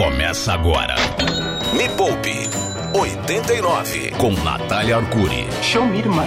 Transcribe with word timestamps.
Começa 0.00 0.54
agora. 0.54 0.94
Me 1.76 1.86
Poupe 1.90 2.32
89 2.94 4.12
com 4.12 4.30
Natália 4.42 4.96
Arcuri. 4.96 5.46
Show 5.62 5.84
me, 5.84 5.98
irmã. 5.98 6.26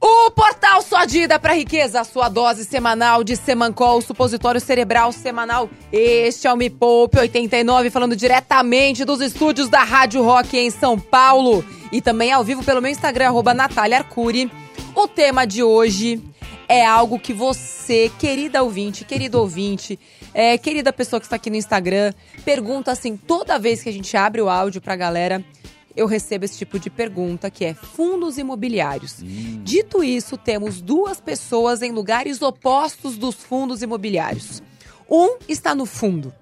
O 0.00 0.28
portal 0.32 0.82
Sua 0.82 1.04
Dida 1.04 1.38
para 1.38 1.52
Riqueza, 1.52 2.02
sua 2.02 2.28
dose 2.28 2.64
semanal 2.64 3.22
de 3.22 3.36
Semancol, 3.36 4.02
supositório 4.02 4.60
cerebral 4.60 5.12
semanal. 5.12 5.70
Este 5.92 6.48
é 6.48 6.52
o 6.52 6.56
Me 6.56 6.68
Poupe 6.68 7.16
89, 7.16 7.90
falando 7.90 8.16
diretamente 8.16 9.04
dos 9.04 9.20
estúdios 9.20 9.68
da 9.68 9.84
Rádio 9.84 10.20
Rock 10.24 10.58
em 10.58 10.68
São 10.68 10.98
Paulo. 10.98 11.64
E 11.92 12.00
também 12.02 12.32
ao 12.32 12.42
vivo 12.42 12.64
pelo 12.64 12.82
meu 12.82 12.90
Instagram, 12.90 13.28
arroba 13.28 13.54
Natália 13.54 13.98
Arcuri. 13.98 14.50
O 14.96 15.06
tema 15.06 15.46
de 15.46 15.62
hoje 15.62 16.20
é 16.70 16.86
algo 16.86 17.18
que 17.18 17.32
você, 17.32 18.12
querida 18.16 18.62
ouvinte, 18.62 19.04
querido 19.04 19.40
ouvinte, 19.40 19.98
é, 20.32 20.56
querida 20.56 20.92
pessoa 20.92 21.18
que 21.18 21.26
está 21.26 21.34
aqui 21.34 21.50
no 21.50 21.56
Instagram, 21.56 22.14
pergunta 22.44 22.92
assim, 22.92 23.16
toda 23.16 23.58
vez 23.58 23.82
que 23.82 23.88
a 23.88 23.92
gente 23.92 24.16
abre 24.16 24.40
o 24.40 24.48
áudio 24.48 24.80
pra 24.80 24.94
galera, 24.94 25.44
eu 25.96 26.06
recebo 26.06 26.44
esse 26.44 26.56
tipo 26.56 26.78
de 26.78 26.88
pergunta, 26.88 27.50
que 27.50 27.64
é 27.64 27.74
fundos 27.74 28.38
imobiliários. 28.38 29.16
Dito 29.64 30.04
isso, 30.04 30.38
temos 30.38 30.80
duas 30.80 31.20
pessoas 31.20 31.82
em 31.82 31.90
lugares 31.90 32.40
opostos 32.40 33.18
dos 33.18 33.34
fundos 33.34 33.82
imobiliários. 33.82 34.62
Um 35.10 35.38
está 35.48 35.74
no 35.74 35.84
fundo, 35.84 36.32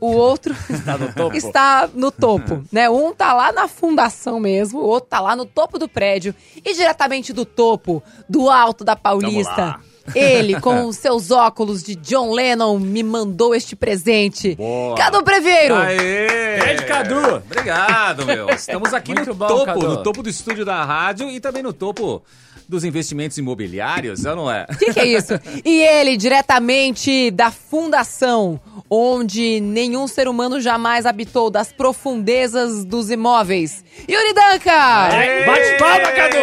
o 0.00 0.06
outro 0.12 0.54
Tá 0.84 0.98
no 0.98 1.12
topo. 1.12 1.36
está 1.36 1.88
no 1.94 2.10
topo, 2.10 2.64
né? 2.70 2.88
Um 2.90 3.12
tá 3.14 3.32
lá 3.32 3.52
na 3.52 3.68
fundação 3.68 4.38
mesmo, 4.40 4.80
o 4.80 4.86
outro 4.86 5.08
tá 5.10 5.20
lá 5.20 5.34
no 5.36 5.44
topo 5.46 5.78
do 5.78 5.88
prédio. 5.88 6.34
E 6.64 6.74
diretamente 6.74 7.32
do 7.32 7.44
topo, 7.44 8.02
do 8.28 8.50
alto 8.50 8.84
da 8.84 8.94
Paulista, 8.96 9.76
ele, 10.14 10.60
com 10.60 10.84
os 10.88 10.96
seus 10.96 11.30
óculos 11.30 11.82
de 11.82 11.94
John 11.96 12.32
Lennon, 12.32 12.78
me 12.78 13.02
mandou 13.02 13.54
este 13.54 13.74
presente. 13.74 14.54
Boa. 14.56 14.96
Cadu 14.96 15.22
Preveiro! 15.22 15.74
Aê! 15.76 16.56
Grande 16.58 16.84
Cadu. 16.84 17.36
Obrigado, 17.36 18.26
meu. 18.26 18.48
Estamos 18.50 18.92
aqui 18.92 19.14
Muito 19.14 19.28
no 19.28 19.34
bom, 19.34 19.46
topo, 19.46 19.64
Cadu. 19.64 19.88
no 19.88 20.02
topo 20.02 20.22
do 20.22 20.28
estúdio 20.28 20.64
da 20.64 20.84
rádio 20.84 21.30
e 21.30 21.40
também 21.40 21.62
no 21.62 21.72
topo 21.72 22.22
dos 22.68 22.84
investimentos 22.84 23.38
imobiliários, 23.38 24.24
é 24.24 24.30
ou 24.30 24.36
não 24.36 24.50
é? 24.50 24.66
O 24.70 24.76
que, 24.76 24.92
que 24.92 25.00
é 25.00 25.06
isso? 25.06 25.34
E 25.64 25.82
ele, 25.82 26.16
diretamente 26.16 27.30
da 27.30 27.50
fundação, 27.50 28.60
onde 28.88 29.60
nenhum 29.60 30.06
ser 30.06 30.28
humano 30.28 30.60
jamais 30.60 31.06
habitou, 31.06 31.50
das 31.50 31.72
profundezas 31.72 32.84
dos 32.84 33.10
imóveis. 33.10 33.84
Yuri 34.08 34.34
Danca! 34.34 35.08
Bate 35.46 35.78
palma. 35.78 36.12
Cadu! 36.12 36.38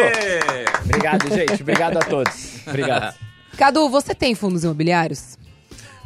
Obrigado, 0.86 1.34
gente. 1.34 1.62
Obrigado 1.62 1.98
a 1.98 2.02
todos. 2.02 2.68
Obrigado. 2.68 3.16
Cadu, 3.58 3.90
você 3.90 4.16
tem 4.16 4.34
fundos 4.36 4.64
imobiliários? 4.64 5.38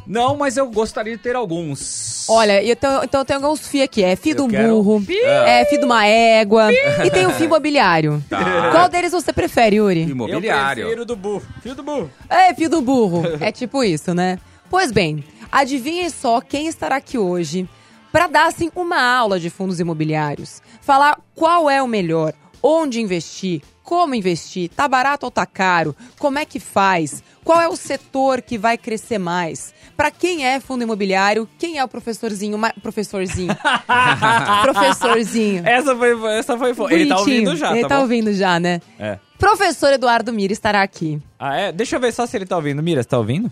Não, 0.07 0.35
mas 0.37 0.55
eu 0.57 0.69
gostaria 0.69 1.15
de 1.15 1.21
ter 1.21 1.35
alguns. 1.35 2.25
Olha, 2.29 2.63
eu 2.63 2.75
tenho- 2.75 3.03
então 3.03 3.21
eu 3.21 3.25
tenho 3.25 3.39
alguns 3.43 3.67
FII 3.67 3.81
aqui. 3.83 4.03
É 4.03 4.13
um 4.41 4.47
quero- 4.47 4.69
burro, 4.81 5.03
é 5.25 5.65
FII 5.65 5.79
de 5.79 5.85
uma 5.85 6.05
égua 6.05 6.71
e 7.03 7.09
tem 7.09 7.25
o 7.25 7.31
FII 7.31 7.45
imobiliário. 7.45 8.23
Tá. 8.29 8.71
Qual 8.71 8.89
deles 8.89 9.11
você 9.11 9.31
prefere, 9.33 9.77
Yuri? 9.77 10.01
Imobiliário. 10.03 10.81
Eu 10.83 10.87
prefiro 10.87 11.05
do 11.05 11.15
burro. 11.15 11.43
Filho 11.61 11.75
do 11.75 11.83
burro. 11.83 12.09
É, 12.29 12.53
FII 12.53 12.67
do 12.67 12.81
burro. 12.81 13.23
É 13.39 13.51
tipo 13.51 13.83
isso, 13.83 14.13
né? 14.13 14.37
Pois 14.69 14.91
bem, 14.91 15.23
adivinhem 15.51 16.09
só 16.09 16.41
quem 16.41 16.67
estará 16.67 16.97
aqui 16.97 17.17
hoje 17.17 17.67
para 18.11 18.27
dar, 18.27 18.47
assim, 18.47 18.71
uma 18.75 19.01
aula 19.01 19.39
de 19.39 19.49
fundos 19.49 19.79
imobiliários. 19.79 20.61
Falar 20.81 21.19
qual 21.35 21.69
é 21.69 21.81
o 21.81 21.87
melhor, 21.87 22.33
onde 22.63 23.01
investir, 23.01 23.61
como 23.85 24.13
investir, 24.15 24.69
tá 24.69 24.87
barato 24.87 25.25
ou 25.27 25.31
tá 25.31 25.45
caro, 25.45 25.95
como 26.19 26.39
é 26.39 26.43
que 26.43 26.59
faz, 26.59 27.23
qual 27.43 27.61
é 27.61 27.67
o 27.69 27.75
setor 27.77 28.41
que 28.41 28.57
vai 28.57 28.77
crescer 28.77 29.19
mais. 29.19 29.73
Para 29.95 30.11
quem 30.11 30.45
é 30.45 30.59
fundo 30.59 30.83
imobiliário, 30.83 31.47
quem 31.57 31.77
é 31.77 31.83
o 31.83 31.87
professorzinho, 31.87 32.57
ma- 32.57 32.73
professorzinho, 32.81 33.55
professorzinho. 34.61 35.63
Essa 35.65 35.95
foi, 35.95 36.37
essa 36.37 36.57
foi 36.57 36.73
foda. 36.73 36.93
Ele 36.93 37.07
tá 37.07 37.15
Bonitinho. 37.15 37.37
ouvindo 37.49 37.55
já, 37.55 37.71
Ele 37.71 37.81
tá, 37.83 37.87
tá 37.89 37.95
bom? 37.95 38.01
ouvindo 38.01 38.33
já, 38.33 38.59
né? 38.59 38.81
É. 38.99 39.17
Professor 39.37 39.93
Eduardo 39.93 40.31
Mira 40.33 40.53
estará 40.53 40.81
aqui. 40.81 41.21
Ah, 41.39 41.55
é? 41.55 41.71
Deixa 41.71 41.95
eu 41.95 41.99
ver 41.99 42.11
só 42.13 42.25
se 42.25 42.35
ele 42.35 42.45
tá 42.45 42.55
ouvindo. 42.55 42.81
Mira, 42.81 43.03
você 43.03 43.09
tá 43.09 43.17
ouvindo? 43.17 43.51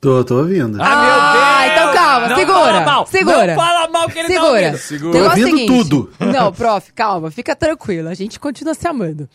Tô, 0.00 0.24
tô 0.24 0.38
ouvindo. 0.38 0.78
Ah, 0.82 1.64
então 1.70 1.91
calma, 2.12 2.28
Não 2.28 2.36
segura, 2.36 2.56
fala 2.60 2.80
mal. 2.84 3.06
segura. 3.06 3.46
Não 3.46 3.54
fala 3.62 3.88
mal 3.88 4.08
que 4.08 4.18
ele 4.18 4.28
tá 4.28 4.34
Segura. 4.34 4.52
ouvindo. 4.60 4.78
Segura. 4.78 5.18
Tô 5.18 5.24
ouvindo 5.24 5.46
seguinte- 5.46 5.66
tudo. 5.66 6.12
Não, 6.20 6.52
prof, 6.52 6.92
calma, 6.92 7.30
fica 7.30 7.54
tranquilo. 7.56 8.08
A 8.08 8.14
gente 8.14 8.38
continua 8.40 8.74
se 8.74 8.86
amando. 8.86 9.28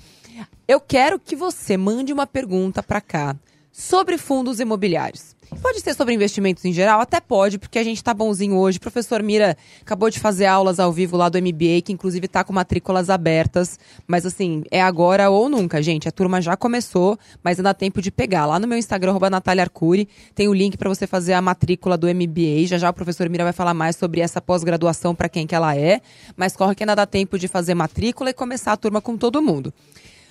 Eu 0.68 0.80
quero 0.80 1.18
que 1.20 1.36
você 1.36 1.78
mande 1.78 2.12
uma 2.12 2.28
pergunta 2.28 2.84
pra 2.84 3.00
cá 3.02 3.36
sobre 3.72 4.18
fundos 4.18 4.60
imobiliários. 4.60 5.38
Pode 5.62 5.80
ser 5.80 5.94
sobre 5.94 6.14
investimentos 6.14 6.64
em 6.66 6.74
geral? 6.74 7.00
Até 7.00 7.22
pode, 7.22 7.58
porque 7.58 7.80
a 7.80 7.84
gente 7.84 8.04
tá 8.04 8.14
bonzinho 8.14 8.58
hoje. 8.58 8.78
O 8.78 8.82
professor 8.82 9.24
Mira 9.24 9.58
acabou 9.82 10.10
de 10.10 10.20
fazer 10.20 10.46
aulas 10.46 10.80
ao 10.80 10.92
vivo 10.92 11.16
lá 11.16 11.30
do 11.30 11.38
MBA, 11.38 11.82
que 11.86 11.94
inclusive 11.94 12.28
tá 12.28 12.44
com 12.44 12.52
matrículas 12.52 13.10
abertas. 13.10 13.80
Mas 14.06 14.26
assim, 14.26 14.64
é 14.70 14.82
agora 14.82 15.30
ou 15.30 15.48
nunca, 15.48 15.82
gente. 15.82 16.08
A 16.08 16.12
turma 16.12 16.42
já 16.42 16.58
começou, 16.58 17.18
mas 17.42 17.58
ainda 17.58 17.70
dá 17.70 17.74
tempo 17.74 18.02
de 18.02 18.12
pegar. 18.12 18.46
Lá 18.46 18.60
no 18.60 18.68
meu 18.68 18.78
Instagram, 18.78 19.12
arroba 19.12 19.30
Natália 19.30 19.64
Arcuri, 19.64 20.08
tem 20.36 20.48
o 20.48 20.54
link 20.54 20.78
pra 20.78 20.90
você 20.90 21.08
fazer 21.08 21.34
a 21.34 21.42
matrícula 21.42 21.98
do 21.98 22.08
MBA. 22.08 22.68
Já 22.68 22.78
já 22.78 22.90
o 22.90 22.94
professor 22.94 23.30
Mira 23.30 23.46
vai 23.46 23.54
falar 23.54 23.74
mais 23.74 23.96
sobre 23.96 24.20
essa 24.20 24.42
pós-graduação 24.42 25.16
pra 25.16 25.30
quem 25.30 25.48
que 25.48 25.56
ela 25.56 25.76
é. 25.76 26.02
Mas 26.36 26.56
corre 26.56 26.76
que 26.76 26.84
ainda 26.84 26.96
dá 26.96 27.06
tempo 27.06 27.40
de 27.40 27.48
fazer 27.48 27.74
matrícula 27.74 28.30
e 28.30 28.34
começar 28.34 28.74
a 28.74 28.78
turma 28.78 29.02
com 29.02 29.18
todo 29.18 29.42
mundo. 29.42 29.74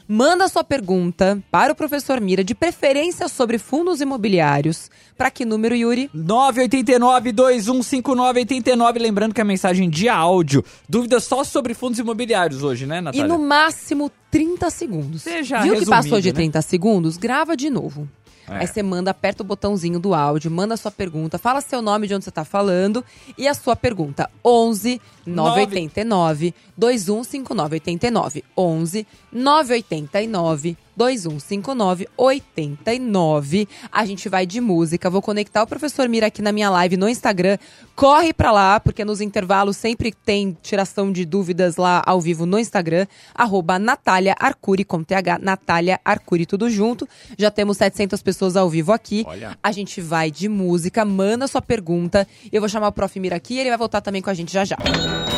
Manda 0.09 0.47
sua 0.49 0.63
pergunta 0.63 1.43
para 1.51 1.73
o 1.73 1.77
professor 1.77 2.21
Mira, 2.21 2.45
de 2.45 2.55
preferência 2.55 3.27
sobre 3.29 3.59
fundos 3.59 4.01
imobiliários. 4.01 4.89
Para 5.17 5.31
que 5.31 5.45
número, 5.45 5.75
Yuri? 5.75 6.09
989-215989. 6.15 9.01
Lembrando 9.01 9.35
que 9.35 9.41
é 9.41 9.45
mensagem 9.45 9.91
de 9.91 10.09
áudio. 10.09 10.65
Dúvidas 10.89 11.25
só 11.25 11.43
sobre 11.43 11.75
fundos 11.75 11.99
imobiliários 11.99 12.63
hoje, 12.63 12.87
né, 12.87 12.99
E 12.99 13.01
Natália? 13.01 13.27
no 13.27 13.39
máximo 13.39 14.13
30 14.31 14.71
segundos. 14.71 15.23
Você 15.23 15.43
já 15.43 15.63
Viu 15.63 15.77
que 15.77 15.87
passou 15.87 16.21
de 16.21 16.29
né? 16.29 16.35
30 16.35 16.63
segundos? 16.63 17.17
Grava 17.17 17.57
de 17.57 17.69
novo. 17.69 18.09
É. 18.49 18.59
Aí 18.59 18.67
você 18.67 18.83
manda, 18.83 19.11
aperta 19.11 19.43
o 19.43 19.47
botãozinho 19.47 19.99
do 19.99 20.15
áudio, 20.15 20.51
manda 20.51 20.77
sua 20.77 20.91
pergunta, 20.91 21.37
fala 21.37 21.61
seu 21.61 21.83
nome 21.83 22.07
de 22.07 22.15
onde 22.15 22.25
você 22.25 22.31
tá 22.31 22.45
falando 22.45 23.05
e 23.37 23.49
a 23.49 23.55
sua 23.55 23.75
pergunta. 23.75 24.31
11 24.45 25.01
989 25.27 26.55
215989. 26.77 28.45
11 28.57 29.07
989 29.33 30.77
2159 30.97 32.09
89. 32.17 33.69
A 33.93 34.07
gente 34.07 34.29
vai 34.29 34.47
de 34.47 34.61
música. 34.61 35.11
Vou 35.11 35.21
conectar 35.21 35.63
o 35.63 35.67
professor 35.67 36.09
Mira 36.09 36.27
aqui 36.27 36.41
na 36.41 36.53
minha 36.53 36.71
live 36.71 36.97
no 36.97 37.09
Instagram. 37.09 37.59
Corre 37.95 38.33
pra 38.33 38.51
lá, 38.51 38.81
porque 38.81 39.05
nos 39.05 39.21
intervalos 39.21 39.77
sempre 39.77 40.13
tem 40.13 40.57
tiração 40.63 41.13
de 41.13 41.25
dúvidas 41.25 41.77
lá 41.77 42.03
ao 42.05 42.21
vivo 42.21 42.47
no 42.47 42.59
Instagram. 42.59 43.07
Arroba 43.35 43.79
Natália 43.79 44.35
Arcuri 44.39 44.85
com 44.85 45.03
TH. 45.03 45.39
Natália 45.39 46.01
Arcuri, 46.05 46.47
tudo 46.47 46.71
junto. 46.71 47.07
Já 47.37 47.51
temos 47.51 47.77
700 47.77 48.23
pessoas 48.23 48.57
ao 48.57 48.71
vivo 48.71 48.93
aqui. 48.93 49.25
Olha. 49.27 49.57
A 49.63 49.73
gente 49.73 50.01
vai 50.01 50.31
de 50.31 50.49
música, 50.49 51.05
manda 51.05 51.47
sua 51.47 51.61
pergunta. 51.61 52.27
Eu 52.51 52.61
vou 52.61 52.69
chamar 52.69 52.89
o 52.89 52.93
Prof. 52.93 53.17
Mira 53.21 53.37
aqui 53.37 53.55
e 53.55 53.61
ele 53.61 53.69
vai 53.69 53.79
voltar 53.79 54.01
também 54.01 54.23
com 54.23 54.31
a 54.31 54.35
gente 54.35 54.53
já 54.53 54.65
já. 54.65 54.77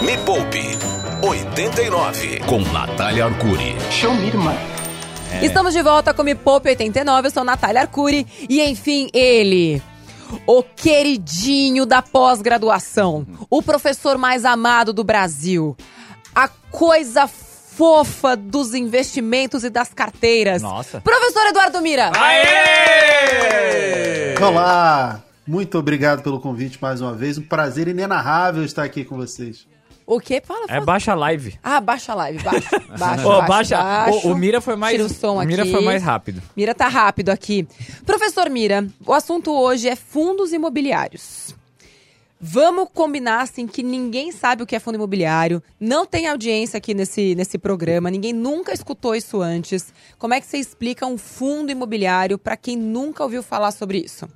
Me 0.03 0.17
Poupe 0.19 0.63
89 1.23 2.41
com 2.47 2.61
Natália 2.73 3.25
Arcuri. 3.27 3.77
Show 3.91 4.15
me, 4.15 4.29
irmã. 4.29 4.55
Estamos 5.43 5.73
de 5.75 5.83
volta 5.83 6.15
com 6.15 6.23
Me 6.23 6.35
Poupe 6.35 6.69
89, 6.71 7.29
eu 7.29 7.31
sou 7.31 7.45
Natália 7.45 7.83
Arcuri. 7.83 8.27
E 8.49 8.63
enfim, 8.63 9.11
ele, 9.13 9.83
o 10.47 10.63
queridinho 10.63 11.85
da 11.85 12.01
pós-graduação, 12.03 13.27
o 13.51 13.63
professor 13.63 14.17
mais 14.17 14.45
amado 14.45 14.93
do 14.93 15.05
Brasil, 15.05 15.77
a 16.35 16.49
coisa 16.71 17.27
fofa 17.27 18.37
dos 18.37 18.75
investimentos 18.75 19.63
e 19.65 19.71
das 19.71 19.95
carteiras. 19.95 20.63
Nossa. 20.63 21.01
Professor 21.01 21.47
Eduardo 21.47 21.81
Mira. 21.81 22.11
Aê! 22.17 23.15
Olá! 24.41 25.23
Muito 25.49 25.79
obrigado 25.79 26.23
pelo 26.23 26.39
convite 26.39 26.79
mais 26.81 27.01
uma 27.01 27.15
vez. 27.15 27.39
Um 27.39 27.43
prazer 27.43 27.89
inenarrável 27.89 28.63
estar 28.65 28.85
aqui 28.85 29.03
com 29.03 29.17
vocês. 29.17 29.67
O 30.07 30.21
quê? 30.21 30.43
Fala, 30.45 30.65
É 30.65 30.75
fala. 30.75 30.85
baixa 30.85 31.13
a 31.13 31.15
live. 31.15 31.59
Ah, 31.63 31.81
baixa 31.81 32.13
a 32.13 32.15
live, 32.15 32.41
baixa. 32.45 32.79
Baixa, 32.99 33.27
Ô, 33.27 33.43
baixa, 33.43 33.77
baixa. 33.79 34.27
O, 34.29 34.33
o 34.33 34.37
Mira 34.37 34.61
foi 34.61 34.77
mais. 34.77 34.93
Tira 34.93 35.07
o 35.07 35.09
som 35.09 35.43
Mira 35.45 35.63
aqui. 35.63 35.73
foi 35.73 35.83
mais 35.83 36.03
rápido. 36.03 36.43
Mira 36.55 36.75
tá 36.75 36.87
rápido 36.87 37.31
aqui. 37.31 37.67
Professor 38.05 38.51
Mira, 38.51 38.87
o 39.07 39.13
assunto 39.15 39.51
hoje 39.51 39.89
é 39.89 39.97
fundos 39.97 40.53
imobiliários. 40.53 41.55
Vamos 42.41 42.89
combinar 42.95 43.41
assim 43.41 43.67
que 43.67 43.83
ninguém 43.83 44.31
sabe 44.31 44.63
o 44.63 44.67
que 44.67 44.77
é 44.77 44.79
fundo 44.79 44.95
imobiliário, 44.95 45.61
não 45.81 46.07
tem 46.07 46.29
audiência 46.29 46.77
aqui 46.77 46.95
nesse, 46.95 47.35
nesse 47.35 47.59
programa, 47.59 48.13
ninguém 48.13 48.33
nunca 48.33 48.73
escutou 48.73 49.13
isso 49.17 49.43
antes. 49.43 49.93
Como 50.19 50.35
é 50.35 50.41
que 50.41 50.47
você 50.47 50.57
explica 50.57 51.05
um 51.05 51.19
fundo 51.19 51.73
imobiliário 51.73 52.39
para 52.39 52.57
quem 52.57 52.77
nunca 52.77 53.25
ouviu 53.25 53.43
falar 53.43 53.73
sobre 53.73 53.99
isso? 53.99 54.29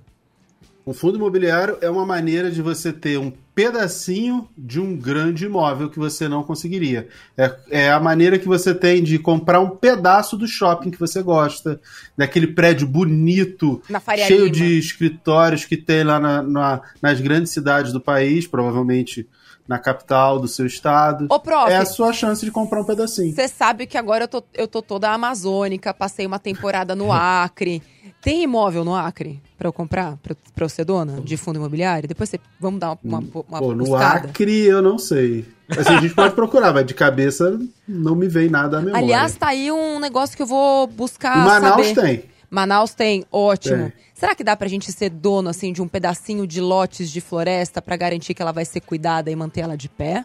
Um 0.85 0.93
fundo 0.93 1.17
imobiliário 1.17 1.79
é 1.81 1.89
uma 1.89 2.05
maneira 2.05 2.51
de 2.51 2.61
você 2.61 2.93
ter 2.93 3.17
um 3.17 3.33
pedacinho 3.55 4.49
de 4.59 4.81
um 4.81 4.97
grande 4.97 5.45
imóvel 5.45 5.89
que 5.89 5.99
você 5.99 6.27
não 6.29 6.43
conseguiria. 6.43 7.07
É, 7.37 7.55
é 7.71 7.91
a 7.93 8.01
maneira 8.01 8.37
que 8.39 8.49
você 8.49 8.75
tem 8.75 9.01
de 9.03 9.17
comprar 9.19 9.61
um 9.61 9.71
pedaço 9.71 10.37
do 10.37 10.47
shopping 10.49 10.91
que 10.91 10.99
você 10.99 11.23
gosta, 11.23 11.81
daquele 12.17 12.49
prédio 12.49 12.87
bonito, 12.89 13.81
cheio 14.27 14.45
Lima. 14.47 14.51
de 14.51 14.79
escritórios 14.79 15.65
que 15.65 15.77
tem 15.77 16.03
lá 16.03 16.19
na- 16.19 16.43
na- 16.43 16.81
nas 17.01 17.21
grandes 17.21 17.53
cidades 17.53 17.93
do 17.93 18.01
país, 18.01 18.47
provavelmente 18.49 19.29
na 19.73 19.79
capital 19.79 20.39
do 20.39 20.47
seu 20.47 20.67
estado. 20.67 21.27
Ô, 21.31 21.41
prof, 21.41 21.73
É 21.73 21.77
a 21.79 21.87
sua 21.87 22.13
chance 22.13 22.45
de 22.45 22.51
comprar 22.51 22.83
um 22.83 22.85
pedacinho. 22.85 23.35
Você 23.35 23.49
sabe 23.49 23.87
que 23.87 23.97
agora 23.97 24.25
eu 24.25 24.29
tô, 24.29 24.43
eu 24.53 24.69
tô 24.69 24.83
toda 24.83 25.11
amazônica, 25.11 25.95
passei 25.95 26.27
uma 26.27 26.39
temporada 26.39 26.95
no 26.95 27.11
Acre. 27.13 27.83
Tem 28.21 28.43
imóvel 28.43 28.85
no 28.85 28.95
Acre 28.95 29.41
pra 29.57 29.67
eu 29.69 29.73
comprar, 29.73 30.17
pra, 30.23 30.37
pra 30.55 30.65
eu 30.65 30.69
ser 30.69 30.85
dona 30.85 31.21
de 31.23 31.37
fundo 31.39 31.57
imobiliário? 31.57 32.07
Depois 32.07 32.29
você, 32.29 32.39
vamos 32.61 32.79
dar 32.79 32.97
uma, 33.03 33.19
uma, 33.19 33.45
uma 33.49 33.59
Pô, 33.59 33.75
no. 33.75 33.97
Acre 33.97 34.67
eu 34.67 34.83
não 34.83 34.99
sei. 34.99 35.47
Assim, 35.71 35.95
a 35.95 36.01
gente 36.01 36.15
pode 36.15 36.35
procurar, 36.35 36.73
mas 36.75 36.85
de 36.85 36.93
cabeça 36.93 37.59
não 37.89 38.15
me 38.15 38.29
vem 38.29 38.51
nada 38.51 38.77
à 38.79 38.81
memória. 38.83 39.03
Aliás, 39.03 39.35
tá 39.35 39.49
aí 39.49 39.73
um 39.73 39.99
negócio 39.99 40.37
que 40.37 40.43
eu 40.43 40.47
vou 40.47 40.87
buscar 40.87 41.39
Em 41.39 41.47
Manaus 41.47 41.87
saber. 41.89 42.01
tem. 42.01 42.32
Manaus 42.53 42.93
tem, 42.93 43.25
ótimo. 43.33 43.91
Será 44.13 44.35
que 44.35 44.45
dá 44.45 44.55
pra 44.55 44.69
gente 44.69 44.93
ser 44.93 45.09
dono, 45.09 45.49
assim, 45.49 45.73
de 45.73 45.81
um 45.81 45.89
pedacinho 45.89 46.47
de 46.47 46.61
lotes 46.61 47.11
de 47.11 47.19
floresta 47.19 47.81
pra 47.81 47.97
garantir 47.97 48.35
que 48.35 48.43
ela 48.43 48.53
vai 48.53 48.67
ser 48.67 48.81
cuidada 48.81 49.31
e 49.31 49.35
manter 49.35 49.63
ela 49.63 49.75
de 49.75 49.89
pé? 49.89 50.23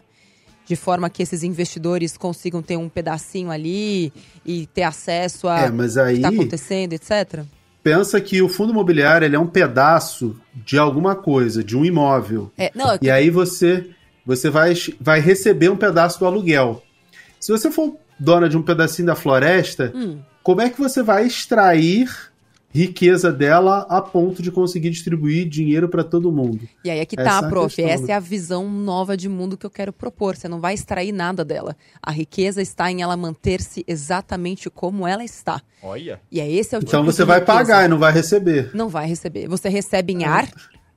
De 0.66 0.76
forma 0.76 1.08
que 1.08 1.22
esses 1.22 1.42
investidores 1.42 2.18
consigam 2.18 2.60
ter 2.60 2.76
um 2.76 2.86
pedacinho 2.86 3.50
ali 3.50 4.12
e 4.44 4.66
ter 4.66 4.82
acesso 4.82 5.48
a 5.48 5.60
É, 5.60 5.70
mas 5.70 5.92
o 5.92 6.00
que 6.00 6.00
aí 6.00 6.20
tá 6.20 6.28
acontecendo, 6.28 6.92
etc. 6.92 7.44
pensa 7.82 8.20
que 8.20 8.42
o 8.42 8.48
fundo 8.50 8.72
imobiliário 8.72 9.24
ele 9.24 9.34
é 9.34 9.40
um 9.40 9.46
pedaço 9.46 10.38
de 10.54 10.76
alguma 10.78 11.16
coisa, 11.16 11.64
de 11.64 11.74
um 11.74 11.82
imóvel. 11.82 12.52
É, 12.58 12.70
não, 12.74 12.92
é 12.92 12.98
E 13.00 13.10
aí 13.10 13.30
você 13.30 13.88
você 14.26 14.50
vai, 14.50 14.74
vai 15.00 15.18
receber 15.18 15.70
um 15.70 15.76
pedaço 15.78 16.18
do 16.18 16.26
aluguel. 16.26 16.82
Se 17.40 17.50
você 17.50 17.70
for 17.70 17.96
dona 18.20 18.50
de 18.50 18.58
um 18.58 18.62
pedacinho 18.62 19.06
da 19.06 19.14
floresta, 19.14 19.90
Hum. 19.94 20.18
Como 20.48 20.62
é 20.62 20.70
que 20.70 20.78
você 20.78 21.02
vai 21.02 21.26
extrair 21.26 22.08
riqueza 22.70 23.30
dela 23.30 23.84
a 23.90 24.00
ponto 24.00 24.42
de 24.42 24.50
conseguir 24.50 24.88
distribuir 24.88 25.46
dinheiro 25.46 25.90
para 25.90 26.02
todo 26.02 26.32
mundo? 26.32 26.66
E 26.82 26.88
aí 26.90 27.00
é 27.00 27.04
que 27.04 27.20
Essa 27.20 27.28
tá, 27.28 27.36
é 27.36 27.46
a 27.46 27.48
prof. 27.50 27.76
questão, 27.76 27.92
Essa 27.92 28.06
né? 28.06 28.12
é 28.14 28.16
a 28.16 28.18
visão 28.20 28.66
nova 28.66 29.14
de 29.14 29.28
mundo 29.28 29.58
que 29.58 29.66
eu 29.66 29.70
quero 29.70 29.92
propor. 29.92 30.36
Você 30.36 30.48
não 30.48 30.58
vai 30.58 30.72
extrair 30.72 31.12
nada 31.12 31.44
dela. 31.44 31.76
A 32.02 32.10
riqueza 32.10 32.62
está 32.62 32.90
em 32.90 33.02
ela 33.02 33.14
manter-se 33.14 33.84
exatamente 33.86 34.70
como 34.70 35.06
ela 35.06 35.22
está. 35.22 35.60
Olha. 35.82 36.18
E 36.32 36.40
é 36.40 36.50
esse 36.50 36.74
é 36.74 36.78
o 36.78 36.80
Então 36.80 37.02
tipo 37.02 37.12
você 37.12 37.24
de 37.24 37.28
vai 37.28 37.40
riqueza. 37.40 37.58
pagar 37.58 37.84
e 37.84 37.88
não 37.88 37.98
vai 37.98 38.10
receber. 38.14 38.70
Não 38.72 38.88
vai 38.88 39.06
receber. 39.06 39.48
Você 39.48 39.68
recebe 39.68 40.14
em 40.14 40.24
ar, 40.24 40.48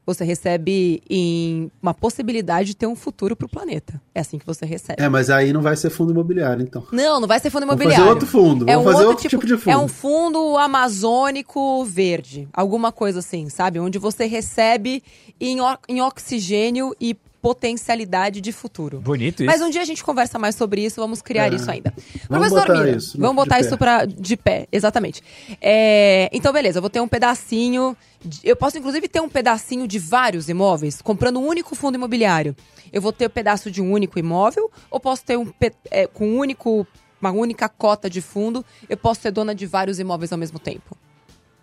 você 0.05 0.23
recebe 0.25 1.01
em 1.09 1.71
uma 1.81 1.93
possibilidade 1.93 2.69
de 2.69 2.75
ter 2.75 2.87
um 2.87 2.95
futuro 2.95 3.35
pro 3.35 3.47
planeta. 3.47 4.01
É 4.15 4.19
assim 4.21 4.37
que 4.39 4.45
você 4.45 4.65
recebe. 4.65 5.01
É, 5.01 5.07
mas 5.07 5.29
aí 5.29 5.53
não 5.53 5.61
vai 5.61 5.75
ser 5.75 5.89
fundo 5.89 6.11
imobiliário, 6.11 6.63
então. 6.63 6.85
Não, 6.91 7.19
não 7.19 7.27
vai 7.27 7.39
ser 7.39 7.49
fundo 7.49 7.65
Vamos 7.65 7.81
imobiliário. 7.83 8.05
fazer 8.05 8.13
outro 8.13 8.27
fundo. 8.27 8.69
É 8.69 8.73
Vamos 8.73 8.81
um 8.87 8.91
fazer 8.91 9.05
outro 9.05 9.11
outro 9.23 9.29
tipo 9.29 9.45
de 9.45 9.57
fundo. 9.57 9.73
É 9.73 9.77
um 9.77 9.87
fundo 9.87 10.57
amazônico 10.57 11.83
verde. 11.85 12.47
Alguma 12.53 12.91
coisa 12.91 13.19
assim, 13.19 13.49
sabe? 13.49 13.79
Onde 13.79 13.97
você 13.99 14.25
recebe 14.25 15.03
em, 15.39 15.61
o- 15.61 15.77
em 15.87 16.01
oxigênio 16.01 16.95
e 16.99 17.15
potencialidade 17.41 18.41
de 18.41 18.51
futuro. 18.51 18.99
Bonito 19.01 19.41
isso. 19.43 19.45
Mas 19.45 19.61
um 19.61 19.69
dia 19.69 19.81
a 19.81 19.85
gente 19.85 20.03
conversa 20.03 20.37
mais 20.37 20.55
sobre 20.55 20.83
isso, 20.85 20.99
vamos 21.01 21.21
criar 21.21 21.51
É. 21.51 21.55
isso 21.55 21.69
ainda. 21.69 21.93
Vamos 22.29 22.49
Professor 22.49 22.67
botar 22.73 22.85
Mira, 22.85 22.97
isso, 22.97 23.17
vamos 23.17 23.31
de 23.31 23.35
botar 23.49 23.55
pé. 23.55 23.61
isso 23.61 23.77
pra, 23.77 24.05
de 24.05 24.37
pé, 24.37 24.67
exatamente. 24.71 25.21
É, 25.61 26.29
então, 26.31 26.51
beleza, 26.53 26.77
eu 26.77 26.81
vou 26.81 26.89
ter 26.89 26.99
um 27.01 27.07
pedacinho. 27.07 27.95
de- 28.23 28.39
eu 28.43 28.55
posso, 28.55 28.77
inclusive, 28.77 29.07
ter 29.07 29.19
um 29.19 29.27
pedacinho 29.29 29.87
de 29.87 29.97
vários 29.97 30.47
imóveis, 30.47 31.01
comprando 31.01 31.39
um 31.39 31.47
único 31.47 31.73
fundo 31.75 31.95
imobiliário. 31.95 32.55
Eu 32.93 33.01
vou 33.01 33.11
ter 33.11 33.25
o 33.25 33.29
pedaço 33.31 33.71
de 33.71 33.81
um 33.81 33.91
único 33.91 34.19
imóvel, 34.19 34.69
ou 34.91 34.99
posso 34.99 35.23
ter 35.25 35.37
um 35.37 35.45
pe- 35.47 35.73
é, 35.89 36.05
com 36.05 36.27
um 36.27 36.37
único, 36.37 36.85
uma 37.19 37.31
única 37.31 37.67
cota 37.67 38.07
de 38.09 38.21
fundo, 38.21 38.63
eu 38.87 38.95
posso 38.97 39.21
ser 39.21 39.31
dona 39.31 39.55
de 39.55 39.65
vários 39.65 39.97
imóveis 39.99 40.31
ao 40.31 40.37
mesmo 40.37 40.59
tempo. 40.59 40.95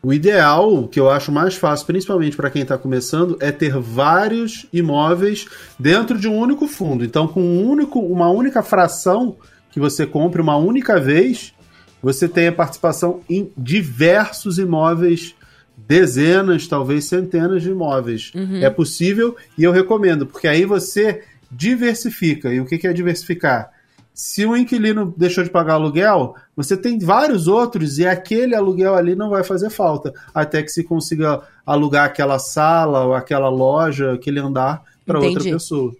O 0.02 0.12
ideal, 0.12 0.72
o 0.72 0.86
que 0.86 1.00
eu 1.00 1.10
acho 1.10 1.32
mais 1.32 1.56
fácil, 1.56 1.86
principalmente 1.86 2.36
para 2.36 2.50
quem 2.50 2.62
está 2.62 2.78
começando, 2.78 3.36
é 3.40 3.50
ter 3.50 3.76
vários 3.78 4.66
imóveis 4.72 5.46
dentro 5.78 6.16
de 6.18 6.28
um 6.28 6.38
único 6.38 6.68
fundo. 6.68 7.04
Então, 7.04 7.26
com 7.26 7.42
um 7.42 7.68
único, 7.68 7.98
uma 7.98 8.30
única 8.30 8.62
fração 8.62 9.36
que 9.72 9.80
você 9.80 10.06
compre 10.06 10.40
uma 10.40 10.56
única 10.56 11.00
vez, 11.00 11.52
você 12.00 12.28
tem 12.28 12.46
a 12.46 12.52
participação 12.52 13.20
em 13.28 13.50
diversos 13.56 14.58
imóveis, 14.58 15.34
dezenas, 15.76 16.68
talvez 16.68 17.06
centenas 17.06 17.62
de 17.62 17.70
imóveis. 17.70 18.30
É 18.62 18.70
possível 18.70 19.36
e 19.56 19.64
eu 19.64 19.72
recomendo, 19.72 20.26
porque 20.26 20.46
aí 20.46 20.64
você 20.64 21.22
diversifica. 21.50 22.52
E 22.52 22.60
o 22.60 22.66
que 22.66 22.86
é 22.86 22.92
diversificar? 22.92 23.72
Se 24.18 24.44
um 24.44 24.56
inquilino 24.56 25.14
deixou 25.16 25.44
de 25.44 25.50
pagar 25.50 25.74
aluguel, 25.74 26.34
você 26.56 26.76
tem 26.76 26.98
vários 26.98 27.46
outros 27.46 28.00
e 28.00 28.04
aquele 28.04 28.52
aluguel 28.52 28.96
ali 28.96 29.14
não 29.14 29.30
vai 29.30 29.44
fazer 29.44 29.70
falta, 29.70 30.12
até 30.34 30.60
que 30.60 30.70
se 30.70 30.82
consiga 30.82 31.40
alugar 31.64 32.06
aquela 32.06 32.36
sala 32.40 33.04
ou 33.04 33.14
aquela 33.14 33.48
loja, 33.48 34.14
aquele 34.14 34.40
andar 34.40 34.82
para 35.06 35.20
outra 35.20 35.44
pessoa. 35.44 35.94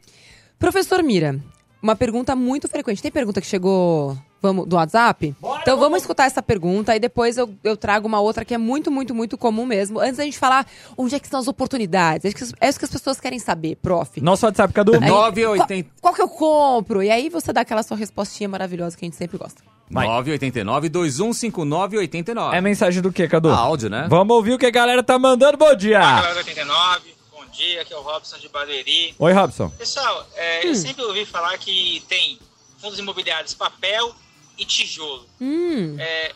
Professor 0.59 1.00
Mira, 1.00 1.38
uma 1.81 1.94
pergunta 1.94 2.35
muito 2.35 2.67
frequente. 2.67 3.00
Tem 3.00 3.12
pergunta 3.12 3.41
que 3.41 3.47
chegou 3.47 4.19
vamos, 4.40 4.67
do 4.67 4.76
WhatsApp? 4.76 5.35
então 5.61 5.79
vamos 5.79 6.00
escutar 6.00 6.25
essa 6.25 6.43
pergunta 6.43 6.94
e 6.94 7.00
depois 7.00 7.37
eu, 7.37 7.52
eu 7.62 7.76
trago 7.76 8.06
uma 8.06 8.20
outra 8.20 8.44
que 8.44 8.55
é 8.55 8.58
muito, 8.58 8.90
muito, 8.90 9.14
muito 9.14 9.37
comum 9.37 9.67
mesmo. 9.67 10.00
Antes 10.00 10.17
da 10.17 10.25
gente 10.25 10.38
falar 10.38 10.67
onde 10.96 11.14
é 11.14 11.19
que 11.19 11.26
estão 11.26 11.40
as 11.40 11.49
oportunidades. 11.49 12.25
É 12.25 12.29
isso 12.29 12.55
que, 12.55 12.64
é 12.64 12.69
isso 12.69 12.79
que 12.79 12.85
as 12.85 12.90
pessoas 12.90 13.20
querem 13.20 13.38
saber, 13.38 13.76
prof. 13.76 14.20
Nosso 14.20 14.46
WhatsApp, 14.46 14.73
Cadu. 14.73 14.94
Aí, 14.94 15.00
980 15.00 15.90
Qual, 16.00 16.00
qual 16.00 16.14
que 16.14 16.23
eu 16.23 16.29
compro? 16.29 17.02
E 17.02 17.11
aí 17.11 17.29
você 17.29 17.52
dá 17.52 17.62
aquela 17.62 17.82
sua 17.82 17.96
respostinha 17.96 18.49
maravilhosa 18.49 18.96
que 18.96 19.05
a 19.05 19.06
gente 19.06 19.17
sempre 19.17 19.38
gosta. 19.38 19.62
Vai. 19.90 20.06
989 20.06 20.88
215989. 20.88 22.56
É 22.56 22.61
mensagem 22.61 23.00
do 23.00 23.12
que, 23.12 23.26
Cadu? 23.26 23.50
Ah, 23.50 23.56
áudio, 23.56 23.88
né? 23.88 24.06
Vamos 24.08 24.37
ouvir 24.37 24.52
o 24.52 24.58
que 24.58 24.67
a 24.67 24.70
galera 24.70 25.02
tá 25.02 25.19
mandando. 25.19 25.56
Bom 25.56 25.75
dia. 25.75 25.99
Galera 25.99 26.38
89, 26.38 27.14
bom 27.32 27.44
dia, 27.50 27.82
aqui 27.82 27.93
é 27.93 27.96
o 27.96 28.02
Robson 28.02 28.37
de 28.38 28.49
Barueri. 28.49 29.14
Oi, 29.19 29.32
Robson. 29.32 29.70
Pessoal, 29.70 30.26
é, 30.37 30.69
eu 30.69 30.75
sempre 30.75 31.02
ouvi 31.05 31.25
falar 31.25 31.56
que 31.58 32.02
tem 32.06 32.38
fundos 32.79 32.99
imobiliários 32.99 33.55
papel 33.55 34.14
e 34.59 34.65
tijolo. 34.65 35.27
Hum, 35.41 35.97
É, 35.99 36.33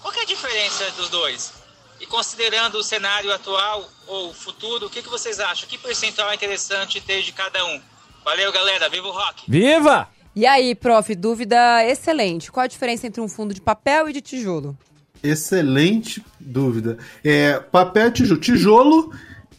qual 0.00 0.12
que 0.12 0.20
é 0.20 0.22
a 0.22 0.26
diferença 0.26 0.90
dos 0.92 1.08
dois? 1.08 1.52
E 2.00 2.06
considerando 2.06 2.76
o 2.78 2.82
cenário 2.82 3.32
atual 3.32 3.88
ou 4.06 4.34
futuro, 4.34 4.86
o 4.86 4.90
que, 4.90 5.02
que 5.02 5.08
vocês 5.08 5.38
acham? 5.38 5.68
Que 5.68 5.78
percentual 5.78 6.30
é 6.30 6.34
interessante 6.34 7.00
ter 7.00 7.22
de 7.22 7.32
cada 7.32 7.64
um? 7.64 7.80
Valeu, 8.24 8.50
galera. 8.52 8.88
Viva 8.88 9.06
o 9.08 9.12
rock! 9.12 9.44
Viva! 9.48 10.08
E 10.34 10.46
aí, 10.46 10.74
prof, 10.74 11.14
dúvida 11.14 11.84
excelente. 11.84 12.50
Qual 12.50 12.64
a 12.64 12.66
diferença 12.66 13.06
entre 13.06 13.20
um 13.20 13.28
fundo 13.28 13.52
de 13.54 13.60
papel 13.60 14.08
e 14.08 14.12
de 14.12 14.20
tijolo? 14.20 14.76
Excelente 15.22 16.24
dúvida. 16.40 16.98
É, 17.24 17.58
papel 17.60 18.08
e 18.08 18.12
tijolo. 18.12 18.40
Tijolo 18.40 19.12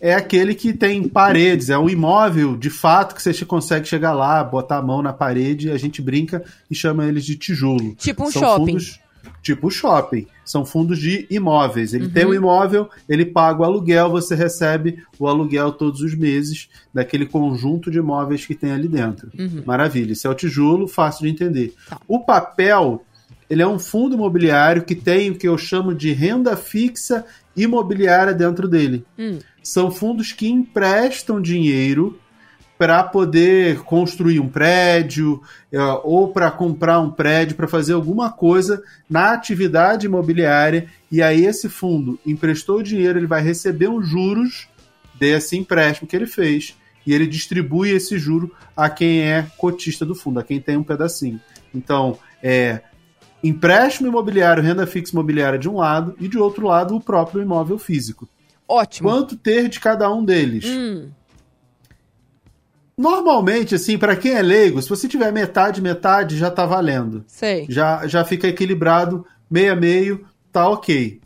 é 0.05 0.13
aquele 0.13 0.53
que 0.53 0.73
tem 0.73 1.07
paredes, 1.07 1.69
é 1.69 1.77
um 1.77 1.89
imóvel 1.89 2.57
de 2.57 2.69
fato 2.69 3.15
que 3.15 3.21
você 3.23 3.45
consegue 3.45 3.87
chegar 3.87 4.11
lá, 4.11 4.43
botar 4.43 4.79
a 4.79 4.81
mão 4.81 5.01
na 5.01 5.13
parede, 5.13 5.71
a 5.71 5.77
gente 5.77 6.01
brinca 6.01 6.43
e 6.69 6.75
chama 6.75 7.05
eles 7.05 7.23
de 7.23 7.37
tijolo. 7.37 7.95
Tipo 7.95 8.23
um 8.23 8.31
São 8.31 8.41
shopping. 8.41 8.65
Fundos, 8.73 8.99
tipo 9.41 9.71
shopping. 9.71 10.27
São 10.43 10.65
fundos 10.65 10.99
de 10.99 11.25
imóveis. 11.29 11.93
Ele 11.93 12.07
Uhum. 12.07 12.11
tem 12.11 12.25
um 12.25 12.33
imóvel, 12.33 12.89
ele 13.07 13.25
paga 13.25 13.61
o 13.61 13.63
aluguel, 13.63 14.09
você 14.09 14.35
recebe 14.35 15.01
o 15.17 15.25
aluguel 15.25 15.71
todos 15.71 16.01
os 16.01 16.13
meses 16.13 16.67
daquele 16.93 17.25
conjunto 17.25 17.89
de 17.89 17.99
imóveis 17.99 18.45
que 18.45 18.55
tem 18.55 18.73
ali 18.73 18.89
dentro. 18.89 19.31
Maravilha. 19.65 20.11
Isso 20.11 20.27
é 20.27 20.29
o 20.29 20.35
tijolo, 20.35 20.85
fácil 20.85 21.23
de 21.23 21.29
entender. 21.31 21.73
Tá. 21.89 21.97
O 22.09 22.19
papel, 22.19 23.05
ele 23.49 23.61
é 23.61 23.67
um 23.67 23.79
fundo 23.79 24.15
imobiliário 24.15 24.83
que 24.83 24.95
tem 24.95 25.31
o 25.31 25.35
que 25.35 25.47
eu 25.47 25.57
chamo 25.57 25.95
de 25.95 26.11
renda 26.11 26.57
fixa 26.57 27.23
imobiliária 27.55 28.33
dentro 28.33 28.67
dele. 28.67 29.05
Hum. 29.17 29.39
São 29.63 29.89
fundos 29.89 30.33
que 30.33 30.49
emprestam 30.49 31.41
dinheiro 31.41 32.19
para 32.77 33.01
poder 33.03 33.79
construir 33.83 34.39
um 34.39 34.49
prédio 34.49 35.41
é, 35.71 35.79
ou 36.03 36.27
para 36.27 36.51
comprar 36.51 36.99
um 36.99 37.09
prédio, 37.09 37.55
para 37.55 37.67
fazer 37.67 37.93
alguma 37.93 38.29
coisa 38.29 38.83
na 39.09 39.31
atividade 39.31 40.05
imobiliária. 40.05 40.89
E 41.09 41.21
aí 41.21 41.45
esse 41.45 41.69
fundo 41.69 42.19
emprestou 42.25 42.83
dinheiro, 42.83 43.17
ele 43.17 43.27
vai 43.27 43.41
receber 43.41 43.87
os 43.87 44.05
juros 44.07 44.67
desse 45.17 45.57
empréstimo 45.57 46.07
que 46.07 46.15
ele 46.15 46.27
fez 46.27 46.75
e 47.05 47.13
ele 47.13 47.27
distribui 47.27 47.91
esse 47.91 48.17
juro 48.17 48.51
a 48.75 48.89
quem 48.89 49.21
é 49.21 49.45
cotista 49.57 50.05
do 50.05 50.15
fundo, 50.15 50.39
a 50.39 50.43
quem 50.43 50.59
tem 50.59 50.77
um 50.77 50.83
pedacinho. 50.83 51.39
Então, 51.73 52.17
é 52.41 52.81
empréstimo 53.43 54.07
imobiliário, 54.07 54.63
renda 54.63 54.87
fixa 54.87 55.11
imobiliária 55.13 55.59
de 55.59 55.69
um 55.69 55.77
lado 55.77 56.15
e 56.19 56.27
de 56.27 56.37
outro 56.37 56.67
lado 56.67 56.95
o 56.95 57.01
próprio 57.01 57.41
imóvel 57.41 57.77
físico. 57.77 58.27
Ótimo. 58.67 59.09
Quanto 59.09 59.35
ter 59.37 59.67
de 59.69 59.79
cada 59.79 60.11
um 60.11 60.23
deles? 60.23 60.65
Hum, 60.65 61.09
Normalmente, 62.97 63.73
assim, 63.73 63.97
para 63.97 64.15
quem 64.15 64.33
é 64.33 64.41
leigo, 64.41 64.79
se 64.81 64.87
você 64.87 65.07
tiver 65.07 65.31
metade, 65.31 65.81
metade, 65.81 66.37
já 66.37 66.51
tá 66.51 66.65
valendo. 66.65 67.23
sei. 67.27 67.65
Já, 67.67 68.05
já 68.07 68.23
fica 68.23 68.47
equilibrado, 68.47 69.25
meio 69.49 69.73
a 69.73 69.75
meio, 69.75 70.25
tá 70.51 70.67
ok. 70.69 71.19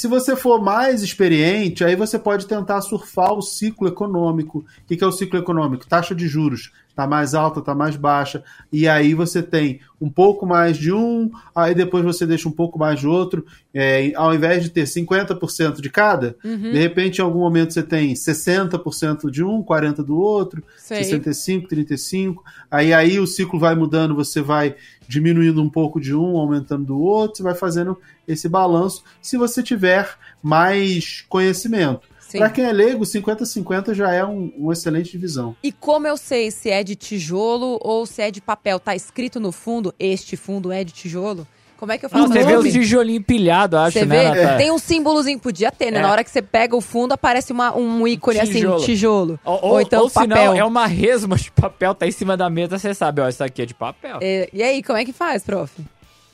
Se 0.00 0.08
você 0.08 0.34
for 0.34 0.62
mais 0.62 1.02
experiente, 1.02 1.84
aí 1.84 1.94
você 1.94 2.18
pode 2.18 2.46
tentar 2.46 2.80
surfar 2.80 3.34
o 3.34 3.42
ciclo 3.42 3.86
econômico. 3.86 4.60
O 4.60 4.64
que, 4.86 5.04
é 5.04 5.06
o 5.06 5.12
ciclo 5.12 5.38
econômico? 5.38 5.86
Taxa 5.86 6.14
de 6.14 6.26
juros 6.26 6.72
tá 6.96 7.06
mais 7.06 7.34
alta, 7.34 7.60
tá 7.60 7.74
mais 7.74 7.96
baixa, 7.96 8.42
e 8.72 8.86
aí 8.88 9.14
você 9.14 9.42
tem 9.42 9.80
um 10.00 10.10
pouco 10.10 10.44
mais 10.44 10.76
de 10.76 10.92
um, 10.92 11.30
aí 11.54 11.74
depois 11.74 12.04
você 12.04 12.26
deixa 12.26 12.48
um 12.48 12.52
pouco 12.52 12.78
mais 12.78 13.00
de 13.00 13.06
outro, 13.06 13.46
é, 13.72 14.12
ao 14.14 14.34
invés 14.34 14.64
de 14.64 14.70
ter 14.70 14.84
50% 14.84 15.80
de 15.80 15.88
cada, 15.88 16.36
de 16.42 16.78
repente 16.78 17.18
em 17.18 17.22
algum 17.22 17.38
momento 17.38 17.72
você 17.72 17.82
tem 17.82 18.12
60% 18.12 19.30
de 19.30 19.42
um, 19.42 19.62
40% 19.62 20.04
do 20.04 20.18
outro, 20.18 20.62
Sei. 20.76 21.04
65, 21.04 21.68
35, 21.68 22.44
aí 22.70 22.92
aí 22.92 23.18
o 23.18 23.26
ciclo 23.26 23.58
vai 23.58 23.74
mudando, 23.74 24.14
você 24.14 24.42
vai 24.42 24.74
diminuindo 25.10 25.60
um 25.60 25.68
pouco 25.68 26.00
de 26.00 26.14
um, 26.14 26.38
aumentando 26.38 26.84
do 26.84 27.00
outro, 27.00 27.38
você 27.38 27.42
vai 27.42 27.54
fazendo 27.54 27.98
esse 28.28 28.48
balanço, 28.48 29.02
se 29.20 29.36
você 29.36 29.60
tiver 29.60 30.16
mais 30.40 31.24
conhecimento. 31.28 32.08
Para 32.30 32.48
quem 32.48 32.64
é 32.64 32.70
leigo, 32.70 33.02
50-50 33.04 33.92
já 33.92 34.12
é 34.12 34.24
um, 34.24 34.52
uma 34.56 34.72
excelente 34.72 35.10
divisão. 35.10 35.56
E 35.64 35.72
como 35.72 36.06
eu 36.06 36.16
sei 36.16 36.52
se 36.52 36.70
é 36.70 36.84
de 36.84 36.94
tijolo 36.94 37.80
ou 37.82 38.06
se 38.06 38.22
é 38.22 38.30
de 38.30 38.40
papel? 38.40 38.78
Tá 38.78 38.94
escrito 38.94 39.40
no 39.40 39.50
fundo, 39.50 39.92
este 39.98 40.36
fundo 40.36 40.70
é 40.70 40.84
de 40.84 40.92
tijolo? 40.92 41.44
Como 41.80 41.90
é 41.92 41.96
que 41.96 42.04
eu 42.04 42.10
faço 42.10 42.28
Você 42.28 42.40
o 42.40 42.46
vê 42.46 42.52
nome? 42.56 42.68
os 42.68 42.74
tijolinhos 42.74 43.20
empilhados, 43.20 43.78
acho, 43.80 43.98
Você 43.98 44.04
né, 44.04 44.18
vê? 44.18 44.28
Natália? 44.28 44.56
Tem 44.58 44.70
um 44.70 44.78
símbolozinho, 44.78 45.38
podia 45.38 45.72
ter, 45.72 45.90
né? 45.90 45.98
É. 45.98 46.02
Na 46.02 46.12
hora 46.12 46.22
que 46.22 46.30
você 46.30 46.42
pega 46.42 46.76
o 46.76 46.80
fundo, 46.82 47.12
aparece 47.12 47.52
uma, 47.52 47.74
um 47.74 48.06
ícone 48.06 48.38
Tijolo. 48.40 48.76
assim, 48.76 48.84
tijolo. 48.84 49.40
Ou, 49.42 49.54
Ou, 49.54 49.70
ou, 49.72 49.80
então 49.80 50.02
ou 50.02 50.08
se 50.10 50.14
papel. 50.14 50.28
não, 50.28 50.54
é 50.54 50.62
uma 50.62 50.86
resma 50.86 51.36
de 51.36 51.50
papel, 51.50 51.94
tá 51.94 52.06
em 52.06 52.10
cima 52.10 52.36
da 52.36 52.50
mesa, 52.50 52.78
você 52.78 52.92
sabe, 52.92 53.22
ó, 53.22 53.28
isso 53.30 53.42
aqui 53.42 53.62
é 53.62 53.66
de 53.66 53.72
papel. 53.72 54.18
É, 54.20 54.50
e 54.52 54.62
aí, 54.62 54.82
como 54.82 54.98
é 54.98 55.04
que 55.06 55.12
faz, 55.12 55.42
prof? 55.42 55.72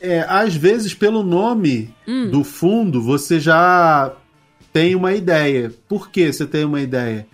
É, 0.00 0.26
às 0.28 0.54
vezes, 0.56 0.92
pelo 0.94 1.22
nome 1.22 1.94
do 2.30 2.42
fundo, 2.42 3.00
você 3.00 3.38
já 3.38 4.12
tem 4.72 4.96
uma 4.96 5.14
ideia. 5.14 5.72
Por 5.88 6.10
que 6.10 6.32
você 6.32 6.44
tem 6.44 6.64
uma 6.64 6.80
ideia? 6.80 7.24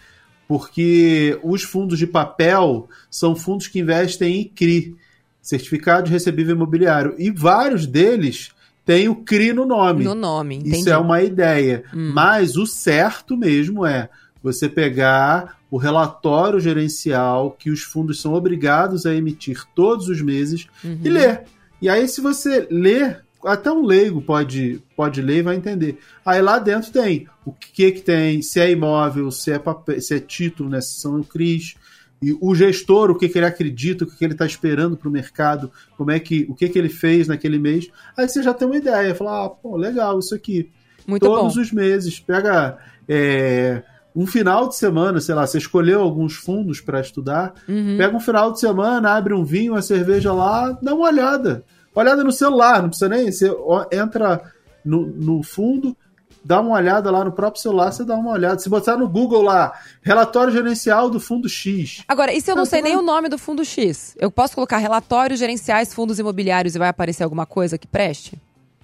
Porque 0.46 1.38
os 1.42 1.62
fundos 1.62 1.98
de 1.98 2.06
papel 2.06 2.88
são 3.10 3.34
fundos 3.34 3.68
que 3.68 3.80
investem 3.80 4.42
em 4.42 4.44
CRI, 4.44 4.94
Certificado 5.42 6.06
de 6.06 6.12
Recebível 6.12 6.54
Imobiliário, 6.54 7.14
e 7.18 7.30
vários 7.30 7.86
deles 7.86 8.52
têm 8.86 9.08
o 9.08 9.16
CRI 9.16 9.52
no 9.52 9.66
nome. 9.66 10.04
No 10.04 10.14
nome, 10.14 10.56
entendi. 10.56 10.78
Isso 10.78 10.88
é 10.88 10.96
uma 10.96 11.20
ideia. 11.22 11.84
Mas 11.92 12.56
o 12.56 12.66
certo 12.66 13.36
mesmo 13.36 13.84
é 13.84 14.08
você 14.42 14.68
pegar 14.68 15.58
o 15.70 15.76
relatório 15.76 16.60
gerencial 16.60 17.56
que 17.58 17.70
os 17.70 17.82
fundos 17.82 18.20
são 18.20 18.34
obrigados 18.34 19.06
a 19.06 19.14
emitir 19.14 19.64
todos 19.74 20.08
os 20.08 20.20
meses 20.20 20.66
e 20.84 21.08
ler. 21.08 21.42
E 21.80 21.88
aí, 21.88 22.06
se 22.06 22.20
você 22.20 22.66
ler, 22.70 23.24
até 23.44 23.70
um 23.70 23.84
leigo 23.84 24.20
pode, 24.20 24.82
pode 24.96 25.22
ler 25.22 25.38
e 25.38 25.42
vai 25.42 25.56
entender. 25.56 25.98
Aí 26.24 26.42
lá 26.42 26.58
dentro 26.58 26.92
tem 26.92 27.26
o 27.44 27.52
que 27.52 27.90
que 27.90 28.00
tem, 28.00 28.42
se 28.42 28.60
é 28.60 28.70
imóvel, 28.70 29.30
se 29.30 29.50
é, 29.50 29.58
papel, 29.58 30.00
se 30.00 30.14
é 30.14 30.20
título, 30.20 30.68
né, 30.68 30.80
se 30.80 31.00
são 31.00 31.18
o 31.18 31.24
CRIs, 31.24 31.74
e 32.22 32.36
o 32.40 32.54
gestor, 32.54 33.10
o 33.10 33.14
que, 33.16 33.28
que 33.28 33.38
ele 33.38 33.46
acredita, 33.46 34.04
o 34.04 34.06
que, 34.06 34.16
que 34.16 34.24
ele 34.24 34.34
está 34.34 34.46
esperando 34.46 34.96
para 34.96 35.08
o 35.08 35.12
mercado, 35.12 35.70
como 35.96 36.10
é 36.10 36.20
que, 36.20 36.46
o 36.48 36.54
que, 36.54 36.68
que 36.68 36.78
ele 36.78 36.88
fez 36.88 37.26
naquele 37.26 37.58
mês. 37.58 37.88
Aí 38.16 38.28
você 38.28 38.42
já 38.42 38.54
tem 38.54 38.66
uma 38.68 38.76
ideia, 38.76 39.14
fala, 39.14 39.46
ah, 39.46 39.50
pô, 39.50 39.76
legal, 39.76 40.18
isso 40.18 40.34
aqui. 40.34 40.70
Muito 41.06 41.26
Todos 41.26 41.56
bom. 41.56 41.60
os 41.60 41.72
meses. 41.72 42.20
Pega 42.20 42.78
é, 43.08 43.82
um 44.14 44.26
final 44.26 44.68
de 44.68 44.76
semana, 44.76 45.20
sei 45.20 45.34
lá, 45.34 45.46
você 45.46 45.58
escolheu 45.58 46.00
alguns 46.00 46.34
fundos 46.34 46.80
para 46.80 47.00
estudar, 47.00 47.54
Uhum. 47.68 47.96
pega 47.98 48.16
um 48.16 48.20
final 48.20 48.52
de 48.52 48.60
semana, 48.60 49.10
abre 49.10 49.34
um 49.34 49.44
vinho, 49.44 49.72
uma 49.72 49.82
cerveja 49.82 50.32
lá, 50.32 50.78
dá 50.80 50.94
uma 50.94 51.08
olhada. 51.08 51.64
Olhada 51.94 52.22
no 52.22 52.32
celular, 52.32 52.80
não 52.80 52.88
precisa 52.88 53.08
nem. 53.08 53.30
Você 53.30 53.50
entra 53.92 54.40
no, 54.84 55.06
no 55.06 55.42
fundo, 55.42 55.96
dá 56.44 56.60
uma 56.60 56.74
olhada 56.76 57.10
lá 57.10 57.24
no 57.24 57.32
próprio 57.32 57.62
celular, 57.62 57.92
você 57.92 58.04
dá 58.04 58.14
uma 58.16 58.30
olhada. 58.32 58.58
Se 58.58 58.68
botar 58.68 58.96
no 58.96 59.08
Google 59.08 59.42
lá, 59.42 59.72
relatório 60.02 60.52
gerencial 60.52 61.08
do 61.08 61.18
fundo 61.20 61.48
X. 61.48 62.02
Agora, 62.08 62.32
e 62.32 62.40
se 62.40 62.50
eu 62.50 62.56
não 62.56 62.62
Ah, 62.64 62.66
sei 62.66 62.82
tá 62.82 62.88
nem 62.88 62.96
o 62.96 63.02
nome 63.02 63.28
do 63.28 63.38
fundo 63.38 63.64
X? 63.64 64.14
Eu 64.18 64.30
posso 64.30 64.54
colocar 64.54 64.78
relatórios 64.78 65.38
gerenciais 65.38 65.92
fundos 65.94 66.18
imobiliários 66.18 66.74
e 66.74 66.78
vai 66.78 66.88
aparecer 66.88 67.22
alguma 67.24 67.46
coisa 67.46 67.78
que 67.78 67.86
preste? 67.86 68.38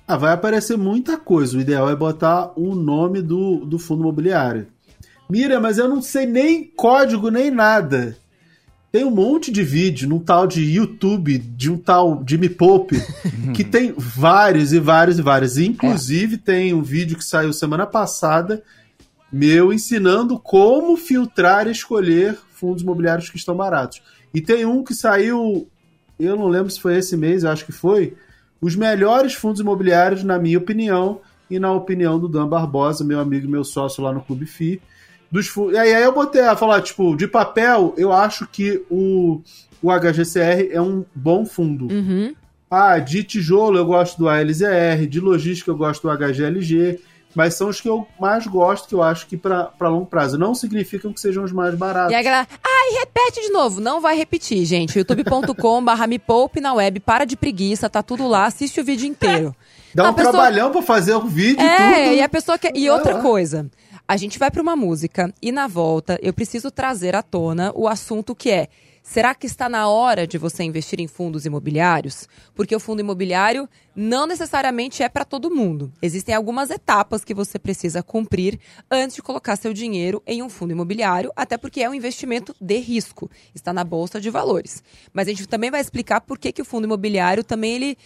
Ah, 0.06 0.16
vai 0.16 0.32
aparecer 0.32 0.78
muita 0.78 1.16
coisa. 1.18 1.58
O 1.58 1.60
ideal 1.60 1.90
é 1.90 1.94
botar 1.94 2.52
o 2.56 2.74
nome 2.74 3.20
do, 3.20 3.64
do 3.66 3.78
fundo 3.78 4.02
imobiliário. 4.02 4.66
Mira, 5.28 5.60
mas 5.60 5.76
eu 5.76 5.86
não 5.86 6.00
sei 6.00 6.24
nem 6.24 6.64
código, 6.64 7.28
nem 7.30 7.50
nada. 7.50 8.16
Tem 8.90 9.04
um 9.04 9.10
monte 9.10 9.52
de 9.52 9.62
vídeo 9.62 10.08
num 10.08 10.18
tal 10.18 10.46
de 10.46 10.62
YouTube, 10.62 11.38
de 11.38 11.70
um 11.70 11.76
tal 11.76 12.24
de 12.24 12.38
Me 12.38 12.48
Poupe, 12.48 12.96
que 13.54 13.62
tem 13.62 13.94
vários 13.96 14.72
e 14.72 14.80
vários 14.80 15.18
e 15.18 15.22
vários. 15.22 15.58
Inclusive, 15.58 16.38
tem 16.38 16.72
um 16.72 16.82
vídeo 16.82 17.16
que 17.16 17.24
saiu 17.24 17.52
semana 17.52 17.86
passada, 17.86 18.62
meu, 19.30 19.72
ensinando 19.74 20.38
como 20.38 20.96
filtrar 20.96 21.68
e 21.68 21.72
escolher 21.72 22.38
fundos 22.54 22.82
imobiliários 22.82 23.28
que 23.28 23.36
estão 23.36 23.54
baratos. 23.54 24.02
E 24.32 24.40
tem 24.40 24.64
um 24.64 24.82
que 24.82 24.94
saiu, 24.94 25.68
eu 26.18 26.34
não 26.34 26.48
lembro 26.48 26.70
se 26.70 26.80
foi 26.80 26.96
esse 26.96 27.14
mês, 27.14 27.44
acho 27.44 27.66
que 27.66 27.72
foi, 27.72 28.16
os 28.58 28.74
melhores 28.74 29.34
fundos 29.34 29.60
imobiliários, 29.60 30.24
na 30.24 30.38
minha 30.38 30.58
opinião, 30.58 31.20
e 31.50 31.58
na 31.58 31.72
opinião 31.72 32.18
do 32.18 32.28
Dan 32.28 32.48
Barbosa, 32.48 33.04
meu 33.04 33.20
amigo 33.20 33.46
e 33.46 33.50
meu 33.50 33.64
sócio 33.64 34.02
lá 34.02 34.12
no 34.12 34.20
Clube 34.20 34.46
FI. 34.46 34.80
Dos 35.30 35.52
e 35.72 35.76
aí 35.76 36.02
eu 36.02 36.12
botei 36.12 36.40
a 36.42 36.56
falar, 36.56 36.80
tipo, 36.80 37.14
de 37.16 37.26
papel, 37.26 37.94
eu 37.98 38.12
acho 38.12 38.46
que 38.46 38.82
o, 38.90 39.40
o 39.82 39.90
HGCR 39.92 40.68
é 40.72 40.80
um 40.80 41.04
bom 41.14 41.44
fundo. 41.44 41.86
Uhum. 41.92 42.34
Ah, 42.70 42.98
de 42.98 43.22
tijolo 43.24 43.78
eu 43.78 43.84
gosto 43.86 44.18
do 44.18 44.28
ALZR, 44.28 45.06
de 45.08 45.20
logística 45.20 45.70
eu 45.70 45.76
gosto 45.76 46.06
do 46.08 46.16
HGLG, 46.16 47.00
mas 47.34 47.54
são 47.54 47.68
os 47.68 47.80
que 47.80 47.88
eu 47.88 48.06
mais 48.18 48.46
gosto, 48.46 48.88
que 48.88 48.94
eu 48.94 49.02
acho 49.02 49.26
que 49.26 49.36
para 49.36 49.70
longo 49.82 50.06
prazo. 50.06 50.38
Não 50.38 50.54
significam 50.54 51.12
que 51.12 51.20
sejam 51.20 51.44
os 51.44 51.52
mais 51.52 51.74
baratos. 51.74 52.12
E 52.12 52.14
a 52.14 52.22
galera, 52.22 52.48
ai, 52.64 52.98
repete 52.98 53.40
de 53.42 53.50
novo. 53.50 53.80
Não 53.80 54.00
vai 54.00 54.16
repetir, 54.16 54.64
gente. 54.64 54.98
youtube.com 54.98 55.84
barra 55.84 56.06
me 56.06 56.18
poupe 56.18 56.60
na 56.60 56.72
web. 56.74 57.00
Para 57.00 57.24
de 57.24 57.36
preguiça, 57.36 57.88
tá 57.88 58.02
tudo 58.02 58.26
lá. 58.26 58.46
Assiste 58.46 58.80
o 58.80 58.84
vídeo 58.84 59.06
inteiro. 59.06 59.54
Dá 59.94 60.10
um 60.10 60.14
pessoa- 60.14 60.32
trabalhão 60.32 60.70
pra 60.70 60.82
fazer 60.82 61.14
o 61.14 61.20
vídeo 61.26 61.62
e 61.62 61.66
É, 61.66 61.76
tudo. 62.04 62.14
e 62.16 62.22
a 62.22 62.28
pessoa 62.28 62.58
quer. 62.58 62.72
E 62.74 62.88
outra 62.90 63.18
coisa. 63.20 63.66
A 64.10 64.16
gente 64.16 64.38
vai 64.38 64.50
pra 64.50 64.62
uma 64.62 64.74
música 64.74 65.34
e 65.42 65.52
na 65.52 65.66
volta 65.66 66.18
eu 66.22 66.32
preciso 66.32 66.70
trazer 66.70 67.14
à 67.14 67.22
tona 67.22 67.70
o 67.74 67.86
assunto 67.86 68.34
que 68.34 68.50
é. 68.50 68.68
Será 69.02 69.34
que 69.34 69.46
está 69.46 69.68
na 69.68 69.86
hora 69.86 70.26
de 70.26 70.38
você 70.38 70.62
investir 70.62 70.98
em 70.98 71.06
fundos 71.06 71.44
imobiliários? 71.44 72.26
Porque 72.54 72.74
o 72.74 72.80
fundo 72.80 73.00
imobiliário 73.00 73.68
não 73.94 74.26
necessariamente 74.26 75.02
é 75.02 75.10
para 75.10 75.26
todo 75.26 75.54
mundo. 75.54 75.92
Existem 76.00 76.34
algumas 76.34 76.70
etapas 76.70 77.22
que 77.22 77.34
você 77.34 77.58
precisa 77.58 78.02
cumprir 78.02 78.58
antes 78.90 79.16
de 79.16 79.22
colocar 79.22 79.56
seu 79.56 79.74
dinheiro 79.74 80.22
em 80.26 80.42
um 80.42 80.48
fundo 80.48 80.72
imobiliário, 80.72 81.30
até 81.36 81.58
porque 81.58 81.82
é 81.82 81.90
um 81.90 81.94
investimento 81.94 82.56
de 82.58 82.78
risco. 82.78 83.30
Está 83.54 83.74
na 83.74 83.84
bolsa 83.84 84.18
de 84.18 84.30
valores. 84.30 84.82
Mas 85.12 85.28
a 85.28 85.32
gente 85.32 85.46
também 85.46 85.70
vai 85.70 85.82
explicar 85.82 86.22
por 86.22 86.38
que, 86.38 86.50
que 86.50 86.62
o 86.62 86.64
fundo 86.64 86.86
imobiliário 86.86 87.44
também 87.44 87.74
ele 87.74 87.98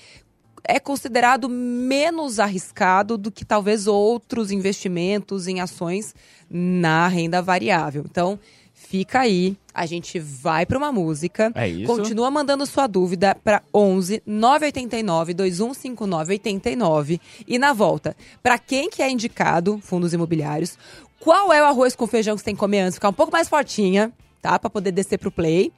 é 0.65 0.79
considerado 0.79 1.49
menos 1.49 2.39
arriscado 2.39 3.19
do 3.19 3.31
que 3.31 3.45
talvez 3.45 3.87
outros 3.87 4.51
investimentos 4.51 5.47
em 5.47 5.61
ações 5.61 6.15
na 6.49 7.09
renda 7.09 7.43
variável. 7.43 8.05
Então, 8.09 8.39
fica 8.73 9.21
aí, 9.21 9.57
a 9.75 9.87
gente 9.87 10.19
vai 10.19 10.67
para 10.67 10.79
uma 10.79 10.93
música. 10.93 11.51
É 11.55 11.69
isso. 11.69 11.87
Continua 11.87 12.31
mandando 12.31 12.67
sua 12.67 12.87
dúvida 12.87 13.35
para 13.43 13.63
11 13.75 14.23
989 14.27 15.35
2159 15.35 16.33
89 16.35 17.21
e 17.47 17.59
na 17.59 17.73
volta, 17.73 18.17
para 18.43 18.59
quem 18.59 18.91
que 18.91 19.03
é 19.03 19.11
indicado 19.11 19.79
fundos 19.83 20.13
imobiliários, 20.13 20.79
qual 21.19 21.53
é 21.53 21.63
o 21.63 21.67
arroz 21.67 21.97
com 21.97 22.07
feijão 22.07 22.35
que 22.35 22.41
você 22.41 22.47
tem 22.47 22.55
que 22.55 22.61
comer 22.61 22.81
antes, 22.81 22.97
ficar 22.97 23.09
um 23.09 23.15
pouco 23.15 23.33
mais 23.33 23.49
fortinha, 23.49 24.13
tá, 24.41 24.59
para 24.59 24.69
poder 24.69 24.93
descer 24.93 25.19
pro 25.19 25.31
play. 25.31 25.73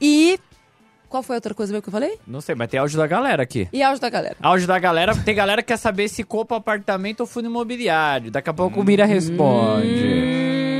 E 0.00 0.38
qual 1.10 1.24
foi 1.24 1.34
a 1.34 1.38
outra 1.38 1.52
coisa 1.52 1.72
mesmo 1.72 1.82
que 1.82 1.88
eu 1.88 1.92
falei? 1.92 2.18
Não 2.24 2.40
sei, 2.40 2.54
mas 2.54 2.68
tem 2.70 2.78
áudio 2.78 2.96
da 2.96 3.06
galera 3.06 3.42
aqui. 3.42 3.68
E 3.72 3.82
áudio 3.82 4.00
da 4.00 4.08
galera. 4.08 4.36
Áudio 4.40 4.66
da 4.68 4.78
galera, 4.78 5.14
tem 5.16 5.34
galera 5.34 5.60
que 5.60 5.68
quer 5.68 5.76
saber 5.76 6.08
se 6.08 6.22
compra 6.22 6.56
apartamento 6.56 7.20
ou 7.20 7.26
fundo 7.26 7.46
imobiliário. 7.46 8.30
Daqui 8.30 8.48
a 8.48 8.54
pouco 8.54 8.80
o 8.80 8.84
Mira 8.84 9.04
responde. 9.04 9.88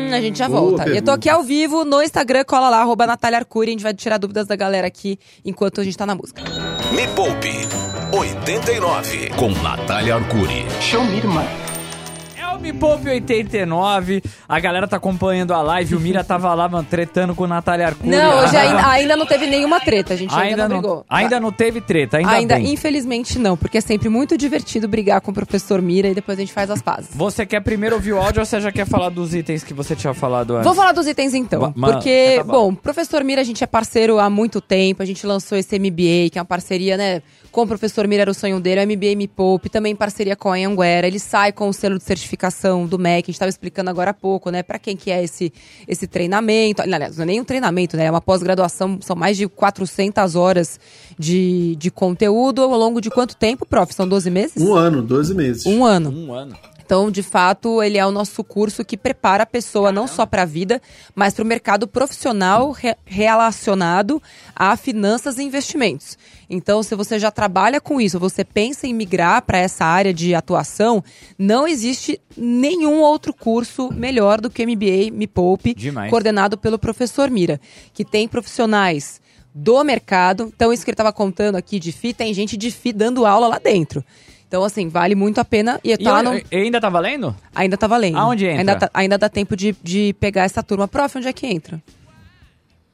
Hum, 0.08 0.14
a 0.14 0.20
gente 0.20 0.38
já 0.38 0.48
Boa 0.48 0.60
volta. 0.60 0.88
Eu 0.88 1.02
tô 1.02 1.10
aqui 1.10 1.28
ao 1.28 1.42
vivo 1.42 1.84
no 1.84 2.00
Instagram, 2.00 2.44
cola 2.44 2.70
lá, 2.70 2.80
arroba 2.80 3.08
Natália 3.08 3.40
Arcuri. 3.40 3.70
A 3.70 3.72
gente 3.72 3.82
vai 3.82 3.92
tirar 3.92 4.18
dúvidas 4.18 4.46
da 4.46 4.54
galera 4.54 4.86
aqui 4.86 5.18
enquanto 5.44 5.80
a 5.80 5.84
gente 5.84 5.98
tá 5.98 6.06
na 6.06 6.14
música. 6.14 6.40
Me 6.92 7.08
Poupe 7.08 7.66
89 8.16 9.30
com 9.30 9.50
Natália 9.62 10.14
Arcuri. 10.14 10.64
Show 10.80 11.02
me, 11.04 11.16
irmão. 11.18 11.69
É 12.60 12.62
Me 12.62 12.72
Poupe 12.74 13.08
89. 13.08 14.22
A 14.48 14.60
galera 14.60 14.86
tá 14.86 14.96
acompanhando 14.98 15.52
a 15.54 15.62
live. 15.62 15.94
O 15.96 16.00
Mira 16.00 16.22
tava 16.22 16.52
lá, 16.54 16.68
mano, 16.68 16.86
tretando 16.88 17.34
com 17.34 17.44
o 17.44 17.46
Natália 17.46 17.86
Arcuri. 17.86 18.08
Não, 18.10 18.40
hoje 18.44 18.54
ainda, 18.56 18.86
ainda 18.88 19.16
não 19.16 19.24
teve 19.26 19.46
nenhuma 19.46 19.80
treta, 19.80 20.12
a 20.12 20.16
gente 20.16 20.32
ainda, 20.34 20.44
ainda 20.64 20.68
não 20.68 20.80
brigou. 20.80 21.04
ainda 21.08 21.40
não 21.40 21.50
teve 21.50 21.80
treta, 21.80 22.18
ainda, 22.18 22.30
Ainda, 22.32 22.54
bem. 22.56 22.72
infelizmente, 22.72 23.38
não, 23.38 23.56
porque 23.56 23.78
é 23.78 23.80
sempre 23.80 24.08
muito 24.10 24.36
divertido 24.36 24.86
brigar 24.86 25.20
com 25.22 25.30
o 25.30 25.34
professor 25.34 25.80
Mira 25.80 26.08
e 26.08 26.14
depois 26.14 26.36
a 26.38 26.40
gente 26.42 26.52
faz 26.52 26.70
as 26.70 26.82
pazes. 26.82 27.10
Você 27.14 27.46
quer 27.46 27.60
primeiro 27.60 27.94
ouvir 27.96 28.12
o 28.12 28.18
áudio 28.18 28.40
ou 28.40 28.46
você 28.46 28.60
já 28.60 28.70
quer 28.70 28.86
falar 28.86 29.08
dos 29.08 29.34
itens 29.34 29.64
que 29.64 29.72
você 29.72 29.96
tinha 29.96 30.12
falado 30.12 30.54
antes? 30.54 30.64
Vou 30.66 30.74
falar 30.74 30.92
dos 30.92 31.06
itens 31.06 31.32
então. 31.34 31.72
Ma- 31.74 31.92
porque, 31.92 32.34
tá 32.38 32.44
bom. 32.44 32.52
bom, 32.70 32.74
professor 32.74 33.24
Mira, 33.24 33.40
a 33.40 33.44
gente 33.44 33.64
é 33.64 33.66
parceiro 33.66 34.18
há 34.18 34.28
muito 34.28 34.60
tempo. 34.60 35.02
A 35.02 35.06
gente 35.06 35.26
lançou 35.26 35.56
esse 35.56 35.78
MBA, 35.78 36.28
que 36.30 36.38
é 36.38 36.40
uma 36.40 36.44
parceria, 36.44 36.96
né? 36.96 37.22
Com 37.50 37.62
o 37.62 37.66
professor 37.66 38.06
Mira 38.06 38.22
era 38.22 38.30
o 38.30 38.34
sonho 38.34 38.60
dele, 38.60 38.80
o 38.80 38.86
MBA 38.86 39.16
Me 39.16 39.26
Poupe, 39.26 39.68
também 39.68 39.96
parceria 39.96 40.36
com 40.36 40.50
a 40.52 40.56
Anhanguera. 40.56 41.06
Ele 41.06 41.18
sai 41.18 41.52
com 41.52 41.68
o 41.68 41.72
selo 41.72 41.96
de 41.98 42.04
certificação 42.04 42.49
do 42.86 42.98
MEC, 42.98 43.16
a 43.16 43.26
gente 43.26 43.30
estava 43.30 43.48
explicando 43.48 43.90
agora 43.90 44.10
há 44.10 44.14
pouco, 44.14 44.50
né? 44.50 44.62
Pra 44.62 44.78
quem 44.78 44.96
que 44.96 45.10
é 45.10 45.22
esse, 45.22 45.52
esse 45.88 46.06
treinamento. 46.06 46.82
Aliás, 46.82 47.16
não 47.16 47.22
é 47.22 47.26
nem 47.26 47.40
um 47.40 47.44
treinamento, 47.44 47.96
né? 47.96 48.06
É 48.06 48.10
uma 48.10 48.20
pós-graduação, 48.20 48.98
são 49.00 49.16
mais 49.16 49.36
de 49.36 49.48
400 49.48 50.34
horas 50.36 50.78
de, 51.18 51.76
de 51.76 51.90
conteúdo 51.90 52.62
ao 52.62 52.70
longo 52.78 53.00
de 53.00 53.10
quanto 53.10 53.36
tempo, 53.36 53.64
prof? 53.66 53.94
São 53.94 54.06
12 54.08 54.30
meses? 54.30 54.56
Um 54.62 54.74
ano, 54.74 55.02
12 55.02 55.34
meses. 55.34 55.66
Um 55.66 55.84
ano. 55.84 56.10
Um 56.10 56.32
ano. 56.32 56.56
Então, 56.84 57.08
de 57.08 57.22
fato, 57.22 57.80
ele 57.80 57.98
é 57.98 58.04
o 58.04 58.10
nosso 58.10 58.42
curso 58.42 58.84
que 58.84 58.96
prepara 58.96 59.44
a 59.44 59.46
pessoa 59.46 59.92
não 59.92 60.08
só 60.08 60.26
para 60.26 60.42
a 60.42 60.44
vida, 60.44 60.82
mas 61.14 61.32
para 61.34 61.44
o 61.44 61.46
mercado 61.46 61.86
profissional 61.86 62.72
re- 62.72 62.96
relacionado 63.04 64.20
a 64.56 64.76
finanças 64.76 65.38
e 65.38 65.42
investimentos. 65.44 66.18
Então, 66.52 66.82
se 66.82 66.96
você 66.96 67.16
já 67.16 67.30
trabalha 67.30 67.80
com 67.80 68.00
isso, 68.00 68.18
você 68.18 68.44
pensa 68.44 68.84
em 68.86 68.92
migrar 68.92 69.40
para 69.42 69.56
essa 69.58 69.84
área 69.84 70.12
de 70.12 70.34
atuação, 70.34 71.02
não 71.38 71.66
existe 71.68 72.20
nenhum 72.36 73.00
outro 73.00 73.32
curso 73.32 73.88
melhor 73.92 74.40
do 74.40 74.50
que 74.50 74.60
o 74.64 74.66
MBA 74.68 75.12
Me 75.12 75.28
Poupe, 75.28 75.72
Demais. 75.72 76.10
coordenado 76.10 76.58
pelo 76.58 76.76
professor 76.76 77.30
Mira, 77.30 77.60
que 77.94 78.04
tem 78.04 78.26
profissionais 78.26 79.20
do 79.54 79.82
mercado. 79.84 80.50
Então, 80.54 80.72
isso 80.72 80.84
que 80.84 80.90
ele 80.90 80.94
estava 80.94 81.12
contando 81.12 81.54
aqui 81.56 81.78
de 81.78 81.92
FI, 81.92 82.12
tem 82.14 82.34
gente 82.34 82.56
de 82.56 82.70
FI 82.72 82.92
dando 82.92 83.24
aula 83.24 83.46
lá 83.46 83.58
dentro. 83.58 84.04
Então, 84.48 84.64
assim, 84.64 84.88
vale 84.88 85.14
muito 85.14 85.40
a 85.40 85.44
pena. 85.44 85.78
E 85.84 85.92
E 85.92 85.96
tá 85.96 86.18
eu- 86.18 86.22
no... 86.24 86.34
e 86.36 86.44
ainda 86.50 86.80
tá 86.80 86.88
valendo? 86.88 87.36
Ainda 87.54 87.76
tá 87.76 87.86
valendo. 87.86 88.18
Aonde 88.18 88.46
entra? 88.46 88.58
Ainda, 88.58 88.76
tá- 88.76 88.90
ainda 88.92 89.16
dá 89.16 89.28
tempo 89.28 89.56
de, 89.56 89.76
de 89.80 90.12
pegar 90.18 90.42
essa 90.42 90.60
turma. 90.64 90.88
Prof, 90.88 91.16
onde 91.18 91.28
é 91.28 91.32
que 91.32 91.46
entra? 91.46 91.80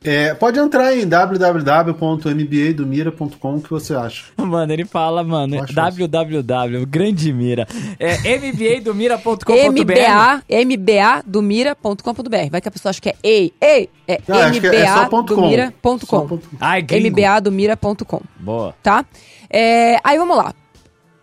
É, 0.05 0.35
pode 0.35 0.59
entrar 0.59 0.95
em 0.97 1.07
www.mbadomira.com 1.07 3.61
que 3.61 3.71
você 3.71 3.95
acha. 3.95 4.25
Mano, 4.37 4.73
ele 4.73 4.85
fala, 4.85 5.23
mano, 5.25 5.57
www, 5.67 6.87
grande 6.87 7.33
mira. 7.33 7.67
É 7.99 8.17
mbadomira.com.br. 8.38 10.49
MBA, 10.49 10.65
mbadomira.com.br. 10.65 12.50
Vai 12.50 12.61
que 12.61 12.69
a 12.69 12.71
pessoa 12.71 12.91
acha 12.91 13.00
que 13.00 13.09
é 13.09 13.15
ei, 13.23 13.53
ei, 13.61 13.88
é 14.07 14.17
que 14.19 14.31
é- 14.33 14.49
mbadomira.com. 14.49 16.38
Ai, 16.61 16.83
mbadomira.com, 16.83 18.21
Boa. 18.38 18.75
tá? 18.83 19.05
É, 19.50 19.99
aí 20.05 20.19
vamos 20.19 20.37
lá. 20.37 20.55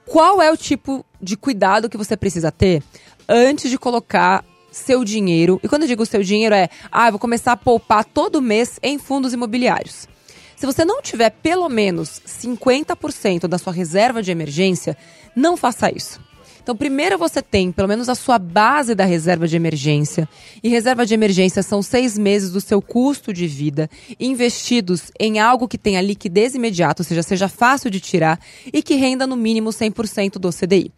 Qual 0.05 0.41
é 0.41 0.51
o 0.51 0.57
tipo 0.57 1.05
de 1.21 1.37
cuidado 1.37 1.89
que 1.89 1.95
você 1.97 2.17
precisa 2.17 2.51
ter 2.51 2.83
antes 3.29 3.71
de 3.71 3.77
colocar 3.77 4.43
seu 4.73 5.05
dinheiro? 5.05 5.59
E 5.63 5.69
quando 5.69 5.83
eu 5.83 5.87
digo 5.87 6.05
seu 6.05 6.23
dinheiro 6.23 6.53
é, 6.53 6.69
ah, 6.91 7.09
vou 7.09 7.19
começar 7.19 7.53
a 7.53 7.57
poupar 7.57 8.03
todo 8.03 8.41
mês 8.41 8.79
em 8.83 8.97
fundos 8.97 9.33
imobiliários. 9.33 10.07
Se 10.55 10.65
você 10.65 10.83
não 10.83 11.01
tiver 11.01 11.29
pelo 11.29 11.69
menos 11.69 12.21
50% 12.25 13.47
da 13.47 13.57
sua 13.57 13.71
reserva 13.71 14.21
de 14.21 14.31
emergência, 14.31 14.97
não 15.35 15.55
faça 15.55 15.95
isso. 15.95 16.19
Então, 16.63 16.77
primeiro 16.77 17.17
você 17.17 17.41
tem 17.41 17.73
pelo 17.73 17.89
menos 17.89 18.07
a 18.07 18.15
sua 18.15 18.39
base 18.39 18.95
da 18.95 19.03
reserva 19.03 19.45
de 19.45 19.55
emergência. 19.57 20.27
E 20.63 20.69
reserva 20.69 21.05
de 21.05 21.13
emergência 21.13 21.61
são 21.61 21.81
seis 21.81 22.17
meses 22.17 22.51
do 22.51 22.61
seu 22.61 22.81
custo 22.81 23.33
de 23.33 23.45
vida 23.45 23.89
investidos 24.17 25.11
em 25.19 25.39
algo 25.39 25.67
que 25.67 25.77
tenha 25.77 26.01
liquidez 26.01 26.55
imediata, 26.55 27.01
ou 27.01 27.05
seja, 27.05 27.21
seja 27.21 27.49
fácil 27.49 27.91
de 27.91 27.99
tirar 27.99 28.39
e 28.71 28.81
que 28.81 28.95
renda 28.95 29.27
no 29.27 29.35
mínimo 29.35 29.71
100% 29.71 30.39
do 30.39 30.51
CDI. 30.51 30.89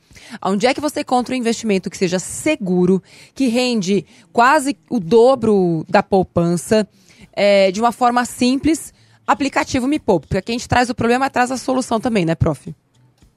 Onde 0.43 0.67
é 0.67 0.73
que 0.73 0.79
você 0.79 1.01
encontra 1.01 1.33
um 1.33 1.37
investimento 1.37 1.89
que 1.89 1.97
seja 1.97 2.19
seguro, 2.19 3.01
que 3.33 3.47
rende 3.47 4.05
quase 4.31 4.77
o 4.87 4.99
dobro 4.99 5.83
da 5.89 6.03
poupança, 6.03 6.87
é, 7.33 7.71
de 7.71 7.81
uma 7.81 7.91
forma 7.91 8.23
simples? 8.23 8.93
Aplicativo 9.25 9.87
Me 9.87 9.97
Poupe. 9.97 10.27
Porque 10.27 10.37
aqui 10.37 10.51
a 10.51 10.53
gente 10.53 10.69
traz 10.69 10.91
o 10.91 10.95
problema, 10.95 11.27
traz 11.27 11.49
a 11.49 11.57
solução 11.57 11.99
também, 11.99 12.23
né, 12.23 12.35
prof? 12.35 12.71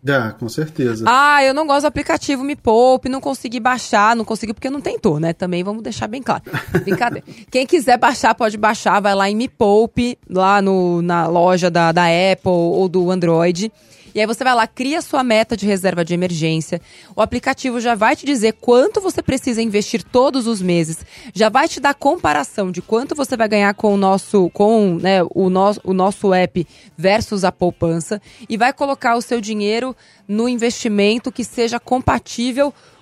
Dá, 0.01 0.33
com 0.33 0.49
certeza. 0.49 1.05
Ah, 1.09 1.43
eu 1.43 1.53
não 1.53 1.67
gosto 1.67 1.83
do 1.83 1.87
aplicativo 1.89 2.45
Me 2.45 2.55
Poupe, 2.55 3.09
não 3.09 3.21
consegui 3.21 3.59
baixar, 3.59 4.15
não 4.15 4.25
consegui 4.25 4.55
porque 4.55 4.71
não 4.71 4.81
tentou, 4.81 5.19
né? 5.19 5.33
Também 5.33 5.65
vamos 5.65 5.83
deixar 5.83 6.07
bem 6.07 6.23
claro. 6.23 6.45
Brincadeira. 6.85 7.27
Quem 7.51 7.67
quiser 7.67 7.99
baixar, 7.99 8.35
pode 8.35 8.57
baixar, 8.57 9.01
vai 9.01 9.15
lá 9.15 9.29
em 9.29 9.35
Me 9.35 9.49
Poupe, 9.49 10.17
lá 10.31 10.63
no, 10.63 11.03
na 11.03 11.27
loja 11.27 11.69
da, 11.69 11.91
da 11.91 12.05
Apple 12.05 12.51
ou 12.51 12.89
do 12.89 13.11
Android. 13.11 13.73
E 14.19 14.21
aí 14.21 14.27
você 14.27 14.43
vai 14.43 14.53
lá, 14.53 14.67
cria 14.67 15.01
sua 15.01 15.23
meta 15.23 15.57
de 15.57 15.65
reserva 15.65 16.05
de 16.05 16.13
emergência. 16.13 16.81
O 17.15 17.23
aplicativo 17.23 17.79
já 17.81 17.95
vai 17.95 18.17
te 18.17 18.27
dizer 18.27 18.55
quanto 18.55 19.01
você 19.01 19.23
precisa 19.23 19.63
investir 19.63 20.03
todos 20.03 20.49
os 20.49 20.61
meses. 20.61 21.07
Já 21.33 21.49
vai 21.49 21.69
te 21.69 21.79
dar 21.79 21.95
comparação 21.95 22.73
de 22.73 22.83
quanto 22.83 23.15
você 23.15 23.37
vai 23.37 23.47
ganhar 23.47 23.73
com 23.75 23.95
o 23.95 23.97
nosso, 23.97 24.51
com 24.51 24.99
né, 25.01 25.21
o, 25.33 25.49
nosso, 25.49 25.81
o 25.85 25.93
nosso 25.93 26.35
app 26.35 26.67
versus 26.97 27.45
a 27.45 27.53
poupança. 27.53 28.21
E 28.49 28.57
vai 28.57 28.73
colocar 28.73 29.15
o 29.15 29.23
seu 29.23 29.41
dinheiro 29.41 29.95
no 30.27 30.49
investimento 30.49 31.31
que 31.31 31.45
seja 31.45 31.79
compatível 31.79 32.75
com 32.75 32.98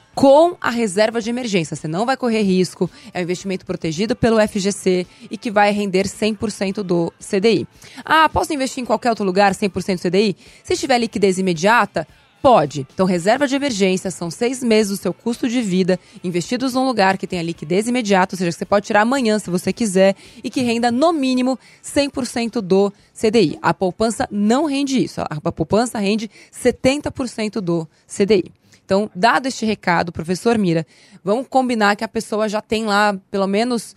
a 0.62 0.70
reserva 0.70 1.20
de 1.20 1.28
emergência. 1.28 1.76
Você 1.76 1.86
não 1.86 2.06
vai 2.06 2.16
correr 2.16 2.40
risco, 2.40 2.90
é 3.12 3.20
um 3.20 3.22
investimento 3.22 3.66
protegido 3.66 4.16
pelo 4.16 4.40
FGC 4.40 5.06
e 5.30 5.36
que 5.36 5.50
vai 5.50 5.70
render 5.72 6.06
100% 6.06 6.82
do 6.82 7.12
CDI. 7.20 7.68
Ah, 8.02 8.26
posso 8.26 8.54
investir 8.54 8.82
em 8.82 8.86
qualquer 8.86 9.10
outro 9.10 9.26
lugar 9.26 9.52
100% 9.52 9.96
do 9.96 10.02
CDI? 10.08 10.34
Se 10.64 10.74
tiver 10.74 10.98
liquidez 10.98 11.38
imediata, 11.38 12.08
Pode. 12.42 12.86
Então, 12.94 13.06
reserva 13.06 13.48
de 13.48 13.56
emergência 13.56 14.08
são 14.08 14.30
seis 14.30 14.62
meses 14.62 14.96
do 14.96 15.02
seu 15.02 15.12
custo 15.12 15.48
de 15.48 15.60
vida 15.60 15.98
investidos 16.22 16.74
num 16.74 16.86
lugar 16.86 17.18
que 17.18 17.26
tenha 17.26 17.42
liquidez 17.42 17.88
imediata, 17.88 18.36
ou 18.36 18.38
seja, 18.38 18.52
que 18.52 18.58
você 18.58 18.64
pode 18.64 18.86
tirar 18.86 19.00
amanhã 19.00 19.36
se 19.38 19.50
você 19.50 19.72
quiser 19.72 20.14
e 20.44 20.48
que 20.48 20.60
renda 20.60 20.92
no 20.92 21.12
mínimo 21.12 21.58
100% 21.82 22.60
do 22.60 22.92
CDI. 23.12 23.58
A 23.60 23.74
poupança 23.74 24.28
não 24.30 24.64
rende 24.66 25.02
isso. 25.02 25.20
A 25.22 25.50
poupança 25.50 25.98
rende 25.98 26.30
70% 26.52 27.60
do 27.60 27.88
CDI. 28.06 28.52
Então, 28.86 29.10
dado 29.16 29.48
este 29.48 29.66
recado, 29.66 30.12
professor 30.12 30.56
Mira, 30.56 30.86
vamos 31.24 31.48
combinar 31.50 31.96
que 31.96 32.04
a 32.04 32.08
pessoa 32.08 32.48
já 32.48 32.60
tem 32.60 32.86
lá 32.86 33.18
pelo 33.32 33.48
menos 33.48 33.96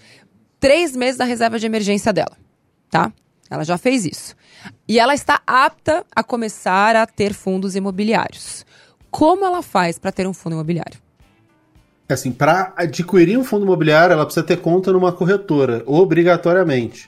três 0.59 0.95
meses 0.95 1.15
da 1.15 1.25
reserva 1.25 1.59
de 1.59 1.67
emergência 1.67 2.11
dela, 2.11 2.35
tá? 2.89 3.13
Ela 3.51 3.63
já 3.63 3.77
fez 3.77 4.03
isso. 4.03 4.35
E 4.87 4.99
ela 4.99 5.13
está 5.13 5.41
apta 5.45 6.03
a 6.13 6.23
começar 6.23 6.95
a 6.95 7.05
ter 7.05 7.35
fundos 7.35 7.75
imobiliários. 7.75 8.65
Como 9.11 9.45
ela 9.45 9.61
faz 9.61 9.99
para 9.99 10.11
ter 10.11 10.27
um 10.27 10.33
fundo 10.33 10.53
imobiliário? 10.53 10.99
Assim, 12.09 12.31
para 12.31 12.73
adquirir 12.75 13.37
um 13.37 13.43
fundo 13.43 13.65
imobiliário, 13.65 14.13
ela 14.13 14.25
precisa 14.25 14.43
ter 14.45 14.57
conta 14.57 14.91
numa 14.91 15.11
corretora, 15.11 15.83
obrigatoriamente. 15.85 17.07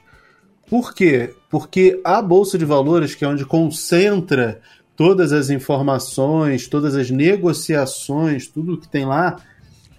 Por 0.69 0.93
quê? 0.93 1.33
Porque 1.49 1.99
a 2.03 2.21
Bolsa 2.21 2.59
de 2.59 2.65
Valores, 2.65 3.15
que 3.15 3.25
é 3.25 3.27
onde 3.27 3.43
concentra 3.43 4.61
todas 5.01 5.33
as 5.33 5.49
informações, 5.49 6.67
todas 6.67 6.95
as 6.95 7.09
negociações, 7.09 8.45
tudo 8.45 8.77
que 8.77 8.87
tem 8.87 9.03
lá, 9.03 9.37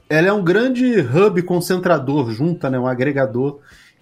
ela 0.08 0.28
é 0.28 0.32
um 0.32 0.44
grande 0.44 1.00
hub 1.00 1.42
concentrador, 1.42 2.30
junta, 2.30 2.70
né, 2.70 2.78
um 2.78 2.86
agregador. 2.86 3.58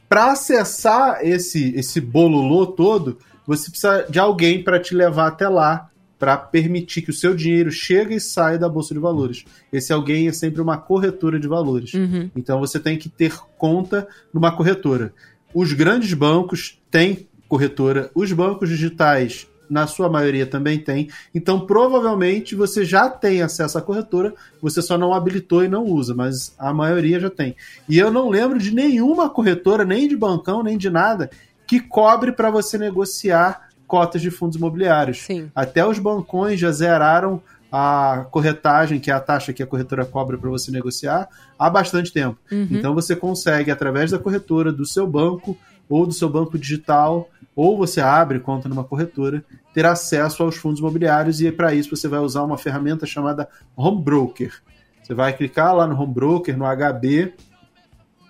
Para 0.06 0.32
acessar 0.32 1.20
esse, 1.22 1.74
esse 1.74 2.02
bololô 2.02 2.66
todo, 2.66 3.16
você 3.46 3.70
precisa 3.70 4.04
de 4.10 4.18
alguém 4.18 4.62
para 4.62 4.78
te 4.78 4.94
levar 4.94 5.28
até 5.28 5.48
lá, 5.48 5.88
para 6.18 6.36
permitir 6.36 7.00
que 7.00 7.08
o 7.08 7.14
seu 7.14 7.34
dinheiro 7.34 7.72
chegue 7.72 8.16
e 8.16 8.20
saia 8.20 8.58
da 8.58 8.68
bolsa 8.68 8.92
de 8.92 9.00
valores. 9.00 9.46
Esse 9.72 9.94
alguém 9.94 10.28
é 10.28 10.32
sempre 10.34 10.60
uma 10.60 10.76
corretora 10.76 11.40
de 11.40 11.48
valores. 11.48 11.94
Uhum. 11.94 12.30
Então 12.36 12.60
você 12.60 12.78
tem 12.78 12.98
que 12.98 13.08
ter 13.08 13.38
conta 13.56 14.06
numa 14.34 14.54
corretora. 14.54 15.14
Os 15.54 15.72
grandes 15.72 16.12
bancos 16.12 16.78
têm 16.90 17.26
corretora, 17.48 18.10
os 18.14 18.30
bancos 18.34 18.68
digitais, 18.68 19.48
na 19.70 19.86
sua 19.86 20.08
maioria, 20.08 20.44
também 20.44 20.78
têm. 20.78 21.08
Então 21.34 21.60
provavelmente 21.60 22.54
você 22.54 22.84
já 22.84 23.08
tem 23.08 23.40
acesso 23.40 23.78
à 23.78 23.82
corretora, 23.82 24.34
você 24.60 24.82
só 24.82 24.98
não 24.98 25.14
habilitou 25.14 25.64
e 25.64 25.68
não 25.68 25.84
usa, 25.84 26.14
mas 26.14 26.54
a 26.58 26.74
maioria 26.74 27.20
já 27.20 27.30
tem. 27.30 27.54
E 27.88 27.96
eu 27.98 28.10
não 28.10 28.28
lembro 28.28 28.58
de 28.58 28.74
nenhuma 28.74 29.30
corretora, 29.30 29.84
nem 29.84 30.08
de 30.08 30.16
bancão, 30.16 30.62
nem 30.62 30.76
de 30.76 30.90
nada, 30.90 31.30
que 31.66 31.78
cobre 31.78 32.32
para 32.32 32.50
você 32.50 32.76
negociar 32.76 33.68
cotas 33.86 34.20
de 34.20 34.30
fundos 34.30 34.56
imobiliários. 34.56 35.22
Sim. 35.22 35.50
Até 35.54 35.86
os 35.86 35.98
bancões 35.98 36.58
já 36.58 36.70
zeraram 36.72 37.40
a 37.70 38.26
corretagem, 38.30 38.98
que 38.98 39.10
é 39.10 39.14
a 39.14 39.20
taxa 39.20 39.52
que 39.52 39.62
a 39.62 39.66
corretora 39.66 40.04
cobra 40.04 40.36
para 40.36 40.50
você 40.50 40.72
negociar, 40.72 41.28
há 41.58 41.70
bastante 41.70 42.12
tempo. 42.12 42.36
Uhum. 42.50 42.68
Então 42.70 42.94
você 42.94 43.14
consegue, 43.14 43.70
através 43.70 44.10
da 44.10 44.18
corretora, 44.18 44.72
do 44.72 44.84
seu 44.84 45.06
banco 45.06 45.56
ou 45.88 46.06
do 46.06 46.12
seu 46.12 46.28
banco 46.28 46.58
digital, 46.58 47.28
ou 47.54 47.76
você 47.76 48.00
abre 48.00 48.38
conta 48.38 48.68
numa 48.68 48.84
corretora, 48.84 49.44
ter 49.72 49.86
acesso 49.86 50.42
aos 50.42 50.56
fundos 50.56 50.80
imobiliários 50.80 51.40
e 51.40 51.50
para 51.52 51.74
isso 51.74 51.94
você 51.94 52.08
vai 52.08 52.20
usar 52.20 52.42
uma 52.42 52.58
ferramenta 52.58 53.06
chamada 53.06 53.48
Home 53.76 54.02
Broker. 54.02 54.52
Você 55.02 55.14
vai 55.14 55.32
clicar 55.32 55.74
lá 55.74 55.86
no 55.86 56.00
home 56.00 56.14
broker, 56.14 56.56
no 56.56 56.64
HB, 56.64 57.34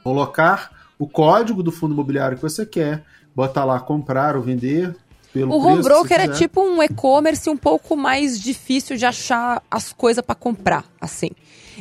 colocar 0.03 0.70
o 0.98 1.07
código 1.07 1.62
do 1.62 1.70
fundo 1.70 1.92
imobiliário 1.92 2.37
que 2.37 2.42
você 2.42 2.64
quer, 2.64 3.05
botar 3.35 3.64
lá 3.64 3.79
comprar 3.81 4.37
ou 4.37 4.42
vender. 4.42 4.94
Pelo 5.33 5.53
O 5.53 5.64
home 5.64 5.83
broker 5.83 6.20
é 6.20 6.29
tipo 6.29 6.61
um 6.61 6.83
e-commerce 6.83 7.48
um 7.48 7.57
pouco 7.57 7.96
mais 7.96 8.40
difícil 8.40 8.96
de 8.96 9.07
achar 9.07 9.62
as 9.70 9.92
coisas 9.92 10.24
pra 10.24 10.35
comprar, 10.35 10.85
assim. 11.00 11.31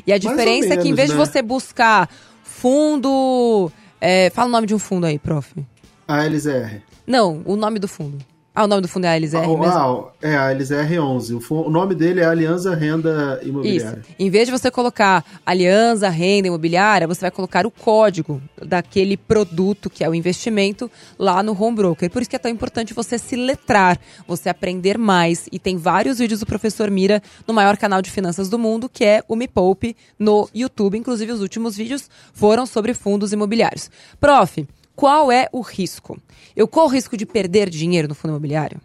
E 0.06 0.13
a 0.13 0.17
diferença 0.17 0.74
é 0.74 0.78
que 0.78 0.89
em 0.89 0.93
menos, 0.93 0.98
vez 0.98 1.10
de 1.12 1.17
né? 1.17 1.26
você 1.26 1.41
buscar 1.41 2.10
fundo. 2.43 3.72
é, 4.00 4.30
fala 4.32 4.50
o 4.50 4.52
nome 4.52 4.67
de 4.67 4.76
um 4.76 4.80
fundo 4.80 5.06
aí, 5.06 5.17
prof. 5.17 5.65
A 6.08 6.26
LZR. 6.26 6.82
Não, 7.08 7.41
o 7.45 7.56
nome 7.56 7.80
do 7.80 7.88
fundo. 7.88 8.17
Ah, 8.54 8.66
o 8.66 8.68
nome 8.68 8.82
do 8.82 8.88
fundo 8.88 9.06
é 9.06 9.10
a 9.10 9.16
LZR 9.18 9.38
Ah, 9.38 9.48
mesmo? 9.48 9.64
ah, 9.66 10.12
é 10.22 10.36
a 10.36 10.54
LZR11. 10.54 11.46
O, 11.50 11.54
o 11.68 11.70
nome 11.70 11.96
dele 11.96 12.20
é 12.20 12.26
Aliança 12.26 12.76
Renda 12.76 13.38
Isso. 13.42 13.50
Imobiliária. 13.50 14.02
Em 14.18 14.30
vez 14.30 14.48
de 14.48 14.52
você 14.52 14.70
colocar 14.70 15.24
aliança, 15.46 16.10
renda 16.10 16.48
imobiliária, 16.48 17.08
você 17.08 17.22
vai 17.22 17.32
colocar 17.32 17.66
o 17.66 17.72
código 17.72 18.42
daquele 18.62 19.16
produto 19.16 19.90
que 19.90 20.04
é 20.04 20.10
o 20.10 20.16
investimento 20.16 20.92
lá 21.18 21.42
no 21.44 21.54
home 21.62 21.76
broker. 21.78 22.10
Por 22.10 22.22
isso 22.22 22.30
que 22.30 22.36
é 22.36 22.40
tão 22.40 22.52
importante 22.52 22.94
você 22.94 23.18
se 23.18 23.36
letrar, 23.36 23.98
você 24.28 24.50
aprender 24.50 24.98
mais. 24.98 25.48
E 25.52 25.60
tem 25.60 25.78
vários 25.78 26.18
vídeos 26.18 26.40
do 26.42 26.46
professor 26.46 26.90
Mira 26.92 27.22
no 27.48 27.54
maior 27.54 27.78
canal 27.78 28.02
de 28.02 28.10
finanças 28.12 28.50
do 28.50 28.60
mundo, 28.60 28.90
que 28.90 29.06
é 29.06 29.24
o 29.28 29.36
Me 29.36 29.48
Poupe, 29.48 29.96
no 30.18 30.50
YouTube. 30.54 30.98
Inclusive, 30.98 31.32
os 31.32 31.42
últimos 31.42 31.78
vídeos 31.78 32.10
foram 32.34 32.66
sobre 32.66 32.94
fundos 32.94 33.32
imobiliários. 33.32 33.90
Prof, 34.20 34.68
qual 35.00 35.32
é 35.32 35.48
o 35.54 35.62
risco? 35.62 36.20
Eu 36.54 36.68
corro 36.68 36.90
risco 36.90 37.16
de 37.16 37.26
perder 37.26 37.70
dinheiro 37.70 38.06
no 38.08 38.14
fundo 38.14 38.32
imobiliário? 38.32 38.82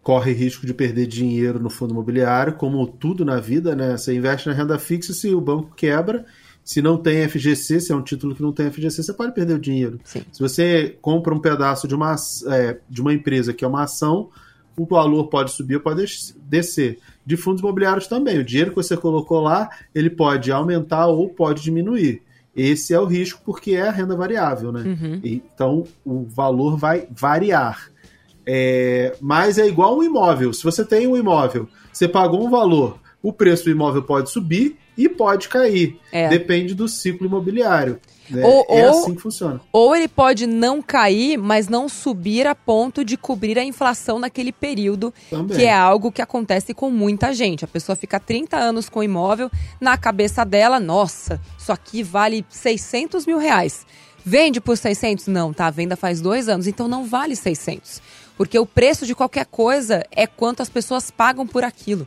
corre 0.00 0.32
risco 0.32 0.66
de 0.66 0.74
perder 0.74 1.06
dinheiro 1.06 1.60
no 1.60 1.70
fundo 1.70 1.92
imobiliário, 1.92 2.54
como 2.54 2.84
tudo 2.88 3.24
na 3.24 3.38
vida, 3.38 3.76
né? 3.76 3.96
Você 3.96 4.12
investe 4.14 4.48
na 4.48 4.52
renda 4.54 4.76
fixa 4.78 5.12
se 5.12 5.32
o 5.32 5.40
banco 5.40 5.72
quebra. 5.76 6.24
Se 6.64 6.82
não 6.82 6.96
tem 6.96 7.28
FGC, 7.28 7.80
se 7.80 7.92
é 7.92 7.94
um 7.94 8.02
título 8.02 8.34
que 8.34 8.42
não 8.42 8.52
tem 8.52 8.68
FGC, 8.70 9.02
você 9.02 9.12
pode 9.12 9.32
perder 9.32 9.54
o 9.54 9.60
dinheiro. 9.60 10.00
Sim. 10.04 10.22
Se 10.32 10.40
você 10.40 10.96
compra 11.00 11.32
um 11.34 11.38
pedaço 11.40 11.86
de 11.86 11.94
uma, 11.94 12.16
é, 12.48 12.78
de 12.88 13.00
uma 13.00 13.12
empresa 13.14 13.52
que 13.52 13.64
é 13.64 13.68
uma 13.68 13.84
ação, 13.84 14.28
o 14.76 14.84
valor 14.86 15.28
pode 15.28 15.52
subir 15.52 15.76
ou 15.76 15.80
pode 15.80 16.00
des- 16.00 16.36
descer. 16.48 16.98
De 17.24 17.36
fundos 17.36 17.60
imobiliários 17.60 18.08
também. 18.08 18.38
O 18.40 18.44
dinheiro 18.44 18.70
que 18.70 18.76
você 18.76 18.96
colocou 18.96 19.40
lá, 19.40 19.68
ele 19.94 20.10
pode 20.10 20.50
aumentar 20.50 21.06
ou 21.06 21.28
pode 21.28 21.62
diminuir. 21.62 22.22
Esse 22.54 22.92
é 22.92 23.00
o 23.00 23.06
risco 23.06 23.40
porque 23.44 23.72
é 23.72 23.88
a 23.88 23.90
renda 23.90 24.14
variável, 24.14 24.70
né? 24.70 24.82
Então 25.24 25.84
o 26.04 26.24
valor 26.24 26.76
vai 26.76 27.06
variar. 27.10 27.90
É, 28.44 29.16
mas 29.20 29.58
é 29.58 29.66
igual 29.66 29.98
um 29.98 30.02
imóvel. 30.02 30.52
Se 30.52 30.62
você 30.64 30.84
tem 30.84 31.06
um 31.06 31.16
imóvel, 31.16 31.68
você 31.92 32.08
pagou 32.08 32.44
um 32.44 32.50
valor, 32.50 32.98
o 33.22 33.32
preço 33.32 33.64
do 33.64 33.70
imóvel 33.70 34.02
pode 34.02 34.30
subir 34.30 34.76
e 34.96 35.08
pode 35.08 35.48
cair. 35.48 35.98
É. 36.10 36.28
Depende 36.28 36.74
do 36.74 36.86
ciclo 36.88 37.26
imobiliário. 37.26 37.98
né? 38.30 38.42
Ou- 38.46 38.64
é 38.68 38.88
ou- 38.88 39.00
assim 39.00 39.14
que 39.14 39.20
funciona. 39.20 39.60
Ou 39.72 39.94
ele 39.96 40.08
pode 40.08 40.46
não 40.46 40.80
cair, 40.80 41.36
mas 41.36 41.68
não 41.68 41.88
subir 41.88 42.46
a 42.46 42.54
ponto 42.54 43.04
de 43.04 43.16
cobrir 43.16 43.58
a 43.58 43.64
inflação 43.64 44.18
naquele 44.18 44.52
período, 44.52 45.12
Também. 45.28 45.56
que 45.58 45.64
é 45.64 45.74
algo 45.74 46.10
que 46.12 46.22
acontece 46.22 46.72
com 46.72 46.88
muita 46.90 47.34
gente. 47.34 47.64
A 47.64 47.68
pessoa 47.68 47.94
fica 47.96 48.18
30 48.20 48.56
anos 48.56 48.88
com 48.88 49.00
o 49.00 49.02
imóvel, 49.02 49.50
na 49.80 49.98
cabeça 49.98 50.44
dela, 50.44 50.78
nossa, 50.80 51.40
isso 51.58 51.72
aqui 51.72 52.02
vale 52.02 52.44
600 52.48 53.26
mil 53.26 53.38
reais. 53.38 53.84
Vende 54.24 54.60
por 54.60 54.78
600? 54.78 55.26
Não, 55.26 55.52
tá? 55.52 55.66
A 55.66 55.70
venda 55.70 55.96
faz 55.96 56.20
dois 56.20 56.48
anos, 56.48 56.66
então 56.68 56.86
não 56.86 57.04
vale 57.04 57.34
600. 57.36 58.00
Porque 58.36 58.58
o 58.58 58.64
preço 58.64 59.04
de 59.04 59.14
qualquer 59.16 59.44
coisa 59.46 60.04
é 60.12 60.26
quanto 60.28 60.62
as 60.62 60.68
pessoas 60.70 61.10
pagam 61.10 61.46
por 61.46 61.64
aquilo. 61.64 62.06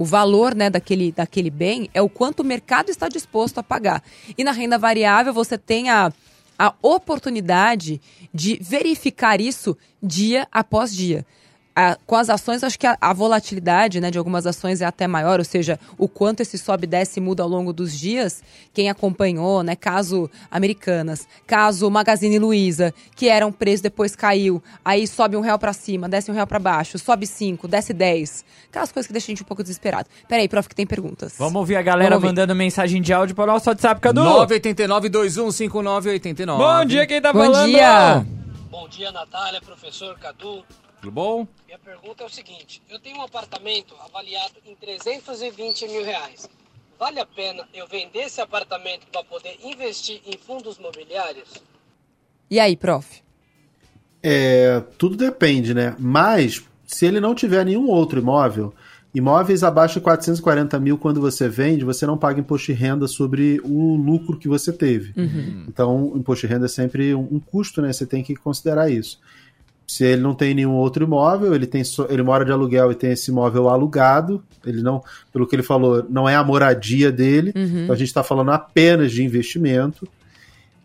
O 0.00 0.04
valor 0.06 0.54
né, 0.54 0.70
daquele, 0.70 1.12
daquele 1.12 1.50
bem 1.50 1.90
é 1.92 2.00
o 2.00 2.08
quanto 2.08 2.40
o 2.40 2.44
mercado 2.44 2.88
está 2.88 3.06
disposto 3.06 3.58
a 3.58 3.62
pagar. 3.62 4.02
E 4.38 4.42
na 4.42 4.50
renda 4.50 4.78
variável 4.78 5.30
você 5.30 5.58
tem 5.58 5.90
a, 5.90 6.10
a 6.58 6.72
oportunidade 6.80 8.00
de 8.32 8.58
verificar 8.62 9.42
isso 9.42 9.76
dia 10.02 10.48
após 10.50 10.96
dia. 10.96 11.26
A- 11.74 11.96
com 12.04 12.16
as 12.16 12.28
ações, 12.28 12.64
acho 12.64 12.76
que 12.78 12.86
a, 12.86 12.98
a 13.00 13.12
volatilidade 13.12 14.00
né, 14.00 14.10
de 14.10 14.18
algumas 14.18 14.44
ações 14.46 14.80
é 14.80 14.84
até 14.84 15.06
maior, 15.06 15.38
ou 15.38 15.44
seja, 15.44 15.78
o 15.96 16.08
quanto 16.08 16.40
esse 16.40 16.58
sobe 16.58 16.84
e 16.84 16.88
desce 16.88 17.20
e 17.20 17.22
muda 17.22 17.42
ao 17.44 17.48
longo 17.48 17.72
dos 17.72 17.96
dias. 17.98 18.42
Quem 18.74 18.90
acompanhou, 18.90 19.62
né, 19.62 19.76
caso 19.76 20.28
Americanas, 20.50 21.26
caso 21.46 21.88
Magazine 21.90 22.38
Luiza, 22.40 22.92
que 23.14 23.28
era 23.28 23.46
um 23.46 23.52
preço, 23.52 23.82
depois 23.84 24.16
caiu, 24.16 24.60
aí 24.84 25.06
sobe 25.06 25.36
um 25.36 25.40
real 25.40 25.58
pra 25.60 25.72
cima, 25.72 26.08
desce 26.08 26.28
um 26.30 26.34
real 26.34 26.46
pra 26.46 26.58
baixo, 26.58 26.98
sobe 26.98 27.24
cinco, 27.26 27.68
desce 27.68 27.92
dez. 27.92 28.44
Aquelas 28.68 28.90
coisas 28.92 29.06
que 29.06 29.12
deixam 29.12 29.28
a 29.28 29.32
gente 29.36 29.42
um 29.42 29.46
pouco 29.46 29.62
desesperado. 29.62 30.08
Peraí, 30.28 30.48
prof, 30.48 30.68
que 30.68 30.74
tem 30.74 30.86
perguntas. 30.86 31.34
Vamos 31.38 31.54
ouvir 31.56 31.76
a 31.76 31.82
galera 31.82 32.16
ouvir. 32.16 32.26
mandando 32.28 32.54
mensagem 32.54 33.00
de 33.00 33.12
áudio 33.12 33.34
para 33.34 33.44
o 33.50 33.54
nosso 33.54 33.68
WhatsApp, 33.70 34.00
Cadu. 34.00 34.22
989-215989. 34.22 36.46
Bom 36.56 36.84
dia, 36.84 37.06
quem 37.06 37.20
tá 37.20 37.32
Bom 37.32 37.44
falando? 37.44 37.68
dia. 37.70 38.26
Bom 38.70 38.88
dia, 38.88 39.10
Natália, 39.12 39.60
professor 39.60 40.16
Cadu. 40.18 40.64
Tudo 41.00 41.12
bom? 41.12 41.48
Minha 41.66 41.78
pergunta 41.78 42.22
é 42.22 42.26
o 42.26 42.30
seguinte: 42.30 42.82
eu 42.88 42.98
tenho 43.00 43.18
um 43.18 43.22
apartamento 43.22 43.94
avaliado 44.04 44.54
em 44.66 44.74
320 44.74 45.88
mil 45.88 46.04
reais. 46.04 46.48
Vale 46.98 47.18
a 47.18 47.24
pena 47.24 47.66
eu 47.72 47.86
vender 47.86 48.24
esse 48.24 48.40
apartamento 48.42 49.06
para 49.10 49.24
poder 49.24 49.58
investir 49.64 50.20
em 50.26 50.36
fundos 50.36 50.78
mobiliários? 50.78 51.54
E 52.50 52.60
aí, 52.60 52.76
prof? 52.76 53.22
É, 54.22 54.82
tudo 54.98 55.16
depende, 55.16 55.72
né? 55.72 55.96
Mas, 55.98 56.62
se 56.86 57.06
ele 57.06 57.18
não 57.18 57.34
tiver 57.34 57.64
nenhum 57.64 57.86
outro 57.86 58.20
imóvel, 58.20 58.74
imóveis 59.14 59.64
abaixo 59.64 59.94
de 59.94 60.00
440 60.02 60.78
mil, 60.78 60.98
quando 60.98 61.22
você 61.22 61.48
vende, 61.48 61.86
você 61.86 62.04
não 62.04 62.18
paga 62.18 62.38
imposto 62.38 62.66
de 62.66 62.74
renda 62.74 63.08
sobre 63.08 63.58
o 63.64 63.96
lucro 63.96 64.38
que 64.38 64.46
você 64.46 64.70
teve. 64.70 65.14
Então, 65.66 66.12
o 66.12 66.18
imposto 66.18 66.46
de 66.46 66.52
renda 66.52 66.66
é 66.66 66.68
sempre 66.68 67.14
um, 67.14 67.26
um 67.32 67.40
custo, 67.40 67.80
né? 67.80 67.90
Você 67.90 68.04
tem 68.04 68.22
que 68.22 68.36
considerar 68.36 68.90
isso. 68.90 69.18
Se 69.92 70.04
ele 70.04 70.22
não 70.22 70.34
tem 70.36 70.54
nenhum 70.54 70.74
outro 70.74 71.04
imóvel, 71.04 71.52
ele, 71.52 71.66
tem 71.66 71.82
só- 71.82 72.06
ele 72.08 72.22
mora 72.22 72.44
de 72.44 72.52
aluguel 72.52 72.92
e 72.92 72.94
tem 72.94 73.10
esse 73.10 73.28
imóvel 73.32 73.68
alugado, 73.68 74.40
ele 74.64 74.82
não, 74.82 75.02
pelo 75.32 75.48
que 75.48 75.56
ele 75.56 75.64
falou, 75.64 76.06
não 76.08 76.28
é 76.28 76.36
a 76.36 76.44
moradia 76.44 77.10
dele, 77.10 77.52
então 77.56 77.92
a 77.94 77.98
gente 77.98 78.06
está 78.06 78.22
falando 78.22 78.52
apenas 78.52 79.10
de 79.10 79.24
investimento. 79.24 80.06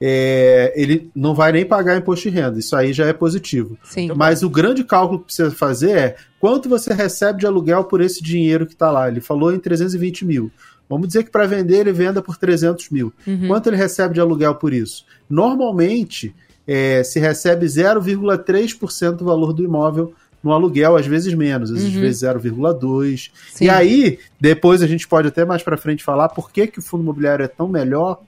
É, 0.02 0.74
ele 0.76 1.10
não 1.16 1.36
vai 1.36 1.52
nem 1.52 1.64
pagar 1.66 1.96
imposto 1.98 2.30
de 2.30 2.36
renda, 2.36 2.58
isso 2.58 2.76
aí 2.76 2.92
já 2.94 3.06
é 3.06 3.14
positivo. 3.14 3.78
Sim. 3.84 4.12
Mas 4.16 4.42
o 4.44 4.50
grande 4.50 4.84
cálculo 4.84 5.20
que 5.20 5.26
precisa 5.26 5.52
fazer 5.52 5.92
é 5.98 6.16
quanto 6.40 6.68
você 6.68 6.92
recebe 6.94 7.40
de 7.40 7.46
aluguel 7.46 7.84
por 7.84 8.02
esse 8.02 8.24
dinheiro 8.24 8.66
que 8.66 8.74
está 8.74 8.90
lá. 8.92 9.08
Ele 9.08 9.22
falou 9.22 9.54
em 9.54 9.60
320 9.60 10.26
mil. 10.26 10.52
Vamos 10.90 11.08
dizer 11.08 11.24
que 11.24 11.32
para 11.32 11.46
vender 11.48 11.78
ele 11.82 11.92
venda 11.94 12.22
por 12.24 12.38
300 12.38 12.90
mil. 12.90 13.14
Quanto 13.48 13.70
ele 13.70 13.78
recebe 13.78 14.16
de 14.16 14.20
aluguel 14.20 14.56
por 14.56 14.74
isso? 14.74 15.06
Normalmente 15.30 16.36
é, 16.68 17.04
se 17.04 17.20
recebe 17.20 17.66
0,3% 17.66 19.12
do 19.18 19.26
valor 19.26 19.54
do 19.54 19.64
imóvel 19.64 20.14
no 20.44 20.52
aluguel, 20.54 20.96
às 20.96 21.08
vezes 21.08 21.34
menos, 21.34 21.72
às 21.72 21.82
vezes 21.84 22.22
0,2%. 22.22 23.32
Sim. 23.52 23.66
E 23.66 23.70
aí, 23.70 24.20
depois 24.40 24.84
a 24.84 24.88
gente 24.88 25.08
pode 25.08 25.28
até 25.28 25.44
mais 25.44 25.64
para 25.64 25.76
frente 25.76 26.04
falar 26.04 26.30
por 26.30 26.52
que, 26.52 26.68
que 26.68 26.78
o 26.78 26.84
fundo 26.84 27.02
imobiliário 27.02 27.44
é 27.44 27.48
tão 27.48 27.68
melhor, 27.68 28.22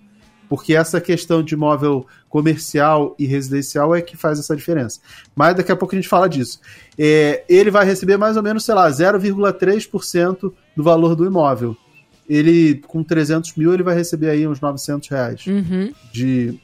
porque 0.50 0.73
essa 0.76 1.00
questão 1.00 1.43
de 1.43 1.54
imóvel 1.54 2.08
comercial 2.30 3.13
e 3.19 3.26
residencial 3.28 3.93
é 3.93 4.02
que 4.02 4.17
faz 4.17 4.39
essa 4.39 4.56
diferença. 4.56 5.00
Mas 5.36 5.56
daqui 5.56 5.71
a 5.71 5.76
pouco 5.76 5.93
a 5.93 5.97
gente 5.97 6.08
fala 6.08 6.28
disso. 6.28 6.60
É, 6.97 7.43
ele 7.47 7.69
vai 7.69 7.86
receber 7.86 8.17
mais 8.17 8.36
ou 8.36 8.41
menos, 8.41 8.65
sei 8.65 8.73
lá, 8.73 8.89
0,3% 8.89 10.52
do 10.76 10.84
valor 10.84 11.15
do 11.15 11.26
imóvel. 11.26 11.76
Ele, 12.30 12.82
com 12.88 13.04
300 13.04 13.56
mil, 13.56 13.73
ele 13.73 13.84
vai 13.84 13.95
receber 13.95 14.30
aí 14.30 14.47
uns 14.47 14.60
900 14.60 15.08
reais 15.08 15.45
Uhum. 15.47 15.93
de, 16.12 16.60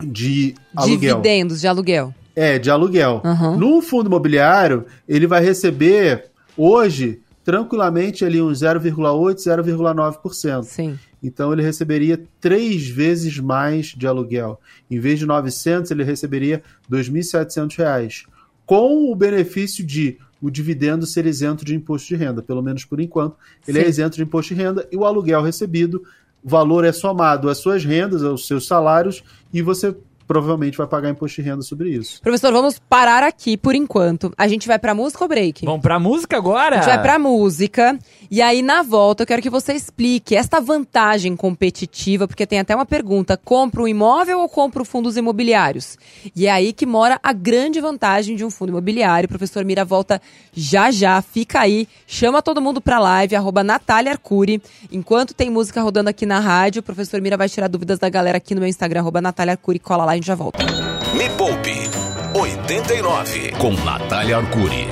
de 0.00 0.54
aluguel. 0.74 1.16
Dividendos 1.16 1.60
de 1.60 1.66
aluguel. 1.66 2.14
É, 2.34 2.58
de 2.58 2.70
aluguel. 2.70 3.22
Aham. 3.24 3.56
No 3.56 3.80
fundo 3.80 4.08
imobiliário, 4.08 4.84
ele 5.08 5.26
vai 5.26 5.42
receber 5.42 6.26
hoje 6.56 7.20
tranquilamente 7.44 8.24
ali 8.24 8.42
uns 8.42 8.60
0,8, 8.60 9.36
0,9%. 9.36 10.64
Sim. 10.64 10.98
Então 11.22 11.52
ele 11.52 11.62
receberia 11.62 12.22
três 12.40 12.88
vezes 12.88 13.38
mais 13.38 13.86
de 13.86 14.06
aluguel. 14.06 14.60
Em 14.90 14.98
vez 14.98 15.18
de 15.18 15.26
900, 15.26 15.90
ele 15.90 16.04
receberia 16.04 16.62
2.700 16.90 17.76
reais, 17.78 18.24
com 18.66 19.10
o 19.10 19.14
benefício 19.14 19.84
de 19.84 20.18
o 20.40 20.50
dividendo 20.50 21.06
ser 21.06 21.24
isento 21.24 21.64
de 21.64 21.74
imposto 21.74 22.08
de 22.08 22.16
renda, 22.16 22.42
pelo 22.42 22.62
menos 22.62 22.84
por 22.84 23.00
enquanto. 23.00 23.36
Ele 23.66 23.78
é 23.78 23.84
Sim. 23.84 23.88
isento 23.88 24.16
de 24.16 24.22
imposto 24.22 24.54
de 24.54 24.60
renda 24.60 24.86
e 24.92 24.96
o 24.96 25.04
aluguel 25.04 25.42
recebido, 25.42 26.02
valor 26.46 26.84
é 26.84 26.92
somado 26.92 27.50
às 27.50 27.58
suas 27.58 27.84
rendas, 27.84 28.22
aos 28.22 28.46
seus 28.46 28.68
salários, 28.68 29.24
e 29.52 29.60
você 29.60 29.96
provavelmente 30.26 30.76
vai 30.76 30.86
pagar 30.86 31.10
imposto 31.10 31.40
de 31.40 31.48
renda 31.48 31.62
sobre 31.62 31.90
isso. 31.90 32.20
Professor, 32.20 32.52
vamos 32.52 32.78
parar 32.78 33.22
aqui 33.22 33.56
por 33.56 33.74
enquanto. 33.74 34.32
A 34.36 34.48
gente 34.48 34.66
vai 34.66 34.78
pra 34.78 34.94
música 34.94 35.24
ou 35.24 35.28
break? 35.28 35.64
Vamos 35.64 35.82
pra 35.82 35.98
música 35.98 36.36
agora? 36.36 36.76
A 36.76 36.78
gente 36.80 36.88
vai 36.88 37.02
pra 37.02 37.18
música. 37.18 37.98
E 38.30 38.42
aí, 38.42 38.62
na 38.62 38.82
volta, 38.82 39.22
eu 39.22 39.26
quero 39.26 39.42
que 39.42 39.50
você 39.50 39.72
explique 39.72 40.34
esta 40.34 40.60
vantagem 40.60 41.36
competitiva, 41.36 42.26
porque 42.26 42.46
tem 42.46 42.58
até 42.58 42.74
uma 42.74 42.86
pergunta: 42.86 43.36
compra 43.36 43.82
um 43.82 43.88
imóvel 43.88 44.40
ou 44.40 44.48
compra 44.48 44.84
fundos 44.84 45.16
imobiliários? 45.16 45.96
E 46.34 46.46
é 46.46 46.50
aí 46.50 46.72
que 46.72 46.86
mora 46.86 47.18
a 47.22 47.32
grande 47.32 47.80
vantagem 47.80 48.36
de 48.36 48.44
um 48.44 48.50
fundo 48.50 48.70
imobiliário. 48.70 49.26
O 49.26 49.28
professor 49.28 49.64
Mira 49.64 49.84
volta 49.84 50.20
já 50.52 50.90
já. 50.90 51.20
Fica 51.22 51.60
aí, 51.60 51.88
chama 52.06 52.42
todo 52.42 52.60
mundo 52.60 52.80
pra 52.80 52.98
live, 52.98 53.36
arroba 53.36 53.62
Natália 53.62 54.12
Arcuri. 54.12 54.62
Enquanto 54.90 55.34
tem 55.34 55.50
música 55.50 55.82
rodando 55.82 56.10
aqui 56.10 56.26
na 56.26 56.40
rádio, 56.40 56.80
o 56.80 56.82
professor 56.82 57.20
Mira 57.20 57.36
vai 57.36 57.48
tirar 57.48 57.68
dúvidas 57.68 57.98
da 57.98 58.08
galera 58.08 58.38
aqui 58.38 58.54
no 58.54 58.60
meu 58.60 58.68
Instagram, 58.68 59.00
arroba 59.00 59.20
Natália 59.20 59.52
Arcuri. 59.52 59.78
Cola 59.78 60.04
lá 60.04 60.15
gente 60.16 60.26
já 60.26 60.34
volta. 60.34 60.58
Me 61.14 61.28
Poupe 61.30 61.72
89 62.38 63.52
com 63.58 63.72
Natália 63.84 64.36
Arcuri. 64.38 64.86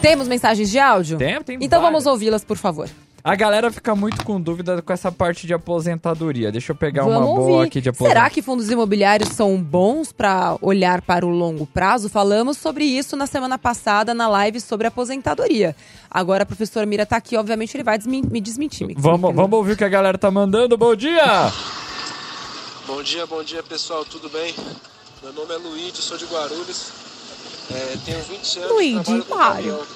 Temos 0.00 0.26
mensagens 0.26 0.70
de 0.70 0.78
áudio? 0.78 1.18
Tem, 1.18 1.40
tem 1.42 1.56
Então 1.60 1.80
várias. 1.80 1.82
vamos 2.04 2.06
ouvi-las, 2.06 2.44
por 2.44 2.56
favor. 2.56 2.88
A 3.24 3.36
galera 3.36 3.70
fica 3.70 3.94
muito 3.94 4.24
com 4.24 4.40
dúvida 4.40 4.82
com 4.82 4.92
essa 4.92 5.12
parte 5.12 5.46
de 5.46 5.54
aposentadoria. 5.54 6.50
Deixa 6.50 6.72
eu 6.72 6.76
pegar 6.76 7.04
uma 7.04 7.20
Vamos 7.20 7.36
boa 7.36 7.50
ouvir. 7.58 7.66
aqui 7.68 7.80
de 7.80 7.88
aposentadoria. 7.88 8.20
Será 8.20 8.30
que 8.34 8.42
fundos 8.42 8.68
imobiliários 8.68 9.28
são 9.28 9.56
bons 9.62 10.10
para 10.10 10.56
olhar 10.60 11.00
para 11.02 11.24
o 11.24 11.28
longo 11.28 11.64
prazo? 11.64 12.08
Falamos 12.08 12.58
sobre 12.58 12.84
isso 12.84 13.16
na 13.16 13.28
semana 13.28 13.56
passada 13.56 14.12
na 14.12 14.26
live 14.28 14.60
sobre 14.60 14.88
aposentadoria. 14.88 15.76
Agora, 16.10 16.42
o 16.42 16.46
professor 16.46 16.84
Mira 16.84 17.06
tá 17.06 17.16
aqui, 17.16 17.36
obviamente 17.36 17.76
ele 17.76 17.84
vai 17.84 17.96
desmin- 17.96 18.24
me 18.28 18.40
desmentir. 18.40 18.88
me 18.88 18.94
Vamos, 18.94 19.18
desmentir. 19.20 19.36
vamos 19.36 19.56
ouvir 19.56 19.72
o 19.72 19.76
que 19.76 19.84
a 19.84 19.88
galera 19.88 20.18
tá 20.18 20.28
mandando. 20.28 20.76
Bom 20.76 20.96
dia! 20.96 21.22
Bom 22.84 23.00
dia, 23.00 23.24
bom 23.26 23.44
dia 23.44 23.62
pessoal, 23.62 24.04
tudo 24.04 24.28
bem? 24.28 24.52
Meu 25.22 25.32
nome 25.32 25.54
é 25.54 25.56
Luigi, 25.56 26.02
sou 26.02 26.18
de 26.18 26.24
Guarulhos. 26.24 26.88
É, 27.70 27.96
tenho 28.04 28.20
20 28.24 28.58
anos. 28.58 28.70
Claro. 29.24 29.54
caminhão. 29.54 29.86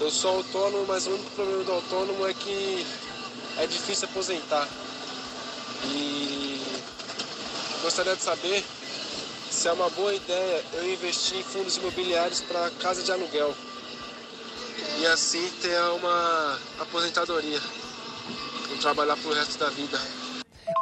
Eu 0.00 0.10
sou 0.10 0.36
autônomo, 0.36 0.84
mas 0.86 1.06
o 1.06 1.10
único 1.10 1.30
problema 1.30 1.64
do 1.64 1.72
autônomo 1.72 2.26
é 2.26 2.34
que 2.34 2.86
é 3.56 3.66
difícil 3.66 4.06
aposentar. 4.06 4.68
E 5.86 6.60
gostaria 7.82 8.14
de 8.14 8.22
saber 8.22 8.62
se 9.50 9.68
é 9.68 9.72
uma 9.72 9.88
boa 9.88 10.14
ideia 10.14 10.62
eu 10.74 10.92
investir 10.92 11.38
em 11.38 11.42
fundos 11.42 11.78
imobiliários 11.78 12.42
para 12.42 12.70
casa 12.82 13.02
de 13.02 13.10
aluguel. 13.12 13.54
E 14.98 15.06
assim 15.06 15.48
ter 15.62 15.80
uma 15.94 16.58
aposentadoria. 16.80 17.60
E 18.74 18.78
trabalhar 18.78 19.16
pro 19.16 19.32
resto 19.32 19.56
da 19.58 19.70
vida. 19.70 19.98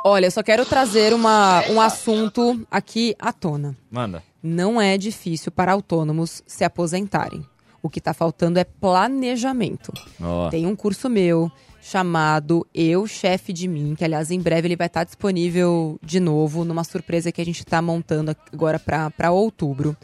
Olha, 0.05 0.27
eu 0.27 0.31
só 0.31 0.43
quero 0.43 0.65
trazer 0.67 1.13
uma, 1.13 1.63
um 1.71 1.81
assunto 1.81 2.61
aqui 2.71 3.15
à 3.19 3.33
tona. 3.33 3.77
Manda. 3.91 4.23
Não 4.43 4.81
é 4.81 4.99
difícil 4.99 5.53
para 5.53 5.73
autônomos 5.73 6.43
se 6.47 6.65
aposentarem. 6.65 7.47
O 7.83 7.89
que 7.89 7.99
está 7.99 8.15
faltando 8.15 8.59
é 8.59 8.65
planejamento. 8.65 9.93
Ó. 10.21 10.49
Tem 10.51 10.67
um 10.67 10.77
curso 10.77 11.09
meu 11.09 11.51
chamado 11.81 12.65
Eu, 12.73 13.07
Chefe 13.09 13.53
de 13.53 13.67
Mim, 13.67 13.95
que 13.97 14.05
aliás 14.05 14.31
em 14.31 14.41
breve 14.41 14.69
ele 14.69 14.77
vai 14.77 14.87
estar 14.87 15.03
disponível 15.03 15.99
de 16.01 16.21
novo 16.21 16.65
numa 16.65 16.85
surpresa 16.85 17.33
que 17.33 17.41
a 17.41 17.45
gente 17.45 17.59
está 17.59 17.83
montando 17.83 18.37
agora 18.53 18.79
para 18.79 19.33
outubro. 19.33 19.97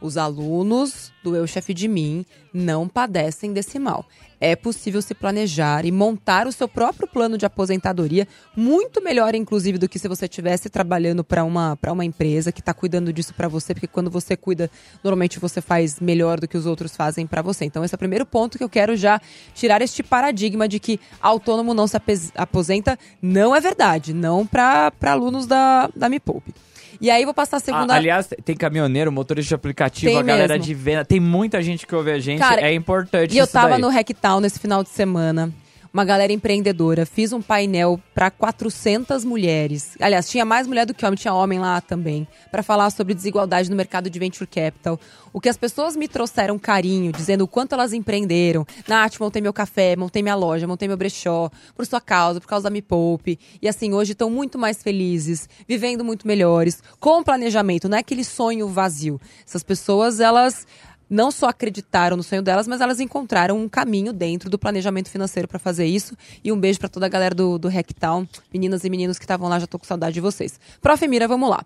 Os 0.00 0.16
alunos 0.16 1.12
do 1.22 1.36
Eu, 1.36 1.46
Chefe 1.46 1.74
de 1.74 1.86
Mim 1.86 2.24
não 2.52 2.88
padecem 2.88 3.52
desse 3.52 3.78
mal. 3.78 4.06
É 4.40 4.56
possível 4.56 5.02
se 5.02 5.14
planejar 5.14 5.84
e 5.84 5.92
montar 5.92 6.46
o 6.46 6.52
seu 6.52 6.66
próprio 6.66 7.06
plano 7.06 7.36
de 7.36 7.44
aposentadoria, 7.44 8.26
muito 8.56 9.02
melhor, 9.02 9.34
inclusive, 9.34 9.76
do 9.76 9.86
que 9.86 9.98
se 9.98 10.08
você 10.08 10.24
estivesse 10.24 10.70
trabalhando 10.70 11.22
para 11.22 11.44
uma, 11.44 11.78
uma 11.88 12.04
empresa 12.04 12.50
que 12.50 12.60
está 12.60 12.72
cuidando 12.72 13.12
disso 13.12 13.34
para 13.34 13.48
você, 13.48 13.74
porque 13.74 13.86
quando 13.86 14.10
você 14.10 14.38
cuida, 14.38 14.70
normalmente 15.04 15.38
você 15.38 15.60
faz 15.60 16.00
melhor 16.00 16.40
do 16.40 16.48
que 16.48 16.56
os 16.56 16.64
outros 16.64 16.96
fazem 16.96 17.26
para 17.26 17.42
você. 17.42 17.66
Então, 17.66 17.84
esse 17.84 17.94
é 17.94 17.96
o 17.96 17.98
primeiro 17.98 18.24
ponto 18.24 18.56
que 18.56 18.64
eu 18.64 18.70
quero 18.70 18.96
já 18.96 19.20
tirar 19.54 19.82
este 19.82 20.02
paradigma 20.02 20.66
de 20.66 20.80
que 20.80 20.98
autônomo 21.20 21.74
não 21.74 21.86
se 21.86 21.98
aposenta. 22.34 22.98
Não 23.20 23.54
é 23.54 23.60
verdade, 23.60 24.14
não 24.14 24.46
para 24.46 24.90
alunos 25.02 25.46
da, 25.46 25.90
da 25.94 26.08
Me 26.08 26.18
Poupe. 26.18 26.54
E 27.00 27.10
aí, 27.10 27.24
vou 27.24 27.32
passar 27.32 27.56
a 27.56 27.60
segunda. 27.60 27.94
Ah, 27.94 27.96
aliás, 27.96 28.28
tem 28.44 28.54
caminhoneiro, 28.54 29.10
motorista 29.10 29.48
de 29.48 29.54
aplicativo, 29.54 30.10
Tem 30.12 30.18
a 30.18 30.22
galera 30.22 30.54
mesmo. 30.54 30.66
de 30.66 30.74
venda. 30.74 31.04
Tem 31.04 31.18
muita 31.18 31.62
gente 31.62 31.86
que 31.86 31.94
ouve 31.94 32.10
a 32.10 32.18
gente. 32.18 32.38
Cara, 32.40 32.60
é 32.60 32.74
importante 32.74 33.34
E 33.34 33.38
eu 33.38 33.46
tava 33.46 33.70
daí. 33.70 33.80
no 33.80 33.88
Hacktown 33.88 34.40
nesse 34.40 34.58
final 34.58 34.82
de 34.82 34.90
semana. 34.90 35.50
Uma 35.92 36.04
galera 36.04 36.32
empreendedora. 36.32 37.04
Fiz 37.04 37.32
um 37.32 37.42
painel 37.42 38.00
para 38.14 38.30
400 38.30 39.24
mulheres. 39.24 39.96
Aliás, 40.00 40.30
tinha 40.30 40.44
mais 40.44 40.68
mulher 40.68 40.86
do 40.86 40.94
que 40.94 41.04
homem, 41.04 41.16
tinha 41.16 41.34
homem 41.34 41.58
lá 41.58 41.80
também. 41.80 42.28
Para 42.48 42.62
falar 42.62 42.90
sobre 42.90 43.12
desigualdade 43.12 43.68
no 43.68 43.74
mercado 43.74 44.08
de 44.08 44.16
venture 44.16 44.46
capital. 44.46 45.00
O 45.32 45.40
que 45.40 45.48
as 45.48 45.56
pessoas 45.56 45.96
me 45.96 46.06
trouxeram 46.06 46.60
carinho, 46.60 47.10
dizendo 47.10 47.42
o 47.42 47.48
quanto 47.48 47.72
elas 47.72 47.92
empreenderam. 47.92 48.64
Nath, 48.86 49.18
montei 49.18 49.42
meu 49.42 49.52
café, 49.52 49.96
montei 49.96 50.22
minha 50.22 50.36
loja, 50.36 50.64
montei 50.64 50.86
meu 50.86 50.96
brechó. 50.96 51.50
Por 51.74 51.84
sua 51.84 52.00
causa, 52.00 52.40
por 52.40 52.46
causa 52.46 52.64
da 52.64 52.70
Me 52.70 52.82
Poupe. 52.82 53.36
E 53.60 53.68
assim, 53.68 53.92
hoje 53.92 54.12
estão 54.12 54.30
muito 54.30 54.56
mais 54.60 54.80
felizes, 54.84 55.48
vivendo 55.66 56.04
muito 56.04 56.24
melhores, 56.24 56.80
com 57.00 57.20
planejamento. 57.24 57.88
Não 57.88 57.96
é 57.96 58.00
aquele 58.00 58.22
sonho 58.22 58.68
vazio. 58.68 59.20
Essas 59.44 59.64
pessoas, 59.64 60.20
elas 60.20 60.68
não 61.10 61.32
só 61.32 61.48
acreditaram 61.48 62.16
no 62.16 62.22
sonho 62.22 62.40
delas, 62.40 62.68
mas 62.68 62.80
elas 62.80 63.00
encontraram 63.00 63.58
um 63.58 63.68
caminho 63.68 64.12
dentro 64.12 64.48
do 64.48 64.56
planejamento 64.56 65.10
financeiro 65.10 65.48
para 65.48 65.58
fazer 65.58 65.84
isso. 65.84 66.16
E 66.44 66.52
um 66.52 66.58
beijo 66.58 66.78
para 66.78 66.88
toda 66.88 67.06
a 67.06 67.08
galera 67.08 67.34
do, 67.34 67.58
do 67.58 67.68
Hacktown, 67.68 68.28
meninas 68.52 68.84
e 68.84 68.90
meninos 68.90 69.18
que 69.18 69.24
estavam 69.24 69.48
lá, 69.48 69.58
já 69.58 69.66
tô 69.66 69.76
com 69.78 69.84
saudade 69.84 70.14
de 70.14 70.20
vocês. 70.20 70.60
Prof. 70.80 71.06
Mira, 71.08 71.26
vamos 71.26 71.50
lá. 71.50 71.64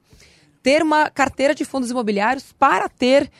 Ter 0.62 0.82
uma 0.82 1.10
carteira 1.10 1.54
de 1.54 1.62
fundos 1.66 1.90
imobiliários 1.90 2.54
para 2.58 2.88
ter 2.88 3.30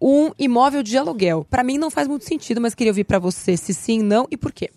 um 0.00 0.30
imóvel 0.38 0.82
de 0.82 0.96
aluguel. 0.96 1.46
Para 1.48 1.62
mim 1.62 1.76
não 1.76 1.90
faz 1.90 2.08
muito 2.08 2.24
sentido, 2.24 2.58
mas 2.58 2.74
queria 2.74 2.90
ouvir 2.90 3.04
para 3.04 3.18
você 3.18 3.54
se 3.54 3.74
sim, 3.74 4.00
não 4.00 4.26
e 4.30 4.36
por 4.38 4.50
quê. 4.50 4.70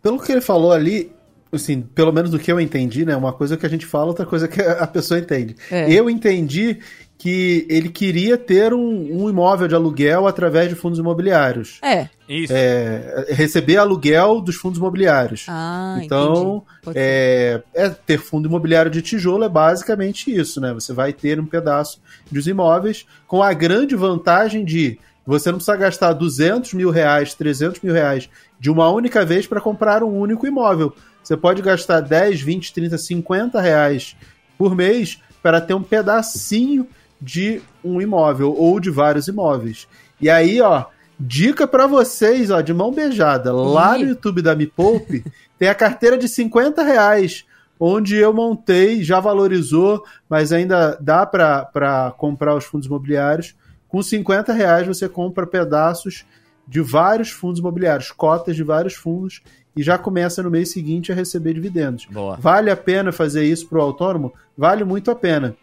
Pelo 0.00 0.18
que 0.18 0.32
ele 0.32 0.40
falou 0.40 0.72
ali, 0.72 1.12
assim, 1.52 1.82
pelo 1.82 2.10
menos 2.10 2.30
do 2.30 2.38
que 2.38 2.50
eu 2.50 2.58
entendi, 2.58 3.04
né? 3.04 3.14
Uma 3.14 3.34
coisa 3.34 3.56
que 3.58 3.66
a 3.66 3.68
gente 3.68 3.84
fala, 3.84 4.06
outra 4.06 4.24
coisa 4.24 4.48
que 4.48 4.62
a 4.62 4.86
pessoa 4.86 5.20
entende. 5.20 5.56
É. 5.70 5.92
Eu 5.92 6.08
entendi 6.08 6.78
que 7.18 7.66
ele 7.70 7.88
queria 7.88 8.36
ter 8.36 8.74
um, 8.74 9.22
um 9.22 9.30
imóvel 9.30 9.66
de 9.66 9.74
aluguel 9.74 10.26
através 10.26 10.68
de 10.68 10.74
fundos 10.74 10.98
imobiliários. 10.98 11.78
É. 11.82 12.08
Isso. 12.28 12.52
É, 12.54 13.26
receber 13.30 13.78
aluguel 13.78 14.40
dos 14.40 14.56
fundos 14.56 14.78
imobiliários. 14.78 15.46
Ah, 15.48 15.98
então, 16.02 16.62
é, 16.94 17.62
é, 17.72 17.88
ter 17.88 18.18
fundo 18.18 18.48
imobiliário 18.48 18.90
de 18.90 19.00
tijolo 19.00 19.44
é 19.44 19.48
basicamente 19.48 20.30
isso, 20.30 20.60
né? 20.60 20.74
Você 20.74 20.92
vai 20.92 21.12
ter 21.12 21.40
um 21.40 21.46
pedaço 21.46 22.00
dos 22.30 22.46
imóveis 22.46 23.06
com 23.26 23.42
a 23.42 23.52
grande 23.52 23.94
vantagem 23.94 24.64
de 24.64 24.98
você 25.26 25.50
não 25.50 25.58
precisa 25.58 25.76
gastar 25.76 26.12
200 26.12 26.74
mil 26.74 26.90
reais, 26.90 27.34
300 27.34 27.80
mil 27.80 27.92
reais 27.92 28.28
de 28.60 28.70
uma 28.70 28.88
única 28.88 29.24
vez 29.24 29.46
para 29.46 29.60
comprar 29.60 30.04
um 30.04 30.16
único 30.16 30.46
imóvel. 30.46 30.94
Você 31.22 31.36
pode 31.36 31.60
gastar 31.62 32.00
10, 32.00 32.40
20, 32.40 32.72
30, 32.72 32.98
50 32.98 33.60
reais 33.60 34.16
por 34.56 34.76
mês 34.76 35.20
para 35.42 35.60
ter 35.60 35.74
um 35.74 35.82
pedacinho 35.82 36.86
de 37.20 37.60
um 37.84 38.00
imóvel 38.00 38.54
ou 38.54 38.78
de 38.78 38.90
vários 38.90 39.28
imóveis. 39.28 39.88
E 40.20 40.28
aí, 40.28 40.60
ó, 40.60 40.84
dica 41.18 41.66
para 41.66 41.86
vocês, 41.86 42.50
ó, 42.50 42.60
de 42.60 42.74
mão 42.74 42.92
beijada, 42.92 43.52
lá 43.52 43.96
no 43.96 44.08
YouTube 44.08 44.42
da 44.42 44.54
Me 44.54 44.66
Poupe, 44.66 45.24
tem 45.58 45.68
a 45.68 45.74
carteira 45.74 46.16
de 46.16 46.28
50 46.28 46.82
reais, 46.82 47.44
onde 47.78 48.16
eu 48.16 48.32
montei, 48.32 49.02
já 49.02 49.20
valorizou, 49.20 50.04
mas 50.28 50.52
ainda 50.52 50.96
dá 51.00 51.26
para 51.26 52.14
comprar 52.16 52.54
os 52.54 52.64
fundos 52.64 52.86
imobiliários. 52.86 53.54
Com 53.88 54.02
50 54.02 54.52
reais 54.52 54.86
você 54.86 55.08
compra 55.08 55.46
pedaços 55.46 56.24
de 56.66 56.80
vários 56.80 57.30
fundos 57.30 57.60
imobiliários, 57.60 58.10
cotas 58.10 58.56
de 58.56 58.62
vários 58.62 58.94
fundos, 58.94 59.42
e 59.76 59.82
já 59.82 59.98
começa 59.98 60.42
no 60.42 60.50
mês 60.50 60.72
seguinte 60.72 61.12
a 61.12 61.14
receber 61.14 61.52
dividendos. 61.52 62.06
Boa. 62.06 62.36
Vale 62.36 62.70
a 62.70 62.76
pena 62.76 63.12
fazer 63.12 63.44
isso 63.44 63.68
para 63.68 63.78
o 63.78 63.82
autônomo? 63.82 64.32
Vale 64.56 64.84
muito 64.84 65.10
a 65.10 65.14
pena. 65.14 65.54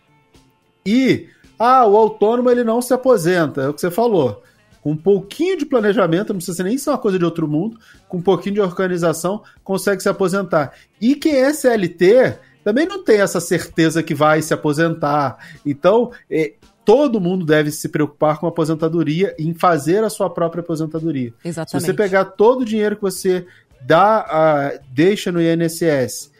E, 0.85 1.27
ah, 1.57 1.85
o 1.85 1.95
autônomo 1.95 2.49
ele 2.49 2.63
não 2.63 2.81
se 2.81 2.93
aposenta, 2.93 3.61
é 3.61 3.69
o 3.69 3.73
que 3.73 3.81
você 3.81 3.91
falou. 3.91 4.41
Com 4.81 4.91
um 4.91 4.97
pouquinho 4.97 5.57
de 5.57 5.65
planejamento, 5.65 6.33
não 6.33 6.37
precisa 6.37 6.63
nem 6.63 6.77
ser 6.77 6.89
uma 6.89 6.97
coisa 6.97 7.17
de 7.17 7.23
outro 7.23 7.47
mundo, 7.47 7.79
com 8.07 8.17
um 8.17 8.21
pouquinho 8.21 8.55
de 8.55 8.61
organização, 8.61 9.41
consegue 9.63 10.03
se 10.03 10.09
aposentar. 10.09 10.73
E 10.99 11.15
quem 11.15 11.35
é 11.37 11.53
CLT 11.53 12.37
também 12.63 12.85
não 12.85 13.03
tem 13.03 13.21
essa 13.21 13.39
certeza 13.39 14.03
que 14.03 14.13
vai 14.13 14.41
se 14.41 14.53
aposentar. 14.53 15.37
Então, 15.65 16.11
é, 16.29 16.53
todo 16.83 17.19
mundo 17.19 17.45
deve 17.45 17.71
se 17.71 17.89
preocupar 17.89 18.39
com 18.39 18.45
a 18.45 18.49
aposentadoria, 18.49 19.35
em 19.39 19.53
fazer 19.53 20.03
a 20.03 20.09
sua 20.09 20.29
própria 20.29 20.61
aposentadoria. 20.61 21.33
Se 21.41 21.49
Exatamente. 21.49 21.85
você 21.85 21.93
pegar 21.93 22.25
todo 22.25 22.61
o 22.61 22.65
dinheiro 22.65 22.95
que 22.95 23.01
você 23.01 23.45
dá, 23.81 24.19
a, 24.19 24.79
deixa 24.91 25.31
no 25.31 25.41
INSS 25.41 26.31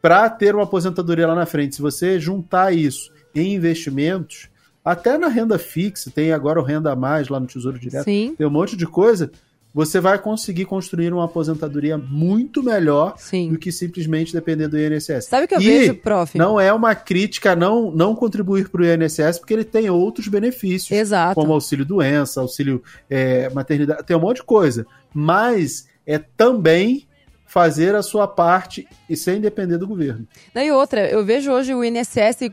para 0.00 0.28
ter 0.30 0.54
uma 0.54 0.64
aposentadoria 0.64 1.26
lá 1.26 1.34
na 1.34 1.46
frente, 1.46 1.76
se 1.76 1.82
você 1.82 2.20
juntar 2.20 2.72
isso 2.72 3.12
em 3.34 3.54
investimentos, 3.54 4.48
até 4.84 5.18
na 5.18 5.28
renda 5.28 5.58
fixa, 5.58 6.10
tem 6.10 6.32
agora 6.32 6.60
o 6.60 6.62
renda 6.62 6.92
a 6.92 6.96
mais 6.96 7.28
lá 7.28 7.38
no 7.38 7.46
Tesouro 7.46 7.78
Direto, 7.78 8.04
Sim. 8.04 8.34
tem 8.36 8.46
um 8.46 8.50
monte 8.50 8.76
de 8.76 8.86
coisa, 8.86 9.30
você 9.72 10.00
vai 10.00 10.18
conseguir 10.18 10.64
construir 10.64 11.12
uma 11.12 11.26
aposentadoria 11.26 11.98
muito 11.98 12.62
melhor 12.62 13.14
Sim. 13.18 13.50
do 13.50 13.58
que 13.58 13.70
simplesmente 13.70 14.32
depender 14.32 14.66
do 14.66 14.78
INSS. 14.78 15.26
Sabe 15.26 15.44
o 15.44 15.48
que 15.48 15.54
eu 15.54 15.60
E 15.60 15.64
vejo, 15.64 15.94
prof? 15.96 16.36
Não 16.38 16.58
é 16.58 16.72
uma 16.72 16.94
crítica 16.94 17.54
não, 17.54 17.90
não 17.90 18.14
contribuir 18.14 18.68
para 18.70 18.82
o 18.82 18.84
INSS, 18.84 19.38
porque 19.38 19.52
ele 19.52 19.64
tem 19.64 19.90
outros 19.90 20.26
benefícios, 20.28 20.90
Exato. 20.90 21.34
como 21.34 21.52
auxílio 21.52 21.84
doença, 21.84 22.40
auxílio 22.40 22.82
é, 23.10 23.50
maternidade, 23.50 24.04
tem 24.04 24.16
um 24.16 24.20
monte 24.20 24.36
de 24.38 24.44
coisa. 24.44 24.86
Mas 25.12 25.86
é 26.06 26.18
também 26.18 27.06
fazer 27.44 27.94
a 27.94 28.02
sua 28.02 28.26
parte 28.26 28.86
e 29.08 29.16
sem 29.16 29.40
depender 29.40 29.78
do 29.78 29.86
governo. 29.86 30.26
Não, 30.54 30.62
E 30.62 30.70
outra, 30.70 31.08
eu 31.08 31.24
vejo 31.24 31.50
hoje 31.50 31.74
o 31.74 31.84
INSS 31.84 32.50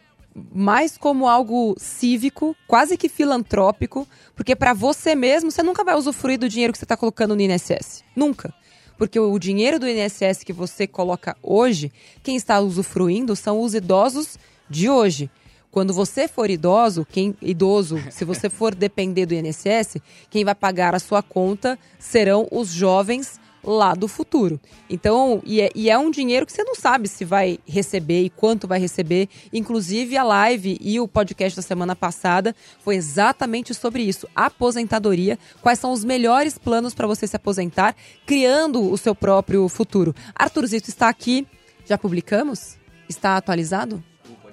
mais 0.54 0.98
como 0.98 1.28
algo 1.28 1.76
cívico, 1.78 2.56
quase 2.68 2.98
que 2.98 3.08
filantrópico, 3.08 4.06
porque 4.36 4.56
para 4.56 4.74
você 4.74 5.16
mesmo, 5.16 5.50
você 5.50 5.64
nunca 5.64 5.84
vai 5.84 5.96
usufruir 5.96 6.38
do 6.38 6.50
dinheiro 6.50 6.74
que 6.74 6.80
você 6.80 6.86
está 6.86 6.98
colocando 6.98 7.36
no 7.36 7.42
INSS. 7.42 8.04
Nunca. 8.16 8.54
Porque 8.98 9.20
o 9.20 9.40
dinheiro 9.40 9.80
do 9.80 9.88
INSS 9.88 10.44
que 10.44 10.54
você 10.54 10.88
coloca 10.88 11.36
hoje, 11.42 11.92
quem 12.22 12.36
está 12.36 12.60
usufruindo 12.60 13.36
são 13.36 13.62
os 13.62 13.74
idosos 13.74 14.38
de 14.70 14.90
hoje. 14.90 15.30
Quando 15.72 15.94
você 15.94 16.28
for 16.28 16.50
idoso, 16.50 17.06
quem 17.06 17.36
idoso, 17.42 18.02
se 18.10 18.24
você 18.24 18.50
for 18.50 18.74
depender 18.74 19.26
do 19.26 19.34
INSS, 19.34 19.98
quem 20.30 20.46
vai 20.46 20.56
pagar 20.56 20.96
a 20.96 21.00
sua 21.00 21.22
conta 21.22 21.78
serão 22.00 22.48
os 22.52 22.70
jovens 22.70 23.40
lá 23.66 23.94
do 23.94 24.08
futuro. 24.08 24.60
Então, 24.90 25.42
e 25.46 25.60
é, 25.62 25.70
e 25.76 25.90
é 25.90 25.98
um 25.98 26.12
dinheiro 26.12 26.46
que 26.46 26.52
você 26.54 26.64
não 26.64 26.76
sabe 26.76 27.08
se 27.08 27.26
vai 27.26 27.60
receber 27.68 28.22
e 28.24 28.30
quanto 28.30 28.68
vai 28.68 28.80
receber. 28.80 29.28
Inclusive, 29.52 30.16
a 30.18 30.24
live 30.24 30.78
e 30.80 31.00
o 31.00 31.08
podcast 31.08 31.56
da 31.56 31.62
semana 31.62 31.96
passada 31.96 32.56
foi 32.84 32.96
exatamente 32.96 33.74
sobre 33.74 34.04
isso: 34.04 34.28
aposentadoria. 34.36 35.40
Quais 35.62 35.80
são 35.80 35.92
os 35.92 36.04
melhores 36.04 36.58
planos 36.58 36.94
para 36.94 37.08
você 37.08 37.28
se 37.28 37.36
aposentar, 37.36 37.96
criando 38.26 38.92
o 38.92 38.98
seu 38.98 39.16
próprio 39.16 39.68
futuro. 39.68 40.16
Arthur 40.36 40.66
Zito 40.68 40.90
está 40.90 41.10
aqui. 41.10 41.48
Já 41.86 41.98
publicamos? 41.98 42.78
Está 43.08 43.38
atualizado? 43.38 44.04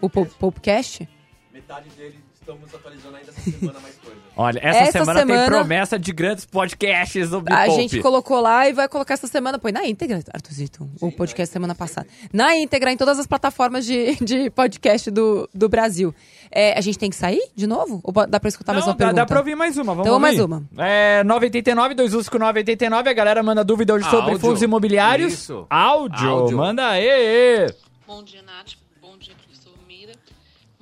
O 0.00 0.10
po- 0.10 0.26
podcast? 0.26 1.08
Metade 1.52 1.88
dele 1.90 2.18
estamos 2.42 2.74
atualizando 2.74 3.16
ainda 3.16 3.30
essa 3.30 3.50
semana 3.50 3.80
mais 3.80 3.94
coisa. 3.96 4.16
Olha, 4.36 4.58
essa, 4.62 4.78
Essa 4.80 4.92
semana, 5.00 5.20
tem 5.20 5.28
semana- 5.28 5.46
promessa 5.46 5.98
de 5.98 6.10
grandes 6.12 6.46
podcasts 6.46 7.28
sobre 7.28 7.52
A 7.52 7.66
Poupe. 7.66 7.82
gente 7.82 8.00
colocou 8.00 8.40
lá 8.40 8.66
e 8.68 8.72
vai 8.72 8.88
colocar 8.88 9.14
essa 9.14 9.26
semana, 9.26 9.58
põe 9.58 9.72
na 9.72 9.86
íntegra, 9.86 10.20
Artuzito, 10.32 10.88
o 11.00 11.12
podcast 11.12 11.52
semana 11.52 11.74
passada. 11.74 12.06
Na 12.32 12.56
íntegra, 12.56 12.90
em 12.90 12.96
todas 12.96 13.18
as 13.18 13.26
plataformas 13.26 13.84
de, 13.84 14.16
de 14.24 14.48
podcast 14.50 15.10
do, 15.10 15.48
do 15.54 15.68
Brasil. 15.68 16.14
É, 16.50 16.76
a 16.76 16.80
gente 16.80 16.98
tem 16.98 17.10
que 17.10 17.16
sair 17.16 17.42
de 17.54 17.66
novo? 17.66 18.00
Ou 18.02 18.12
dá 18.26 18.40
pra 18.40 18.48
escutar 18.48 18.72
mais 18.72 18.84
Não, 18.86 18.92
uma 18.92 18.96
dá, 18.96 19.04
pergunta? 19.04 19.20
dá 19.22 19.26
pra 19.26 19.38
ouvir 19.38 19.54
mais 19.54 19.76
uma, 19.76 19.94
vamos 19.94 20.06
Então, 20.06 20.18
mais 20.18 20.40
uma. 20.40 20.62
É, 20.78 21.22
989, 21.24 21.94
2 21.94 22.28
com 22.28 22.38
989, 22.38 23.10
a 23.10 23.12
galera 23.12 23.42
manda 23.42 23.62
dúvida 23.62 23.94
hoje 23.94 24.08
sobre 24.10 24.38
fundos 24.38 24.62
imobiliários. 24.62 25.32
Isso. 25.34 25.66
Áudio, 25.70 26.28
Áudio. 26.28 26.56
manda 26.56 26.88
aí. 26.88 27.66
Bom 28.06 28.22
dia, 28.22 28.42
Nath. 28.42 28.81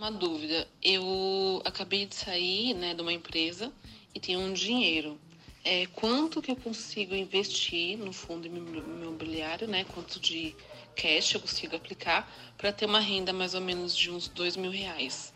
Uma 0.00 0.10
dúvida. 0.10 0.66
Eu 0.82 1.60
acabei 1.62 2.06
de 2.06 2.14
sair 2.14 2.72
né, 2.72 2.94
de 2.94 3.02
uma 3.02 3.12
empresa 3.12 3.70
e 4.14 4.18
tenho 4.18 4.40
um 4.40 4.50
dinheiro. 4.50 5.18
É, 5.62 5.86
quanto 5.88 6.40
que 6.40 6.50
eu 6.50 6.56
consigo 6.56 7.14
investir 7.14 7.98
no 7.98 8.10
fundo 8.10 8.46
imo- 8.46 8.78
imobiliário, 8.78 9.68
né? 9.68 9.84
Quanto 9.84 10.18
de 10.18 10.56
cash 10.96 11.34
eu 11.34 11.40
consigo 11.40 11.76
aplicar 11.76 12.26
para 12.56 12.72
ter 12.72 12.86
uma 12.86 12.98
renda 12.98 13.30
mais 13.30 13.52
ou 13.52 13.60
menos 13.60 13.94
de 13.94 14.10
uns 14.10 14.26
dois 14.26 14.56
mil 14.56 14.70
reais? 14.70 15.34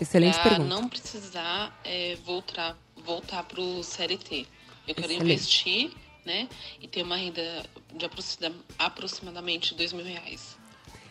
Excelente 0.00 0.34
pra 0.34 0.50
pergunta. 0.50 0.68
não 0.68 0.88
precisar 0.88 1.76
é, 1.82 2.14
voltar, 2.24 2.78
voltar 2.94 3.42
para 3.42 3.60
o 3.60 3.82
CLT. 3.82 4.46
Eu 4.86 4.94
quero 4.94 5.08
Excelente. 5.10 5.32
investir, 5.32 5.90
né? 6.24 6.48
E 6.80 6.86
ter 6.86 7.02
uma 7.02 7.16
renda 7.16 7.42
de 7.92 8.04
aproxima- 8.04 8.54
aproximadamente 8.78 9.74
dois 9.74 9.92
mil 9.92 10.04
reais. 10.04 10.56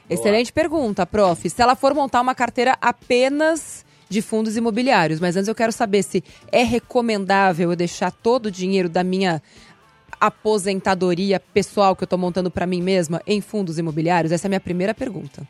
Excelente 0.09 0.53
pergunta, 0.53 1.05
prof. 1.05 1.49
Se 1.49 1.61
ela 1.61 1.75
for 1.75 1.93
montar 1.93 2.21
uma 2.21 2.35
carteira 2.35 2.77
apenas 2.79 3.85
de 4.07 4.21
fundos 4.21 4.55
imobiliários, 4.55 5.19
mas 5.19 5.35
antes 5.35 5.47
eu 5.47 5.55
quero 5.55 5.71
saber 5.71 6.03
se 6.03 6.23
é 6.51 6.63
recomendável 6.63 7.71
eu 7.71 7.75
deixar 7.75 8.11
todo 8.11 8.47
o 8.47 8.51
dinheiro 8.51 8.87
da 8.87 9.03
minha 9.03 9.41
aposentadoria 10.19 11.39
pessoal 11.39 11.95
que 11.95 12.03
eu 12.03 12.07
tô 12.07 12.17
montando 12.17 12.51
pra 12.51 12.67
mim 12.67 12.81
mesma 12.81 13.21
em 13.25 13.41
fundos 13.41 13.77
imobiliários? 13.77 14.31
Essa 14.31 14.45
é 14.45 14.47
a 14.47 14.49
minha 14.49 14.59
primeira 14.59 14.93
pergunta. 14.93 15.47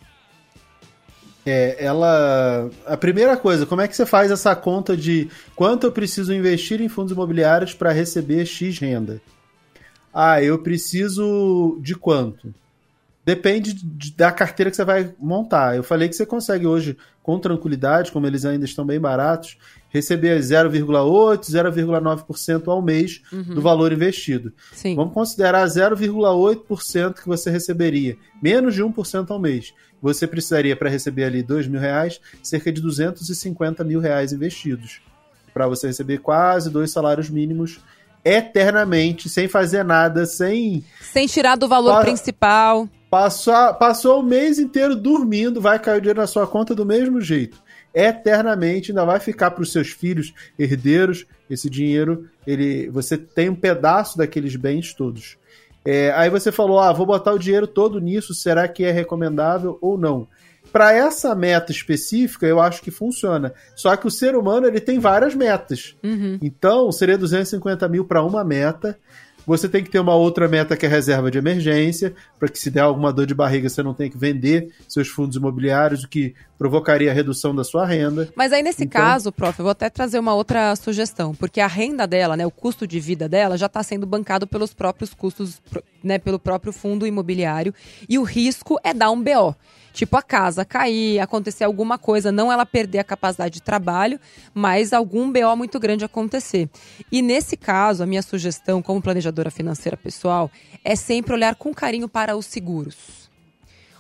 É, 1.46 1.84
ela. 1.84 2.72
A 2.88 2.98
primeira 2.98 3.38
coisa, 3.38 3.66
como 3.66 3.82
é 3.82 3.88
que 3.88 3.96
você 3.96 4.06
faz 4.06 4.32
essa 4.32 4.56
conta 4.56 4.98
de 4.98 5.30
quanto 5.56 5.86
eu 5.86 5.92
preciso 5.92 6.34
investir 6.34 6.82
em 6.82 6.90
fundos 6.90 7.12
imobiliários 7.12 7.74
para 7.74 7.92
receber 7.92 8.46
X 8.46 8.80
renda? 8.80 9.22
Ah, 10.12 10.42
eu 10.42 10.58
preciso 10.64 11.78
de 11.82 11.94
quanto? 11.94 12.54
Depende 13.26 13.74
de- 13.74 14.12
da 14.16 14.32
carteira 14.32 14.70
que 14.70 14.76
você 14.78 14.86
vai 14.86 15.12
montar. 15.20 15.76
Eu 15.76 15.84
falei 15.84 16.08
que 16.08 16.16
você 16.16 16.26
consegue 16.28 16.68
hoje, 16.68 16.96
com 17.24 17.40
tranquilidade, 17.40 18.12
como 18.12 18.28
eles 18.28 18.46
ainda 18.46 18.66
estão 18.66 18.86
bem 18.86 19.00
baratos, 19.00 19.58
receber 19.90 20.40
0,8%, 20.44 21.50
0,9% 21.50 22.68
ao 22.72 22.82
mês 22.84 23.22
do 23.32 23.62
valor 23.62 23.92
investido. 23.92 24.54
Sim. 24.74 24.96
Vamos 24.96 25.14
considerar 25.14 25.66
0,8% 25.68 27.22
que 27.22 27.28
você 27.28 27.50
receberia, 27.50 28.16
menos 28.42 28.76
de 28.76 28.84
1% 28.84 29.32
ao 29.32 29.40
mês. 29.40 29.74
Você 30.02 30.28
precisaria, 30.28 30.76
para 30.76 30.90
receber 30.90 31.24
ali 31.24 31.42
dois 31.42 31.66
mil 31.68 31.80
reais, 31.80 32.20
cerca 32.44 32.72
de 32.72 32.80
250 32.80 33.84
mil 33.84 34.00
reais 34.00 34.32
investidos. 34.32 35.02
Para 35.52 35.68
você 35.68 35.88
receber 35.88 36.20
quase 36.20 36.70
dois 36.70 36.92
salários 36.92 37.30
mínimos 37.30 37.80
eternamente, 38.24 39.30
sem 39.30 39.48
fazer 39.48 39.84
nada, 39.84 40.26
sem. 40.26 40.84
Sem 41.02 41.26
tirar 41.28 41.56
do 41.56 41.68
valor 41.68 41.94
Para- 41.94 42.06
principal. 42.06 42.88
Passou, 43.16 43.74
passou 43.76 44.20
o 44.20 44.24
mês 44.24 44.60
inteiro 44.60 44.94
dormindo, 44.94 45.62
vai 45.62 45.80
cair 45.80 46.00
o 46.00 46.02
dinheiro 46.02 46.20
na 46.20 46.28
sua 46.28 46.46
conta 46.46 46.76
do 46.76 46.86
mesmo 46.86 47.22
jeito. 47.22 47.64
Eternamente, 47.94 48.92
ainda 48.92 49.06
vai 49.06 49.22
ficar 49.22 49.52
para 49.52 49.64
os 49.64 49.72
seus 49.72 49.88
filhos 49.88 50.34
herdeiros. 50.60 51.26
Esse 51.50 51.70
dinheiro, 51.70 52.28
ele, 52.46 52.90
você 52.90 53.18
tem 53.18 53.48
um 53.48 53.56
pedaço 53.56 54.18
daqueles 54.18 54.58
bens 54.58 54.94
todos. 54.94 55.38
É, 55.86 56.12
aí 56.12 56.30
você 56.30 56.52
falou, 56.52 56.78
ah, 56.78 56.92
vou 56.92 57.06
botar 57.06 57.32
o 57.32 57.40
dinheiro 57.40 57.68
todo 57.68 58.02
nisso, 58.02 58.34
será 58.34 58.68
que 58.68 58.84
é 58.84 58.92
recomendável 58.92 59.78
ou 59.82 59.98
não? 59.98 60.28
Para 60.70 60.92
essa 60.92 61.34
meta 61.34 61.72
específica, 61.72 62.46
eu 62.46 62.60
acho 62.60 62.82
que 62.82 62.92
funciona. 62.92 63.54
Só 63.78 63.96
que 63.96 64.08
o 64.08 64.12
ser 64.12 64.36
humano 64.36 64.68
ele 64.68 64.82
tem 64.82 65.00
várias 65.00 65.34
metas. 65.34 65.96
Uhum. 66.04 66.38
Então, 66.42 66.92
seria 66.92 67.18
250 67.18 67.88
mil 67.88 68.04
para 68.04 68.22
uma 68.22 68.44
meta. 68.44 69.00
Você 69.46 69.70
tem 69.70 69.84
que 69.84 69.90
ter 69.90 70.00
uma 70.00 70.16
outra 70.16 70.48
meta 70.48 70.76
que 70.76 70.86
é 70.86 70.90
reserva 70.90 71.30
de 71.30 71.38
emergência, 71.38 72.14
para 72.40 72.50
que 72.50 72.58
se 72.58 72.72
der 72.72 72.82
alguma 72.82 73.14
dor 73.14 73.26
de 73.26 73.34
barriga 73.36 73.70
você 73.70 73.84
não 73.84 73.94
tenha 73.94 74.10
que 74.10 74.18
vender 74.18 74.70
seus 74.88 75.08
fundos 75.08 75.36
imobiliários, 75.38 76.04
o 76.04 76.08
que 76.08 76.34
provocaria 76.58 77.12
a 77.12 77.14
redução 77.14 77.54
da 77.54 77.64
sua 77.64 77.86
renda. 77.86 78.30
Mas 78.36 78.52
aí, 78.54 78.64
nesse 78.64 78.86
Então- 78.86 79.02
caso, 79.02 79.32
prof, 79.32 79.60
eu 79.60 79.64
vou 79.64 79.72
até 79.72 79.90
trazer 79.90 80.18
uma 80.20 80.34
outra 80.34 80.76
sugestão, 80.76 81.36
porque 81.36 81.60
a 81.60 81.68
renda 81.68 82.08
dela, 82.08 82.36
né, 82.36 82.46
o 82.46 82.52
custo 82.52 82.88
de 82.88 83.00
vida 83.00 83.28
dela, 83.30 83.58
já 83.58 83.66
está 83.66 83.84
sendo 83.84 84.06
bancado 84.06 84.48
pelos 84.48 84.74
próprios 84.74 85.14
custos, 85.14 85.62
né, 86.04 86.18
pelo 86.18 86.40
próprio 86.40 86.72
fundo 86.74 87.06
imobiliário, 87.06 87.74
e 88.08 88.18
o 88.18 88.24
risco 88.24 88.80
é 88.84 88.94
dar 88.94 89.12
um 89.12 89.22
BO. 89.22 89.56
Tipo, 89.96 90.18
a 90.18 90.22
casa 90.22 90.66
cair, 90.66 91.22
acontecer 91.22 91.64
alguma 91.64 91.98
coisa, 91.98 92.30
não 92.30 92.52
ela 92.52 92.66
perder 92.66 93.00
a 93.00 93.04
capacidade 93.04 93.54
de 93.54 93.62
trabalho, 93.62 94.20
mas 94.54 94.92
algum 94.92 95.32
BO 95.32 95.56
muito 95.56 95.80
grande 95.80 96.04
acontecer. 96.04 96.70
E 97.10 97.22
nesse 97.22 97.56
caso, 97.56 98.04
a 98.04 98.06
minha 98.06 98.22
sugestão, 98.22 98.82
como 98.82 99.02
planejadora 99.02 99.50
financeira 99.50 99.96
pessoal, 99.96 100.52
é 100.84 100.98
sempre 100.98 101.34
olhar 101.34 101.56
com 101.56 101.74
carinho 101.74 102.10
para 102.10 102.36
os 102.36 102.46
seguros. 102.46 103.25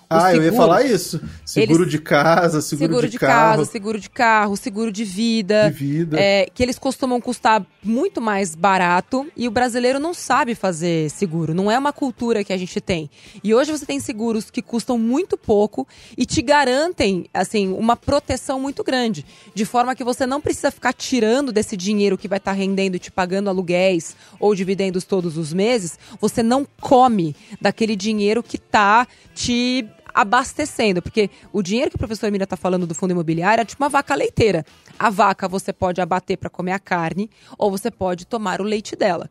Ah, 0.10 0.34
eu 0.36 0.44
ia 0.44 0.54
falar 0.54 0.84
isso. 0.84 1.20
Seguro 1.46 1.84
eles- 1.84 1.91
de 1.91 2.00
casa, 2.00 2.62
seguro, 2.62 2.88
seguro 2.94 3.06
de, 3.08 3.12
de, 3.13 3.20
carro, 3.20 3.58
casa, 3.58 3.72
seguro 3.72 4.00
de 4.00 4.10
carro, 4.10 4.56
seguro 4.58 4.91
de 4.91 5.04
vida. 5.04 5.70
de 5.72 5.78
vida. 5.78 6.18
É, 6.20 6.48
que 6.54 6.62
eles 6.62 6.78
costumam 6.78 7.20
custar 7.20 7.65
muito 7.84 8.22
mais 8.22 8.56
barato 8.56 9.28
e 9.36 9.48
o 9.48 9.52
brasileiro 9.52 10.00
não 10.00 10.13
sabe 10.13 10.56
fazer 10.56 11.10
seguro. 11.10 11.54
Não 11.54 11.70
é 11.72 11.78
uma 11.78 11.94
cultura 11.94 12.44
que 12.44 12.54
a 12.54 12.58
gente 12.58 12.80
tem. 12.82 13.10
E 13.44 13.54
hoje 13.54 13.72
você 13.72 13.86
tem 13.86 14.00
seguros 14.00 14.50
que 14.52 14.62
custam 14.62 14.98
muito 14.98 15.38
pouco 15.38 15.88
e 16.18 16.26
te 16.26 16.41
garantem, 16.41 17.26
assim, 17.34 17.72
uma 17.74 17.96
proteção 17.96 18.60
muito 18.60 18.84
grande. 18.84 19.26
De 19.54 19.65
forma 19.65 19.96
que 19.96 20.04
você 20.04 20.26
não 20.26 20.41
precisa 20.41 20.72
ficar 20.72 20.94
tirando 20.94 21.52
desse 21.52 21.76
dinheiro 21.78 22.18
que 22.18 22.28
vai 22.28 22.38
estar 22.38 22.52
rendendo 22.54 22.96
e 22.96 23.00
te 23.00 23.12
pagando 23.12 23.50
aluguéis 23.50 24.15
ou 24.39 24.54
dividendos 24.56 25.04
todos 25.04 25.38
os 25.38 25.54
meses. 25.54 25.98
Você 26.20 26.41
não 26.44 26.68
come 26.82 27.36
daquele 27.62 27.96
dinheiro 27.96 28.41
que 28.44 28.58
tá 28.58 29.08
te 29.34 29.86
abastecendo, 30.15 31.01
porque 31.01 31.30
o 31.51 31.62
dinheiro 31.62 31.91
que 31.91 31.97
o 31.97 31.99
professor 31.99 32.32
Mira 32.32 32.45
está 32.45 32.56
falando 32.56 32.88
do 32.88 32.95
fundo 32.95 33.12
imobiliário 33.12 33.62
é 33.62 33.65
tipo 33.65 33.84
uma 33.84 33.89
vaca 33.89 34.15
leiteira. 34.15 34.65
A 34.97 35.10
vaca 35.10 35.45
você 35.45 35.73
pode 35.73 35.99
abater 35.99 36.38
para 36.38 36.49
comer 36.49 36.71
a 36.71 36.80
carne 36.80 37.30
ou 37.58 37.69
você 37.69 37.91
pode 37.91 38.25
tomar 38.25 38.62
o 38.62 38.63
leite 38.63 38.95
dela. 38.95 39.30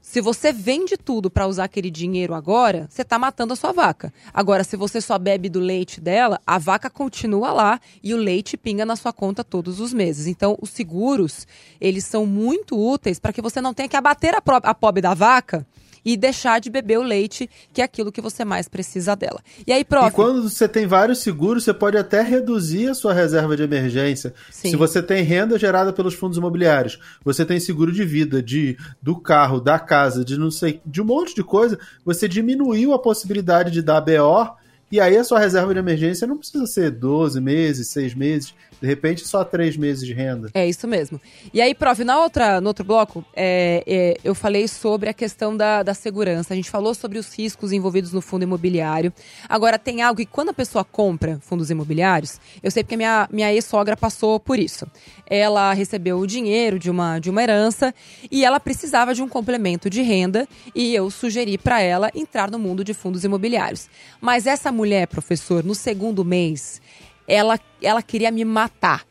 Se 0.00 0.20
você 0.20 0.52
vende 0.52 0.96
tudo 0.96 1.28
para 1.28 1.48
usar 1.48 1.64
aquele 1.64 1.90
dinheiro 1.90 2.32
agora, 2.32 2.86
você 2.88 3.04
tá 3.04 3.18
matando 3.18 3.52
a 3.52 3.56
sua 3.56 3.72
vaca. 3.72 4.14
Agora, 4.32 4.62
se 4.62 4.76
você 4.76 5.00
só 5.00 5.18
bebe 5.18 5.48
do 5.48 5.58
leite 5.58 6.00
dela, 6.00 6.40
a 6.46 6.58
vaca 6.58 6.88
continua 6.88 7.52
lá 7.52 7.80
e 8.02 8.14
o 8.14 8.16
leite 8.16 8.56
pinga 8.56 8.86
na 8.86 8.94
sua 8.94 9.12
conta 9.12 9.42
todos 9.42 9.80
os 9.80 9.92
meses. 9.92 10.28
Então, 10.28 10.56
os 10.62 10.70
seguros, 10.70 11.44
eles 11.80 12.04
são 12.04 12.24
muito 12.24 12.78
úteis 12.78 13.18
para 13.18 13.32
que 13.32 13.42
você 13.42 13.60
não 13.60 13.74
tenha 13.74 13.88
que 13.88 13.96
abater 13.96 14.32
a, 14.32 14.42
a 14.62 14.74
pobre 14.74 15.02
da 15.02 15.12
vaca 15.12 15.66
e 16.06 16.16
deixar 16.16 16.60
de 16.60 16.70
beber 16.70 17.00
o 17.00 17.02
leite, 17.02 17.50
que 17.72 17.82
é 17.82 17.84
aquilo 17.84 18.12
que 18.12 18.20
você 18.20 18.44
mais 18.44 18.68
precisa 18.68 19.16
dela. 19.16 19.40
E 19.66 19.72
aí, 19.72 19.84
prof, 19.84 20.06
E 20.06 20.10
quando 20.12 20.48
você 20.48 20.68
tem 20.68 20.86
vários 20.86 21.18
seguros, 21.18 21.64
você 21.64 21.74
pode 21.74 21.98
até 21.98 22.22
reduzir 22.22 22.88
a 22.88 22.94
sua 22.94 23.12
reserva 23.12 23.56
de 23.56 23.64
emergência. 23.64 24.32
Sim. 24.48 24.70
Se 24.70 24.76
você 24.76 25.02
tem 25.02 25.24
renda 25.24 25.58
gerada 25.58 25.92
pelos 25.92 26.14
fundos 26.14 26.38
imobiliários, 26.38 27.00
você 27.24 27.44
tem 27.44 27.58
seguro 27.58 27.90
de 27.90 28.04
vida, 28.04 28.40
de 28.40 28.76
do 29.02 29.18
carro, 29.18 29.60
da 29.60 29.80
casa, 29.80 30.24
de 30.24 30.38
não 30.38 30.50
sei, 30.50 30.80
de 30.86 31.02
um 31.02 31.04
monte 31.04 31.34
de 31.34 31.42
coisa, 31.42 31.76
você 32.04 32.28
diminuiu 32.28 32.94
a 32.94 33.00
possibilidade 33.00 33.72
de 33.72 33.82
dar 33.82 34.00
BO, 34.00 34.54
e 34.92 35.00
aí 35.00 35.16
a 35.16 35.24
sua 35.24 35.40
reserva 35.40 35.74
de 35.74 35.80
emergência 35.80 36.28
não 36.28 36.38
precisa 36.38 36.64
ser 36.66 36.92
12 36.92 37.40
meses, 37.40 37.88
6 37.88 38.14
meses, 38.14 38.54
de 38.80 38.86
repente 38.86 39.26
só 39.26 39.44
3 39.44 39.76
meses 39.76 40.06
de 40.06 40.12
renda. 40.12 40.50
É 40.54 40.66
isso 40.66 40.86
mesmo. 40.86 41.20
E 41.52 41.60
aí, 41.60 41.74
prof, 41.74 42.02
na 42.04 42.20
outra, 42.20 42.60
no 42.60 42.68
outro 42.68 42.84
bloco, 42.84 43.24
é, 43.34 43.82
é, 43.86 44.16
eu 44.22 44.34
falei 44.34 44.68
sobre 44.68 45.08
a 45.08 45.14
questão 45.14 45.56
da, 45.56 45.82
da 45.82 45.94
segurança. 45.94 46.52
A 46.52 46.56
gente 46.56 46.70
falou 46.70 46.94
sobre 46.94 47.18
os 47.18 47.34
riscos 47.34 47.72
envolvidos 47.72 48.12
no 48.12 48.20
fundo 48.20 48.42
imobiliário. 48.42 49.12
Agora, 49.48 49.78
tem 49.78 50.02
algo 50.02 50.20
que 50.20 50.26
quando 50.26 50.50
a 50.50 50.54
pessoa 50.54 50.84
compra 50.84 51.38
fundos 51.40 51.70
imobiliários, 51.70 52.40
eu 52.62 52.70
sei 52.70 52.82
porque 52.82 52.94
a 52.94 52.98
minha, 52.98 53.28
minha 53.32 53.52
ex-sogra 53.52 53.96
passou 53.96 54.38
por 54.38 54.58
isso. 54.58 54.86
Ela 55.26 55.72
recebeu 55.72 56.18
o 56.18 56.26
dinheiro 56.26 56.78
de 56.78 56.90
uma, 56.90 57.18
de 57.18 57.30
uma 57.30 57.42
herança 57.42 57.94
e 58.30 58.44
ela 58.44 58.60
precisava 58.60 59.14
de 59.14 59.22
um 59.22 59.28
complemento 59.28 59.88
de 59.90 60.02
renda 60.02 60.46
e 60.74 60.94
eu 60.94 61.10
sugeri 61.10 61.58
para 61.58 61.80
ela 61.80 62.10
entrar 62.14 62.50
no 62.50 62.58
mundo 62.58 62.84
de 62.84 62.94
fundos 62.94 63.24
imobiliários. 63.24 63.88
Mas 64.20 64.46
essa 64.46 64.70
mulher, 64.70 65.06
professor, 65.06 65.64
no 65.64 65.74
segundo 65.74 66.24
mês, 66.24 66.80
ela, 67.26 67.58
ela 67.82 68.02
queria 68.02 68.30
me 68.30 68.44
matar. 68.44 69.06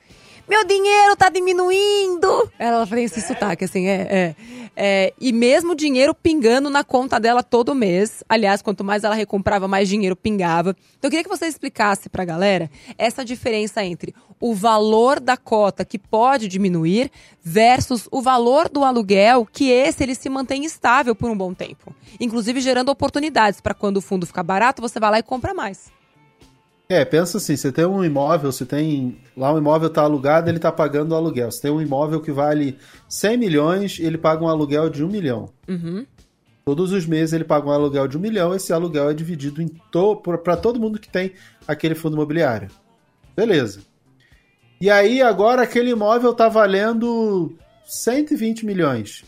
Meu 0.48 0.64
dinheiro 0.64 1.16
tá 1.16 1.28
diminuindo! 1.28 2.52
Ela 2.60 2.86
fazia 2.86 3.06
esse 3.06 3.20
sotaque, 3.20 3.66
assim, 3.66 3.88
é, 3.88 4.02
é, 4.02 4.36
é. 4.76 5.14
E 5.20 5.34
mesmo 5.34 5.72
o 5.72 5.76
dinheiro 5.76 6.14
pingando 6.14 6.70
na 6.70 6.84
conta 6.84 7.20
dela 7.20 7.42
todo 7.42 7.74
mês. 7.74 8.24
Aliás, 8.30 8.62
quanto 8.62 8.84
mais 8.84 9.04
ela 9.04 9.16
recomprava, 9.16 9.68
mais 9.68 9.90
dinheiro 9.90 10.16
pingava. 10.16 10.76
Então 11.00 11.08
eu 11.08 11.10
queria 11.10 11.24
que 11.24 11.30
você 11.30 11.48
explicasse 11.48 12.10
pra 12.10 12.24
galera 12.24 12.70
essa 12.96 13.26
diferença 13.26 13.84
entre 13.84 14.14
o 14.40 14.54
valor 14.54 15.20
da 15.20 15.36
cota 15.36 15.84
que 15.84 15.98
pode 15.98 16.48
diminuir 16.48 17.10
versus 17.44 18.08
o 18.12 18.22
valor 18.22 18.70
do 18.70 18.84
aluguel, 18.84 19.48
que 19.52 19.72
esse 19.72 20.04
ele 20.04 20.14
se 20.14 20.30
mantém 20.30 20.64
estável 20.64 21.16
por 21.16 21.32
um 21.32 21.36
bom 21.36 21.56
tempo. 21.56 21.96
Inclusive 22.20 22.62
gerando 22.62 22.90
oportunidades 22.90 23.60
para 23.60 23.74
quando 23.74 23.98
o 23.98 24.02
fundo 24.02 24.28
ficar 24.28 24.44
barato, 24.44 24.80
você 24.80 25.00
vai 25.00 25.10
lá 25.10 25.20
e 25.20 25.24
compra 25.24 25.56
mais. 25.56 25.92
É, 26.88 27.04
pensa 27.04 27.38
assim, 27.38 27.58
você 27.58 27.72
tem 27.72 27.86
um 27.86 28.06
imóvel, 28.06 28.52
você 28.52 28.66
tem. 28.66 29.18
Lá 29.36 29.52
o 29.52 29.58
imóvel 29.58 29.88
está 29.88 30.04
alugado, 30.04 30.50
ele 30.50 30.58
está 30.58 30.72
pagando 30.72 31.14
o 31.14 31.16
aluguel. 31.16 31.50
Você 31.50 31.64
tem 31.64 31.72
um 31.72 31.82
imóvel 31.82 32.22
que 32.22 32.32
vale 32.32 32.78
100 33.10 33.38
milhões, 33.38 34.00
ele 34.00 34.18
paga 34.18 34.44
um 34.44 34.48
aluguel 34.48 34.90
de 34.90 35.04
1 35.04 35.08
milhão. 35.08 35.50
Uhum. 35.68 36.06
Todos 36.64 36.92
os 36.92 37.06
meses 37.06 37.34
ele 37.34 37.44
paga 37.44 37.68
um 37.68 37.72
aluguel 37.72 38.08
de 38.08 38.18
1 38.18 38.22
milhão, 38.22 38.54
esse 38.54 38.72
aluguel 38.72 39.10
é 39.10 39.14
dividido 39.14 39.62
em 39.62 39.68
to... 39.92 40.16
para 40.16 40.58
todo 40.58 40.80
mundo 40.80 41.00
que 41.00 41.10
tem 41.10 41.34
aquele 41.68 41.96
fundo 41.96 42.16
imobiliário. 42.16 42.70
Beleza. 43.36 43.82
E 44.80 44.90
aí 44.90 45.22
agora 45.22 45.64
aquele 45.64 45.92
imóvel 45.92 46.32
está 46.32 46.50
valendo 46.50 47.56
120 47.86 48.66
milhões. 48.66 49.24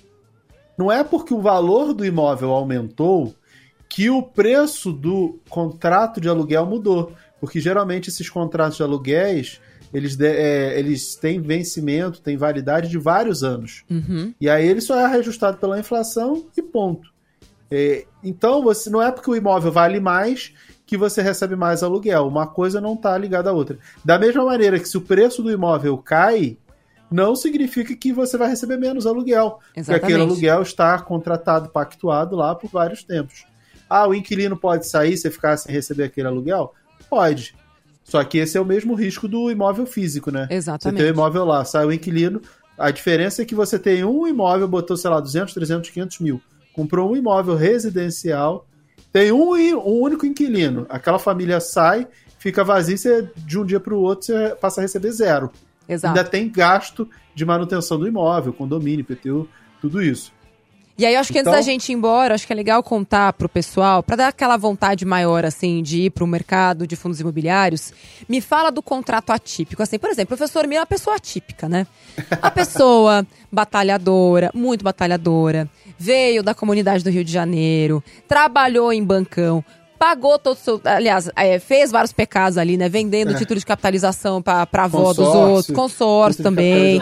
Não 0.77 0.91
é 0.91 1.03
porque 1.03 1.33
o 1.33 1.41
valor 1.41 1.93
do 1.93 2.05
imóvel 2.05 2.51
aumentou 2.51 3.33
que 3.89 4.09
o 4.09 4.21
preço 4.21 4.91
do 4.91 5.39
contrato 5.49 6.19
de 6.19 6.29
aluguel 6.29 6.65
mudou. 6.65 7.13
Porque 7.39 7.59
geralmente 7.59 8.09
esses 8.09 8.29
contratos 8.29 8.77
de 8.77 8.83
aluguéis, 8.83 9.61
eles, 9.93 10.15
de- 10.15 10.25
é, 10.25 10.77
eles 10.79 11.15
têm 11.15 11.39
vencimento, 11.39 12.21
têm 12.21 12.35
validade 12.37 12.89
de 12.89 12.97
vários 12.97 13.43
anos. 13.43 13.83
Uhum. 13.89 14.33
E 14.41 14.49
aí 14.49 14.67
ele 14.67 14.81
só 14.81 14.99
é 14.99 15.07
reajustado 15.07 15.57
pela 15.57 15.79
inflação 15.79 16.45
e 16.57 16.61
ponto. 16.61 17.09
É, 17.69 18.05
então, 18.23 18.63
você 18.63 18.89
não 18.89 19.01
é 19.01 19.11
porque 19.11 19.29
o 19.29 19.35
imóvel 19.35 19.71
vale 19.71 19.99
mais 19.99 20.53
que 20.85 20.97
você 20.97 21.21
recebe 21.21 21.55
mais 21.55 21.83
aluguel. 21.83 22.27
Uma 22.27 22.47
coisa 22.47 22.79
não 22.79 22.93
está 22.93 23.17
ligada 23.17 23.49
à 23.49 23.53
outra. 23.53 23.77
Da 24.03 24.17
mesma 24.17 24.43
maneira 24.45 24.79
que 24.79 24.87
se 24.87 24.97
o 24.97 25.01
preço 25.01 25.43
do 25.43 25.51
imóvel 25.51 25.97
cai, 25.97 26.57
não 27.11 27.35
significa 27.35 27.93
que 27.95 28.11
você 28.13 28.37
vai 28.37 28.49
receber 28.49 28.77
menos 28.77 29.05
aluguel. 29.05 29.59
Porque 29.73 29.79
aquele 29.79 29.97
Exatamente. 29.97 30.21
aluguel 30.21 30.61
está 30.61 30.97
contratado, 31.01 31.69
pactuado 31.69 32.35
lá 32.35 32.55
por 32.55 32.69
vários 32.69 33.03
tempos. 33.03 33.45
Ah, 33.89 34.07
o 34.07 34.13
inquilino 34.13 34.57
pode 34.57 34.87
sair 34.89 35.17
se 35.17 35.29
ficar 35.29 35.55
sem 35.57 35.73
receber 35.73 36.03
aquele 36.05 36.27
aluguel? 36.27 36.73
Pode. 37.09 37.55
Só 38.03 38.23
que 38.23 38.37
esse 38.37 38.57
é 38.57 38.61
o 38.61 38.65
mesmo 38.65 38.93
risco 38.93 39.27
do 39.27 39.51
imóvel 39.51 39.85
físico, 39.85 40.31
né? 40.31 40.47
Você 40.47 40.53
Exatamente. 40.53 40.97
tem 40.97 41.07
o 41.07 41.13
imóvel 41.13 41.43
lá, 41.43 41.65
sai 41.65 41.85
o 41.85 41.91
inquilino. 41.91 42.41
A 42.77 42.89
diferença 42.89 43.41
é 43.41 43.45
que 43.45 43.55
você 43.55 43.77
tem 43.77 44.03
um 44.03 44.25
imóvel, 44.25 44.67
botou, 44.67 44.95
sei 44.95 45.09
lá, 45.09 45.19
200, 45.19 45.53
300, 45.53 45.89
500 45.89 46.19
mil. 46.19 46.41
Comprou 46.73 47.11
um 47.11 47.17
imóvel 47.17 47.55
residencial, 47.55 48.65
tem 49.11 49.31
um, 49.31 49.51
um 49.53 50.01
único 50.01 50.25
inquilino. 50.25 50.85
Aquela 50.89 51.19
família 51.19 51.59
sai, 51.59 52.07
fica 52.37 52.63
vazio, 52.63 52.97
você, 52.97 53.29
de 53.35 53.59
um 53.59 53.65
dia 53.65 53.79
para 53.79 53.93
o 53.93 53.99
outro 53.99 54.27
você 54.27 54.55
passa 54.55 54.79
a 54.79 54.83
receber 54.83 55.11
zero. 55.11 55.51
Exato. 55.89 56.17
Ainda 56.17 56.29
tem 56.29 56.49
gasto 56.49 57.09
de 57.33 57.45
manutenção 57.45 57.97
do 57.97 58.07
imóvel, 58.07 58.53
condomínio, 58.53 59.01
IPTU, 59.01 59.49
tudo 59.81 60.01
isso. 60.01 60.31
E 60.97 61.05
aí, 61.05 61.13
eu 61.13 61.19
acho 61.19 61.31
que 61.31 61.37
antes 61.37 61.47
Então- 61.49 61.59
da 61.59 61.61
gente 61.61 61.89
ir 61.89 61.93
embora, 61.93 62.33
acho 62.33 62.47
que 62.47 62.51
é 62.51 62.55
legal 62.55 62.81
contar 62.81 63.31
pro 63.33 63.47
pessoal, 63.47 64.01
para 64.01 64.15
dar 64.15 64.27
aquela 64.29 64.57
vontade 64.57 65.05
maior, 65.05 65.45
assim, 65.45 65.83
de 65.83 66.03
ir 66.03 66.09
pro 66.09 66.25
mercado 66.25 66.87
de 66.87 66.95
fundos 66.95 67.19
imobiliários, 67.19 67.93
me 68.27 68.41
fala 68.41 68.71
do 68.71 68.81
contrato 68.81 69.29
atípico. 69.29 69.83
Assim, 69.83 69.99
por 69.99 70.09
exemplo, 70.09 70.33
o 70.33 70.37
professor 70.37 70.65
Mira 70.65 70.79
é 70.79 70.81
uma 70.81 70.85
pessoa 70.87 71.15
atípica, 71.15 71.69
né? 71.69 71.85
Uma 72.41 72.49
pessoa 72.49 73.27
batalhadora, 73.51 74.49
muito 74.55 74.83
batalhadora, 74.83 75.69
veio 75.99 76.41
da 76.41 76.55
comunidade 76.55 77.03
do 77.03 77.11
Rio 77.11 77.23
de 77.23 77.31
Janeiro, 77.31 78.03
trabalhou 78.27 78.91
em 78.91 79.03
bancão, 79.03 79.63
pagou 79.99 80.39
todo 80.39 80.55
o 80.55 80.59
seu. 80.59 80.81
Aliás, 80.83 81.29
é, 81.35 81.59
fez 81.59 81.91
vários 81.91 82.11
pecados 82.11 82.57
ali, 82.57 82.75
né? 82.75 82.89
Vendendo 82.89 83.33
É. 83.33 83.35
título 83.35 83.59
de 83.59 83.65
capitalização 83.67 84.41
pra, 84.41 84.65
pra 84.65 84.85
avó 84.85 85.13
dos 85.13 85.27
outros, 85.27 85.75
consórcio 85.75 86.43
também. 86.43 86.99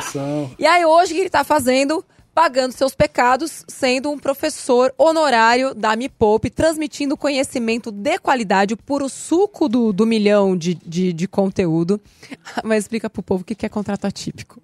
E 0.60 0.66
aí, 0.68 0.84
hoje, 0.86 1.14
o 1.14 1.16
que 1.16 1.22
ele 1.22 1.30
tá 1.30 1.46
fazendo? 1.46 2.04
Pagando 2.36 2.74
seus 2.74 2.94
pecados, 2.94 3.64
sendo 3.66 4.12
um 4.12 4.20
professor 4.20 4.94
honorário 4.98 5.74
da 5.74 5.96
Me 5.96 6.10
Poupe, 6.10 6.50
transmitindo 6.50 7.16
conhecimento 7.16 7.94
de 7.94 8.20
qualidade, 8.20 8.74
o 8.74 8.78
puro 8.78 9.08
suco 9.08 9.70
do, 9.70 9.94
do 9.94 10.06
milhão 10.06 10.58
de, 10.58 10.76
de, 10.76 11.14
de 11.14 11.28
conteúdo. 11.30 12.00
Mas 12.62 12.84
explica 12.84 13.10
pro 13.10 13.24
povo 13.24 13.44
o 13.44 13.46
que 13.46 13.66
é 13.66 13.70
contrato 13.70 14.04
atípico. 14.04 14.62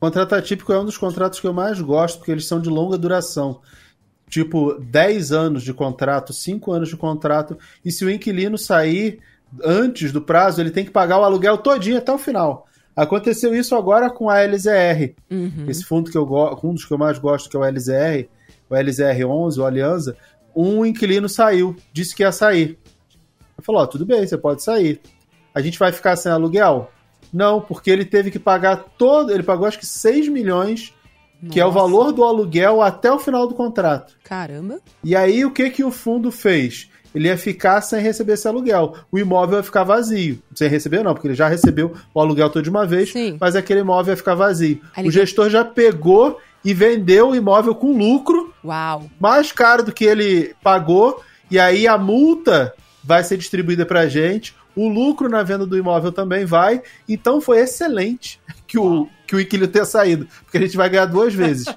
Contrato 0.00 0.34
atípico 0.34 0.72
é 0.72 0.80
um 0.80 0.84
dos 0.84 0.98
contratos 0.98 1.38
que 1.38 1.46
eu 1.46 1.52
mais 1.52 1.80
gosto, 1.80 2.18
porque 2.18 2.32
eles 2.32 2.48
são 2.48 2.60
de 2.60 2.68
longa 2.68 2.98
duração. 2.98 3.60
Tipo, 4.28 4.74
10 4.74 5.30
anos 5.30 5.62
de 5.62 5.72
contrato, 5.72 6.32
5 6.32 6.72
anos 6.72 6.88
de 6.88 6.96
contrato, 6.96 7.56
e 7.84 7.92
se 7.92 8.04
o 8.04 8.10
inquilino 8.10 8.58
sair 8.58 9.20
antes 9.64 10.10
do 10.10 10.20
prazo, 10.20 10.60
ele 10.60 10.72
tem 10.72 10.84
que 10.84 10.90
pagar 10.90 11.20
o 11.20 11.24
aluguel 11.24 11.58
todinho 11.58 11.98
até 11.98 12.12
o 12.12 12.18
final. 12.18 12.66
Aconteceu 12.94 13.54
isso 13.54 13.74
agora 13.74 14.10
com 14.10 14.28
a 14.28 14.40
LZR. 14.40 15.14
Uhum. 15.30 15.66
Esse 15.68 15.84
fundo 15.84 16.10
que 16.10 16.18
eu 16.18 16.26
gosto, 16.26 16.66
um 16.66 16.74
dos 16.74 16.84
que 16.84 16.92
eu 16.92 16.98
mais 16.98 17.18
gosto, 17.18 17.48
que 17.48 17.56
é 17.56 17.60
o 17.60 17.64
LZR, 17.64 18.28
o 18.68 18.74
LZR11, 18.74 19.58
o 19.58 19.64
Aliança, 19.64 20.16
um 20.54 20.84
inquilino 20.84 21.28
saiu, 21.28 21.76
disse 21.92 22.14
que 22.14 22.22
ia 22.22 22.32
sair. 22.32 22.78
Falou, 23.62 23.82
ó, 23.82 23.86
tudo 23.86 24.06
bem, 24.06 24.26
você 24.26 24.36
pode 24.36 24.62
sair. 24.62 25.00
A 25.54 25.60
gente 25.60 25.78
vai 25.78 25.92
ficar 25.92 26.16
sem 26.16 26.30
aluguel? 26.30 26.90
Não, 27.32 27.60
porque 27.60 27.90
ele 27.90 28.04
teve 28.04 28.30
que 28.30 28.38
pagar 28.38 28.76
todo, 28.98 29.32
ele 29.32 29.42
pagou 29.42 29.66
acho 29.66 29.78
que 29.78 29.86
6 29.86 30.28
milhões, 30.28 30.94
que 31.50 31.60
é 31.60 31.64
o 31.64 31.68
Nossa. 31.68 31.80
valor 31.80 32.12
do 32.12 32.24
aluguel 32.24 32.82
até 32.82 33.10
o 33.10 33.18
final 33.18 33.46
do 33.46 33.54
contrato. 33.54 34.16
Caramba. 34.24 34.80
E 35.02 35.14
aí 35.14 35.44
o 35.44 35.50
que 35.50 35.70
que 35.70 35.84
o 35.84 35.90
fundo 35.90 36.30
fez? 36.30 36.89
Ele 37.14 37.28
ia 37.28 37.36
ficar 37.36 37.80
sem 37.80 38.00
receber 38.00 38.34
esse 38.34 38.46
aluguel. 38.46 38.94
O 39.10 39.18
imóvel 39.18 39.58
ia 39.58 39.62
ficar 39.62 39.84
vazio. 39.84 40.38
Sem 40.54 40.68
receber 40.68 41.02
não, 41.02 41.12
porque 41.14 41.28
ele 41.28 41.34
já 41.34 41.48
recebeu 41.48 41.94
o 42.14 42.20
aluguel 42.20 42.50
todo 42.50 42.62
de 42.62 42.70
uma 42.70 42.86
vez, 42.86 43.12
Sim. 43.12 43.36
mas 43.40 43.56
aquele 43.56 43.80
imóvel 43.80 44.12
ia 44.12 44.16
ficar 44.16 44.34
vazio. 44.34 44.80
Aí 44.96 45.06
O 45.06 45.10
gestor 45.10 45.50
já 45.50 45.64
pegou 45.64 46.38
e 46.64 46.74
vendeu 46.74 47.30
o 47.30 47.34
imóvel 47.36 47.74
com 47.74 47.96
lucro, 47.96 48.52
Uau. 48.64 49.10
mais 49.18 49.50
caro 49.50 49.82
do 49.82 49.92
que 49.92 50.04
ele 50.04 50.54
pagou, 50.62 51.22
e 51.50 51.58
aí 51.58 51.88
a 51.88 51.96
multa 51.96 52.74
vai 53.02 53.24
ser 53.24 53.38
distribuída 53.38 53.86
pra 53.86 54.06
gente, 54.08 54.54
o 54.76 54.86
lucro 54.88 55.28
na 55.28 55.42
venda 55.42 55.66
do 55.66 55.76
imóvel 55.76 56.12
também 56.12 56.44
vai, 56.44 56.82
então 57.08 57.40
foi 57.40 57.60
excelente 57.60 58.38
que 58.66 58.78
o, 58.78 59.08
que 59.26 59.34
o 59.34 59.40
inquilino 59.40 59.68
tenha 59.68 59.84
saído, 59.84 60.28
porque 60.44 60.58
a 60.58 60.60
gente 60.60 60.76
vai 60.76 60.88
ganhar 60.88 61.06
duas 61.06 61.32
vezes. 61.34 61.66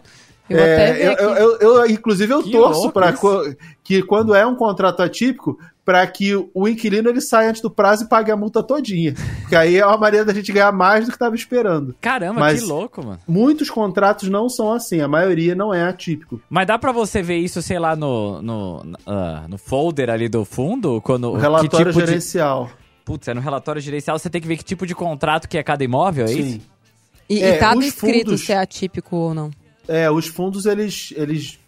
Eu 0.54 0.64
É, 0.64 1.08
eu, 1.08 1.12
eu- 1.14 1.36
eu- 1.36 1.60
eu, 1.78 1.86
inclusive, 1.90 2.32
eu 2.34 2.44
Que 2.44 2.52
torço 2.52 2.92
para 2.92 3.12
isso. 3.12 3.56
que 3.84 4.02
quando 4.04 4.34
é 4.36 4.46
um 4.46 4.56
contrato 4.56 5.02
atípico, 5.02 5.58
para 5.86 6.06
que 6.08 6.34
o 6.54 6.66
inquilino 6.68 7.10
ele 7.10 7.20
saia 7.20 7.50
antes 7.50 7.62
do 7.62 7.70
prazo 7.70 8.06
e 8.06 8.08
pague 8.08 8.32
a 8.32 8.38
multa 8.38 8.64
todinha. 8.64 9.14
Porque 9.42 9.54
aí 9.56 9.76
é 9.78 9.86
uma 9.86 9.98
maneira 9.98 10.26
da 10.26 10.34
gente 10.34 10.50
ganhar 10.54 10.72
mais 10.72 11.04
do 11.06 11.10
que 11.12 11.16
estava 11.18 11.36
esperando. 11.36 11.94
Caramba, 12.00 12.40
Mas- 12.40 12.62
que 12.62 12.66
louco, 12.66 13.06
mano. 13.06 13.20
Muitos 13.28 13.70
contratos 13.70 14.30
não 14.30 14.48
são 14.48 14.72
assim, 14.72 15.02
a 15.02 15.08
maioria 15.10 15.54
não 15.56 15.74
é 15.74 15.84
atípico. 15.84 16.40
Mas 16.50 16.66
dá 16.68 16.80
pra 16.80 16.94
você 16.94 17.22
ver 17.22 17.36
isso, 17.38 17.62
sei 17.62 17.80
lá, 17.80 17.98
no, 17.98 18.42
no, 18.42 18.86
ah, 19.06 19.44
no 19.50 19.58
folder 19.58 20.10
ali 20.10 20.30
do 20.30 20.46
fundo? 20.46 21.02
Quando, 21.02 21.32
O 21.32 21.36
relatório 21.38 21.88
que 21.88 21.92
tipo 21.94 22.06
gerencial. 22.06 22.68
De... 22.68 22.72
Putz, 23.04 23.28
é 23.28 23.34
no 23.34 23.42
relatório 23.42 23.82
gerencial 23.82 24.18
você 24.18 24.30
tem 24.30 24.40
que 24.40 24.48
ver 24.48 24.56
que 24.56 24.64
tipo 24.64 24.88
de 24.88 24.96
contrato 24.96 25.50
que 25.50 25.58
é 25.58 25.64
cada 25.64 25.84
imóvel, 25.84 26.26
é 26.28 26.32
isso? 26.32 26.50
Sim. 26.54 26.62
E, 27.30 27.44
É, 27.44 27.56
e 27.56 27.60
tá 27.60 27.76
escrito 27.76 28.28
fundos- 28.28 28.46
se 28.46 28.54
é 28.54 28.58
atípico 28.58 29.18
ou 29.18 29.34
não. 29.34 29.52
É, 29.88 30.10
os 30.10 30.28
fundos 30.28 30.66
eles, 30.66 31.14
eles 31.16 31.60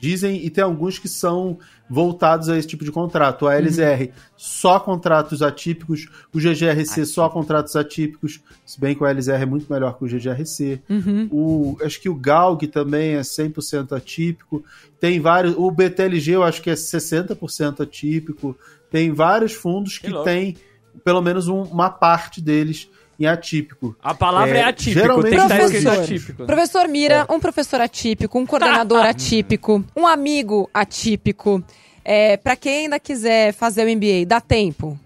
dizem, 0.00 0.44
e 0.44 0.50
tem 0.50 0.62
alguns 0.62 0.98
que 0.98 1.08
são 1.08 1.58
voltados 1.90 2.48
a 2.48 2.56
esse 2.56 2.66
tipo 2.68 2.84
de 2.84 2.92
contrato. 2.92 3.46
A 3.46 3.54
LZR, 3.58 4.10
só 4.36 4.78
contratos 4.78 5.42
atípicos. 5.42 6.08
O 6.32 6.38
GGRC, 6.38 7.04
só 7.06 7.28
contratos 7.28 7.74
atípicos. 7.76 8.40
Se 8.64 8.80
bem 8.80 8.94
que 8.94 9.02
o 9.02 9.06
LZR 9.06 9.42
é 9.42 9.46
muito 9.46 9.70
melhor 9.72 9.98
que 9.98 10.04
o 10.04 10.08
GGRC. 10.08 10.80
Uhum. 10.88 11.28
O, 11.30 11.76
acho 11.82 12.00
que 12.00 12.08
o 12.08 12.14
GALG 12.14 12.68
também 12.68 13.14
é 13.16 13.20
100% 13.20 13.92
atípico. 13.96 14.64
Tem 15.00 15.20
vários. 15.20 15.54
O 15.56 15.70
BTLG 15.70 16.32
eu 16.32 16.42
acho 16.42 16.62
que 16.62 16.70
é 16.70 16.74
60% 16.74 17.80
atípico. 17.80 18.56
Tem 18.90 19.12
vários 19.12 19.52
fundos 19.52 19.98
que 19.98 20.08
louco. 20.08 20.24
tem 20.24 20.56
pelo 21.02 21.20
menos 21.20 21.48
um- 21.48 21.62
uma 21.62 21.90
parte 21.90 22.40
deles 22.40 22.88
em 23.18 23.26
atípico. 23.26 23.96
A 24.02 24.14
palavra 24.14 24.56
é, 24.56 24.60
É, 24.60 24.64
atípico, 24.64 25.00
geralmente 25.00 25.30
tem 25.30 25.38
que 25.38 25.44
estar 25.44 25.56
professor. 25.56 25.92
escrito 25.92 26.02
atípico. 26.02 26.46
Professor 26.46 26.88
Mira, 26.88 27.26
um 27.30 27.40
professor 27.40 27.80
atípico, 27.80 28.38
um 28.38 28.46
coordenador 28.46 29.04
atípico, 29.06 29.84
um 29.96 30.06
amigo 30.06 30.68
atípico. 30.72 31.62
É, 32.04 32.36
para 32.36 32.54
quem 32.56 32.84
ainda 32.84 32.98
quiser 33.00 33.52
fazer 33.54 33.84
o 33.86 33.96
MBA, 33.96 34.26
dá 34.26 34.40
tempo? 34.40 34.98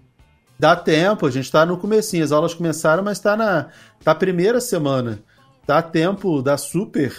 Dá 0.57 0.75
tempo, 0.75 1.25
a 1.25 1.31
gente 1.31 1.49
tá 1.49 1.65
no 1.65 1.77
comecinho, 1.77 2.23
as 2.23 2.33
aulas 2.33 2.53
começaram, 2.53 3.01
mas 3.01 3.19
tá 3.19 3.37
na 3.37 3.67
tá 4.03 4.13
primeira 4.13 4.59
semana. 4.59 5.19
Dá 5.65 5.81
tempo, 5.81 6.41
dá 6.41 6.57
super. 6.57 7.15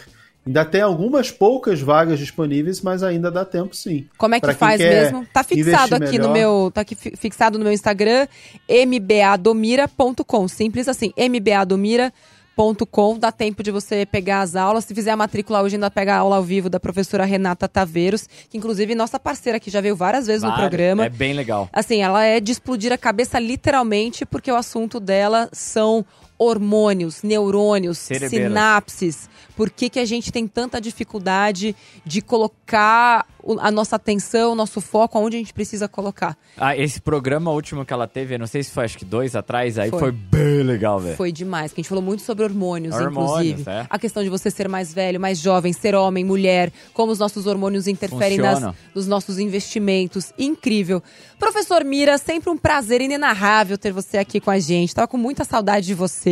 Ainda 0.51 0.65
tem 0.65 0.81
algumas 0.81 1.31
poucas 1.31 1.81
vagas 1.81 2.19
disponíveis, 2.19 2.81
mas 2.81 3.05
ainda 3.05 3.31
dá 3.31 3.45
tempo 3.45 3.77
sim. 3.77 4.09
Como 4.19 4.35
é 4.35 4.41
que 4.41 4.47
Pra 4.47 4.55
faz 4.57 4.81
mesmo? 4.81 5.25
Tá 5.33 5.45
fixado 5.45 5.95
aqui 5.95 6.19
no 6.19 6.31
melhor. 6.31 6.63
meu, 6.65 6.71
tá 6.75 6.81
aqui 6.81 6.97
fi- 6.97 7.15
fixado 7.17 7.57
no 7.57 7.63
meu 7.63 7.73
Instagram, 7.73 8.27
mbadomira.com, 8.69 10.49
simples 10.49 10.89
assim, 10.89 11.13
mbadomira.com, 11.17 13.19
dá 13.19 13.31
tempo 13.31 13.63
de 13.63 13.71
você 13.71 14.05
pegar 14.05 14.41
as 14.41 14.57
aulas, 14.57 14.85
se 14.85 14.95
fizer 14.95 15.13
a 15.13 15.17
matrícula 15.17 15.63
hoje 15.63 15.77
ainda 15.77 15.91
pega 15.91 16.15
a 16.15 16.19
aula 16.19 16.37
ao 16.37 16.43
vivo 16.43 16.69
da 16.69 16.81
professora 16.81 17.25
Renata 17.25 17.69
Taveiros, 17.69 18.27
que 18.49 18.59
inclusive 18.59 18.93
é 18.93 18.97
nossa 18.97 19.21
parceira 19.21 19.61
que 19.61 19.71
já 19.71 19.81
veio 19.81 19.95
várias 19.95 20.27
vezes 20.27 20.43
no 20.43 20.53
programa. 20.55 21.07
É 21.07 21.09
bem 21.09 21.33
legal. 21.33 21.69
Assim, 21.73 22.03
ela 22.03 22.25
é 22.25 22.41
de 22.41 22.51
explodir 22.53 22.93
a 22.93 22.99
cabeça 22.99 23.39
literalmente, 23.39 24.27
porque 24.27 24.51
o 24.51 24.57
assunto 24.57 24.99
dela 24.99 25.49
são 25.53 26.05
hormônios, 26.41 27.23
neurônios, 27.23 27.99
Cerebelo. 27.99 28.31
sinapses. 28.49 29.29
Por 29.55 29.69
que, 29.69 29.91
que 29.91 29.99
a 29.99 30.07
gente 30.07 30.33
tem 30.33 30.49
tanta 30.49 30.81
dificuldade 30.81 31.77
de 32.03 32.23
colocar 32.23 33.27
a 33.59 33.71
nossa 33.71 33.97
atenção, 33.97 34.53
o 34.53 34.55
nosso 34.55 34.81
foco 34.81 35.19
aonde 35.19 35.37
a 35.37 35.39
gente 35.39 35.53
precisa 35.53 35.87
colocar? 35.87 36.35
Ah, 36.57 36.75
esse 36.75 36.99
programa 36.99 37.51
último 37.51 37.85
que 37.85 37.93
ela 37.93 38.07
teve, 38.07 38.39
não 38.39 38.47
sei 38.47 38.63
se 38.63 38.71
foi 38.71 38.85
acho 38.87 38.97
que 38.97 39.05
dois 39.05 39.37
atrás, 39.37 39.79
aí 39.79 39.91
Foi. 39.91 39.99
foi, 39.99 40.13
bem 40.13 40.63
legal, 40.63 40.99
velho. 40.99 41.17
Foi 41.17 41.31
demais, 41.31 41.75
que 41.75 41.81
a 41.81 41.83
gente 41.83 41.91
falou 41.91 42.03
muito 42.03 42.23
sobre 42.23 42.45
hormônios, 42.45 42.95
Hormônios, 42.95 43.61
inclusive. 43.61 43.71
é. 43.71 43.87
A 43.91 43.99
questão 43.99 44.23
de 44.23 44.31
você 44.31 44.51
ser 44.51 44.67
mais 44.67 44.95
velho, 44.95 45.21
mais 45.21 45.39
jovem, 45.39 45.75
ser 45.75 45.95
homem, 45.95 46.25
mulher, 46.25 46.73
como 46.95 47.13
os 47.13 47.19
nossos 47.19 47.47
hormônios 47.47 47.87
interferem 47.87 48.39
nas, 48.39 48.75
nos 48.95 49.07
nossos 49.07 49.39
investimentos. 49.39 50.33
Incrível. 50.39 51.03
Professor 51.39 51.85
Mira, 51.85 52.17
sempre 52.17 52.49
um 52.49 52.57
prazer 52.57 53.03
inenarrável 53.03 53.77
ter 53.77 53.93
você 53.93 54.17
aqui 54.19 54.41
com 54.41 54.51
a 54.51 54.59
gente. 54.59 54.95
Tava 54.95 55.07
com 55.09 55.19
muita 55.19 55.45
saudade 55.45 55.87
de 55.87 55.95
você. 55.95 56.30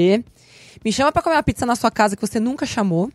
Me 0.84 0.92
chama 0.92 1.12
pra 1.12 1.22
comer 1.22 1.36
uma 1.36 1.42
pizza 1.42 1.66
na 1.66 1.76
sua 1.76 1.90
casa 1.90 2.16
que 2.16 2.22
você 2.22 2.38
nunca 2.38 2.64
chamou. 2.64 3.10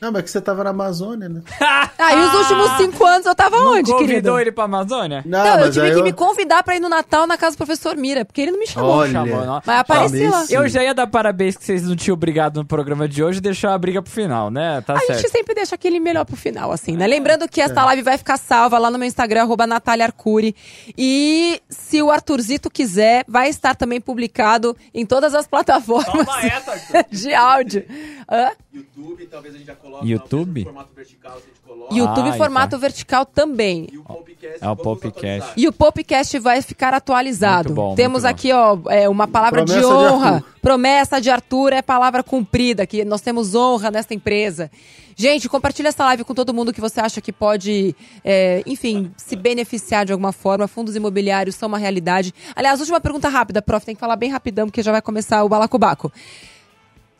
Não, 0.00 0.10
mas 0.12 0.22
que 0.22 0.30
você 0.30 0.40
tava 0.40 0.64
na 0.64 0.70
Amazônia, 0.70 1.28
né? 1.28 1.42
Ah, 2.02 2.14
e 2.14 2.18
os 2.18 2.32
últimos 2.34 2.70
cinco 2.78 3.04
anos 3.04 3.26
eu 3.26 3.34
tava 3.34 3.58
Não 3.58 3.72
onde, 3.74 3.90
convidou 3.92 4.06
querido? 4.06 4.38
ele 4.40 4.50
pra 4.52 4.64
Amazônia? 4.64 5.22
Não, 5.26 5.44
Não, 5.44 5.60
eu 5.60 5.70
tive 5.70 5.90
que 5.92 5.98
eu- 5.98 6.02
me 6.02 6.14
convidar 6.14 6.62
pra 6.62 6.74
ir 6.74 6.80
no 6.80 6.88
Natal 6.88 7.26
na 7.26 7.36
casa 7.36 7.54
do 7.54 7.58
professor 7.58 7.94
Mira, 7.94 8.24
porque 8.24 8.40
ele 8.40 8.52
não 8.52 8.58
me 8.58 8.66
chamou. 8.66 8.90
Olha, 8.90 9.12
Chamou, 9.12 9.44
não. 9.44 9.62
Mas 9.66 9.78
apareci 9.80 10.14
Chamei 10.16 10.30
lá. 10.30 10.44
Eu 10.48 10.66
já 10.66 10.82
ia 10.82 10.94
dar 10.94 11.06
parabéns 11.06 11.58
que 11.58 11.64
vocês 11.64 11.82
não 11.82 11.94
tinham 11.94 12.16
brigado 12.16 12.58
no 12.60 12.64
programa 12.66 13.06
de 13.06 13.22
hoje 13.22 13.36
e 13.36 13.40
deixou 13.42 13.68
a 13.68 13.76
briga 13.76 14.00
pro 14.00 14.10
final, 14.10 14.50
né? 14.50 14.80
Tá 14.80 14.94
A 14.94 14.98
certo. 15.00 15.18
gente 15.20 15.30
sempre 15.30 15.54
deixa 15.54 15.74
aquele 15.74 16.00
melhor 16.00 16.24
pro 16.24 16.36
final, 16.36 16.72
assim, 16.72 16.96
né? 16.96 17.06
Lembrando 17.06 17.46
que 17.46 17.60
esta 17.60 17.84
live 17.84 18.00
vai 18.02 18.16
ficar 18.16 18.38
salva 18.38 18.78
lá 18.78 18.90
no 18.90 18.98
meu 18.98 19.06
Instagram, 19.06 19.42
arroba 19.42 19.66
Natália 19.66 20.06
Arcuri. 20.06 20.56
E 20.96 21.60
se 21.68 22.02
o 22.02 22.10
Arthurzito 22.10 22.70
quiser, 22.70 23.24
vai 23.28 23.50
estar 23.50 23.74
também 23.76 24.00
publicado 24.00 24.74
em 24.94 25.04
todas 25.04 25.34
as 25.34 25.46
plataformas 25.46 26.26
de 27.12 27.34
áudio. 27.34 27.84
Hã? 28.30 28.50
YouTube, 28.72 29.26
talvez 29.26 29.54
a 29.54 29.58
gente 29.58 29.66
já 29.66 29.74
coloque 29.74 30.08
YouTube? 30.08 30.60
no 30.60 30.66
formato 30.66 30.94
vertical, 30.94 31.32
a 31.32 31.40
gente 31.40 31.60
coloca. 31.66 31.94
YouTube 31.94 32.28
Ah, 32.28 32.32
formato 32.34 32.78
vertical 32.78 33.26
também. 33.26 33.88
E 33.92 33.98
o 33.98 34.04
podcast, 34.04 34.58
É 34.64 34.68
o 34.68 34.76
podcast. 34.76 35.52
E 35.56 35.68
o 35.68 35.72
podcast 35.72 36.38
vai 36.38 36.62
ficar 36.62 36.94
atualizado. 36.94 37.70
Muito 37.70 37.76
bom, 37.76 37.94
Temos 37.96 38.22
muito 38.22 38.32
bom. 38.32 38.38
aqui, 38.38 38.52
ó, 38.52 38.78
é, 38.88 39.08
uma 39.08 39.26
palavra 39.26 39.64
de 39.64 39.72
Promessa 39.72 39.88
de 39.88 39.94
honra. 39.94 40.30
Arthur. 40.36 40.50
Promessa 40.62 41.20
de 41.20 41.30
Arthur 41.30 41.72
é 41.72 41.82
palavra 41.82 42.22
cumprida, 42.22 42.86
que 42.86 43.04
nós 43.04 43.20
temos 43.20 43.54
honra 43.56 43.90
nesta 43.90 44.14
empresa. 44.14 44.70
Gente, 45.16 45.48
compartilha 45.48 45.88
essa 45.88 46.04
live 46.04 46.24
com 46.24 46.32
todo 46.34 46.54
mundo 46.54 46.72
que 46.72 46.80
você 46.80 47.00
acha 47.00 47.20
que 47.20 47.32
pode, 47.32 47.94
é, 48.24 48.62
enfim, 48.64 49.10
se 49.16 49.34
beneficiar 49.36 50.06
de 50.06 50.12
alguma 50.12 50.32
forma. 50.32 50.68
Fundos 50.68 50.94
imobiliários 50.96 51.56
são 51.56 51.68
uma 51.68 51.76
realidade. 51.76 52.32
Aliás, 52.54 52.78
última 52.80 53.00
pergunta 53.00 53.28
rápida, 53.28 53.60
prof. 53.60 53.84
Tem 53.84 53.94
que 53.96 54.00
falar 54.00 54.16
bem 54.16 54.30
rapidão, 54.30 54.66
porque 54.68 54.82
já 54.82 54.92
vai 54.92 55.02
começar 55.02 55.42
o 55.44 55.48
balacobaco. 55.48 56.10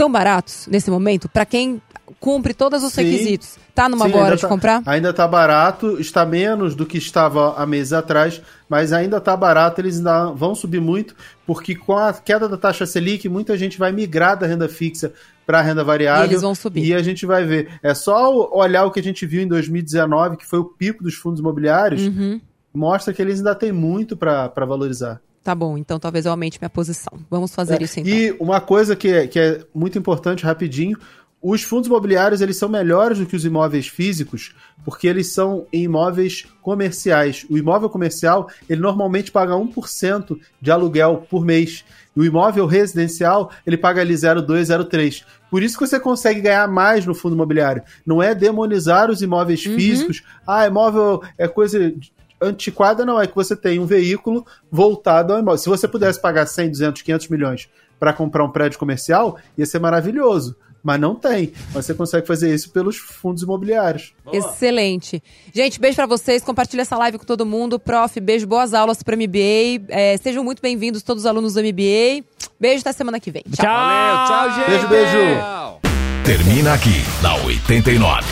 Tão 0.00 0.10
baratos 0.10 0.66
nesse 0.66 0.90
momento? 0.90 1.28
Pra 1.28 1.44
quem 1.44 1.78
cumpre 2.18 2.54
todos 2.54 2.82
os 2.82 2.90
Sim. 2.90 3.02
requisitos. 3.02 3.58
Tá 3.74 3.86
numa 3.86 4.06
Sim, 4.06 4.10
boa 4.12 4.22
hora 4.22 4.30
ainda 4.30 4.36
de 4.36 4.42
tá- 4.42 4.48
comprar? 4.48 4.82
Ainda 4.86 5.12
tá 5.12 5.28
barato, 5.28 6.00
está 6.00 6.24
menos 6.24 6.74
do 6.74 6.86
que 6.86 6.96
estava 6.96 7.54
há 7.54 7.66
meses 7.66 7.92
atrás, 7.92 8.40
mas 8.66 8.94
ainda 8.94 9.20
tá 9.20 9.36
barato, 9.36 9.78
eles 9.78 9.98
ainda 9.98 10.30
vão 10.32 10.54
subir 10.54 10.80
muito, 10.80 11.14
porque 11.46 11.74
com 11.74 11.98
a 11.98 12.14
queda 12.14 12.48
da 12.48 12.56
taxa 12.56 12.86
Selic, 12.86 13.28
muita 13.28 13.58
gente 13.58 13.78
vai 13.78 13.92
migrar 13.92 14.38
da 14.38 14.46
renda 14.46 14.70
fixa 14.70 15.12
para 15.46 15.58
a 15.58 15.62
renda 15.62 15.84
variável. 15.84 16.24
E 16.24 16.30
eles 16.30 16.40
vão 16.40 16.54
subir. 16.54 16.82
E 16.82 16.94
a 16.94 17.02
gente 17.02 17.26
vai 17.26 17.44
ver. 17.44 17.68
É 17.82 17.92
só 17.92 18.32
olhar 18.56 18.86
o 18.86 18.90
que 18.90 19.00
a 19.00 19.02
gente 19.02 19.26
viu 19.26 19.42
em 19.42 19.46
2019, 19.48 20.38
que 20.38 20.46
foi 20.46 20.60
o 20.60 20.64
pico 20.64 21.04
dos 21.04 21.14
fundos 21.14 21.40
imobiliários, 21.40 22.06
Uhum. 22.06 22.40
mostra 22.72 23.12
que 23.12 23.20
eles 23.20 23.36
ainda 23.40 23.54
têm 23.54 23.70
muito 23.70 24.16
para 24.16 24.50
valorizar. 24.66 25.20
Tá 25.42 25.54
bom, 25.54 25.78
então 25.78 25.98
talvez 25.98 26.26
eu 26.26 26.32
aumente 26.32 26.58
minha 26.60 26.68
posição. 26.70 27.18
Vamos 27.30 27.54
fazer 27.54 27.80
É, 27.80 27.84
isso 27.84 28.00
então. 28.00 28.12
E 28.12 28.32
uma 28.38 28.60
coisa 28.60 28.94
que 28.94 29.08
é, 29.08 29.26
que 29.26 29.38
é 29.38 29.64
muito 29.74 29.98
importante, 29.98 30.44
rapidinho, 30.44 30.98
os 31.42 31.62
fundos 31.62 31.86
imobiliários 31.88 32.42
eles 32.42 32.58
são 32.58 32.68
melhores 32.68 33.18
do 33.18 33.24
que 33.24 33.34
os 33.34 33.46
imóveis 33.46 33.88
físicos, 33.88 34.54
porque 34.84 35.06
eles 35.08 35.32
são 35.32 35.66
imóveis 35.72 36.46
comerciais. 36.60 37.46
O 37.48 37.56
imóvel 37.56 37.88
comercial, 37.88 38.50
ele 38.68 38.82
normalmente 38.82 39.32
paga 39.32 39.54
1% 39.54 40.38
de 40.60 40.70
aluguel 40.70 41.26
por 41.30 41.42
mês. 41.42 41.82
E 42.14 42.20
o 42.20 42.24
imóvel 42.26 42.66
residencial, 42.66 43.50
ele 43.66 43.78
paga 43.78 44.02
ali 44.02 44.12
0,2, 44.12 44.64
0,3. 44.64 45.24
Por 45.50 45.62
isso 45.62 45.78
que 45.78 45.86
você 45.86 45.98
consegue 45.98 46.42
ganhar 46.42 46.68
mais 46.68 47.06
no 47.06 47.14
fundo 47.14 47.34
imobiliário. 47.34 47.82
Não 48.04 48.22
é 48.22 48.34
demonizar 48.34 49.10
os 49.10 49.22
imóveis 49.22 49.64
Uhum. 49.64 49.74
físicos. 49.76 50.22
Ah, 50.46 50.66
imóvel 50.66 51.22
é 51.38 51.48
coisa 51.48 51.94
antiquada, 52.40 53.04
não. 53.04 53.20
É 53.20 53.26
que 53.26 53.34
você 53.34 53.54
tem 53.54 53.78
um 53.78 53.86
veículo 53.86 54.46
voltado 54.70 55.32
ao 55.32 55.38
imóvel. 55.38 55.58
Se 55.58 55.68
você 55.68 55.86
pudesse 55.86 56.20
pagar 56.20 56.46
100, 56.46 56.70
200, 56.70 57.02
500 57.02 57.28
milhões 57.28 57.68
para 57.98 58.12
comprar 58.12 58.44
um 58.44 58.50
prédio 58.50 58.78
comercial, 58.78 59.38
ia 59.56 59.66
ser 59.66 59.78
maravilhoso. 59.78 60.56
Mas 60.82 60.98
não 60.98 61.14
tem. 61.14 61.52
Mas 61.74 61.84
você 61.84 61.94
consegue 61.94 62.26
fazer 62.26 62.54
isso 62.54 62.70
pelos 62.70 62.96
fundos 62.96 63.42
imobiliários. 63.42 64.14
Excelente. 64.32 65.22
Gente, 65.54 65.78
beijo 65.78 65.96
pra 65.96 66.06
vocês. 66.06 66.42
Compartilha 66.42 66.82
essa 66.82 66.96
live 66.96 67.18
com 67.18 67.24
todo 67.24 67.44
mundo. 67.44 67.78
Prof, 67.78 68.18
beijo, 68.18 68.46
boas 68.46 68.72
aulas 68.72 69.02
pro 69.02 69.16
MBA. 69.16 69.84
É, 69.88 70.16
sejam 70.16 70.42
muito 70.42 70.62
bem-vindos 70.62 71.02
todos 71.02 71.24
os 71.24 71.26
alunos 71.26 71.54
do 71.54 71.60
MBA. 71.60 72.24
Beijo, 72.58 72.80
até 72.80 72.92
semana 72.92 73.20
que 73.20 73.30
vem. 73.30 73.42
Tchau. 73.42 73.64
Tchau, 73.64 74.26
tchau, 74.26 74.54
gente. 74.54 74.70
Beijo, 74.70 74.88
beijo. 74.88 75.80
Termina 76.24 76.74
aqui 76.74 77.02
na 77.22 77.34
89. 77.44 78.24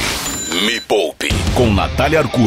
Me 0.64 0.80
Poupe 0.80 1.28
com 1.54 1.72
Natália 1.72 2.20
Arcuri. 2.20 2.46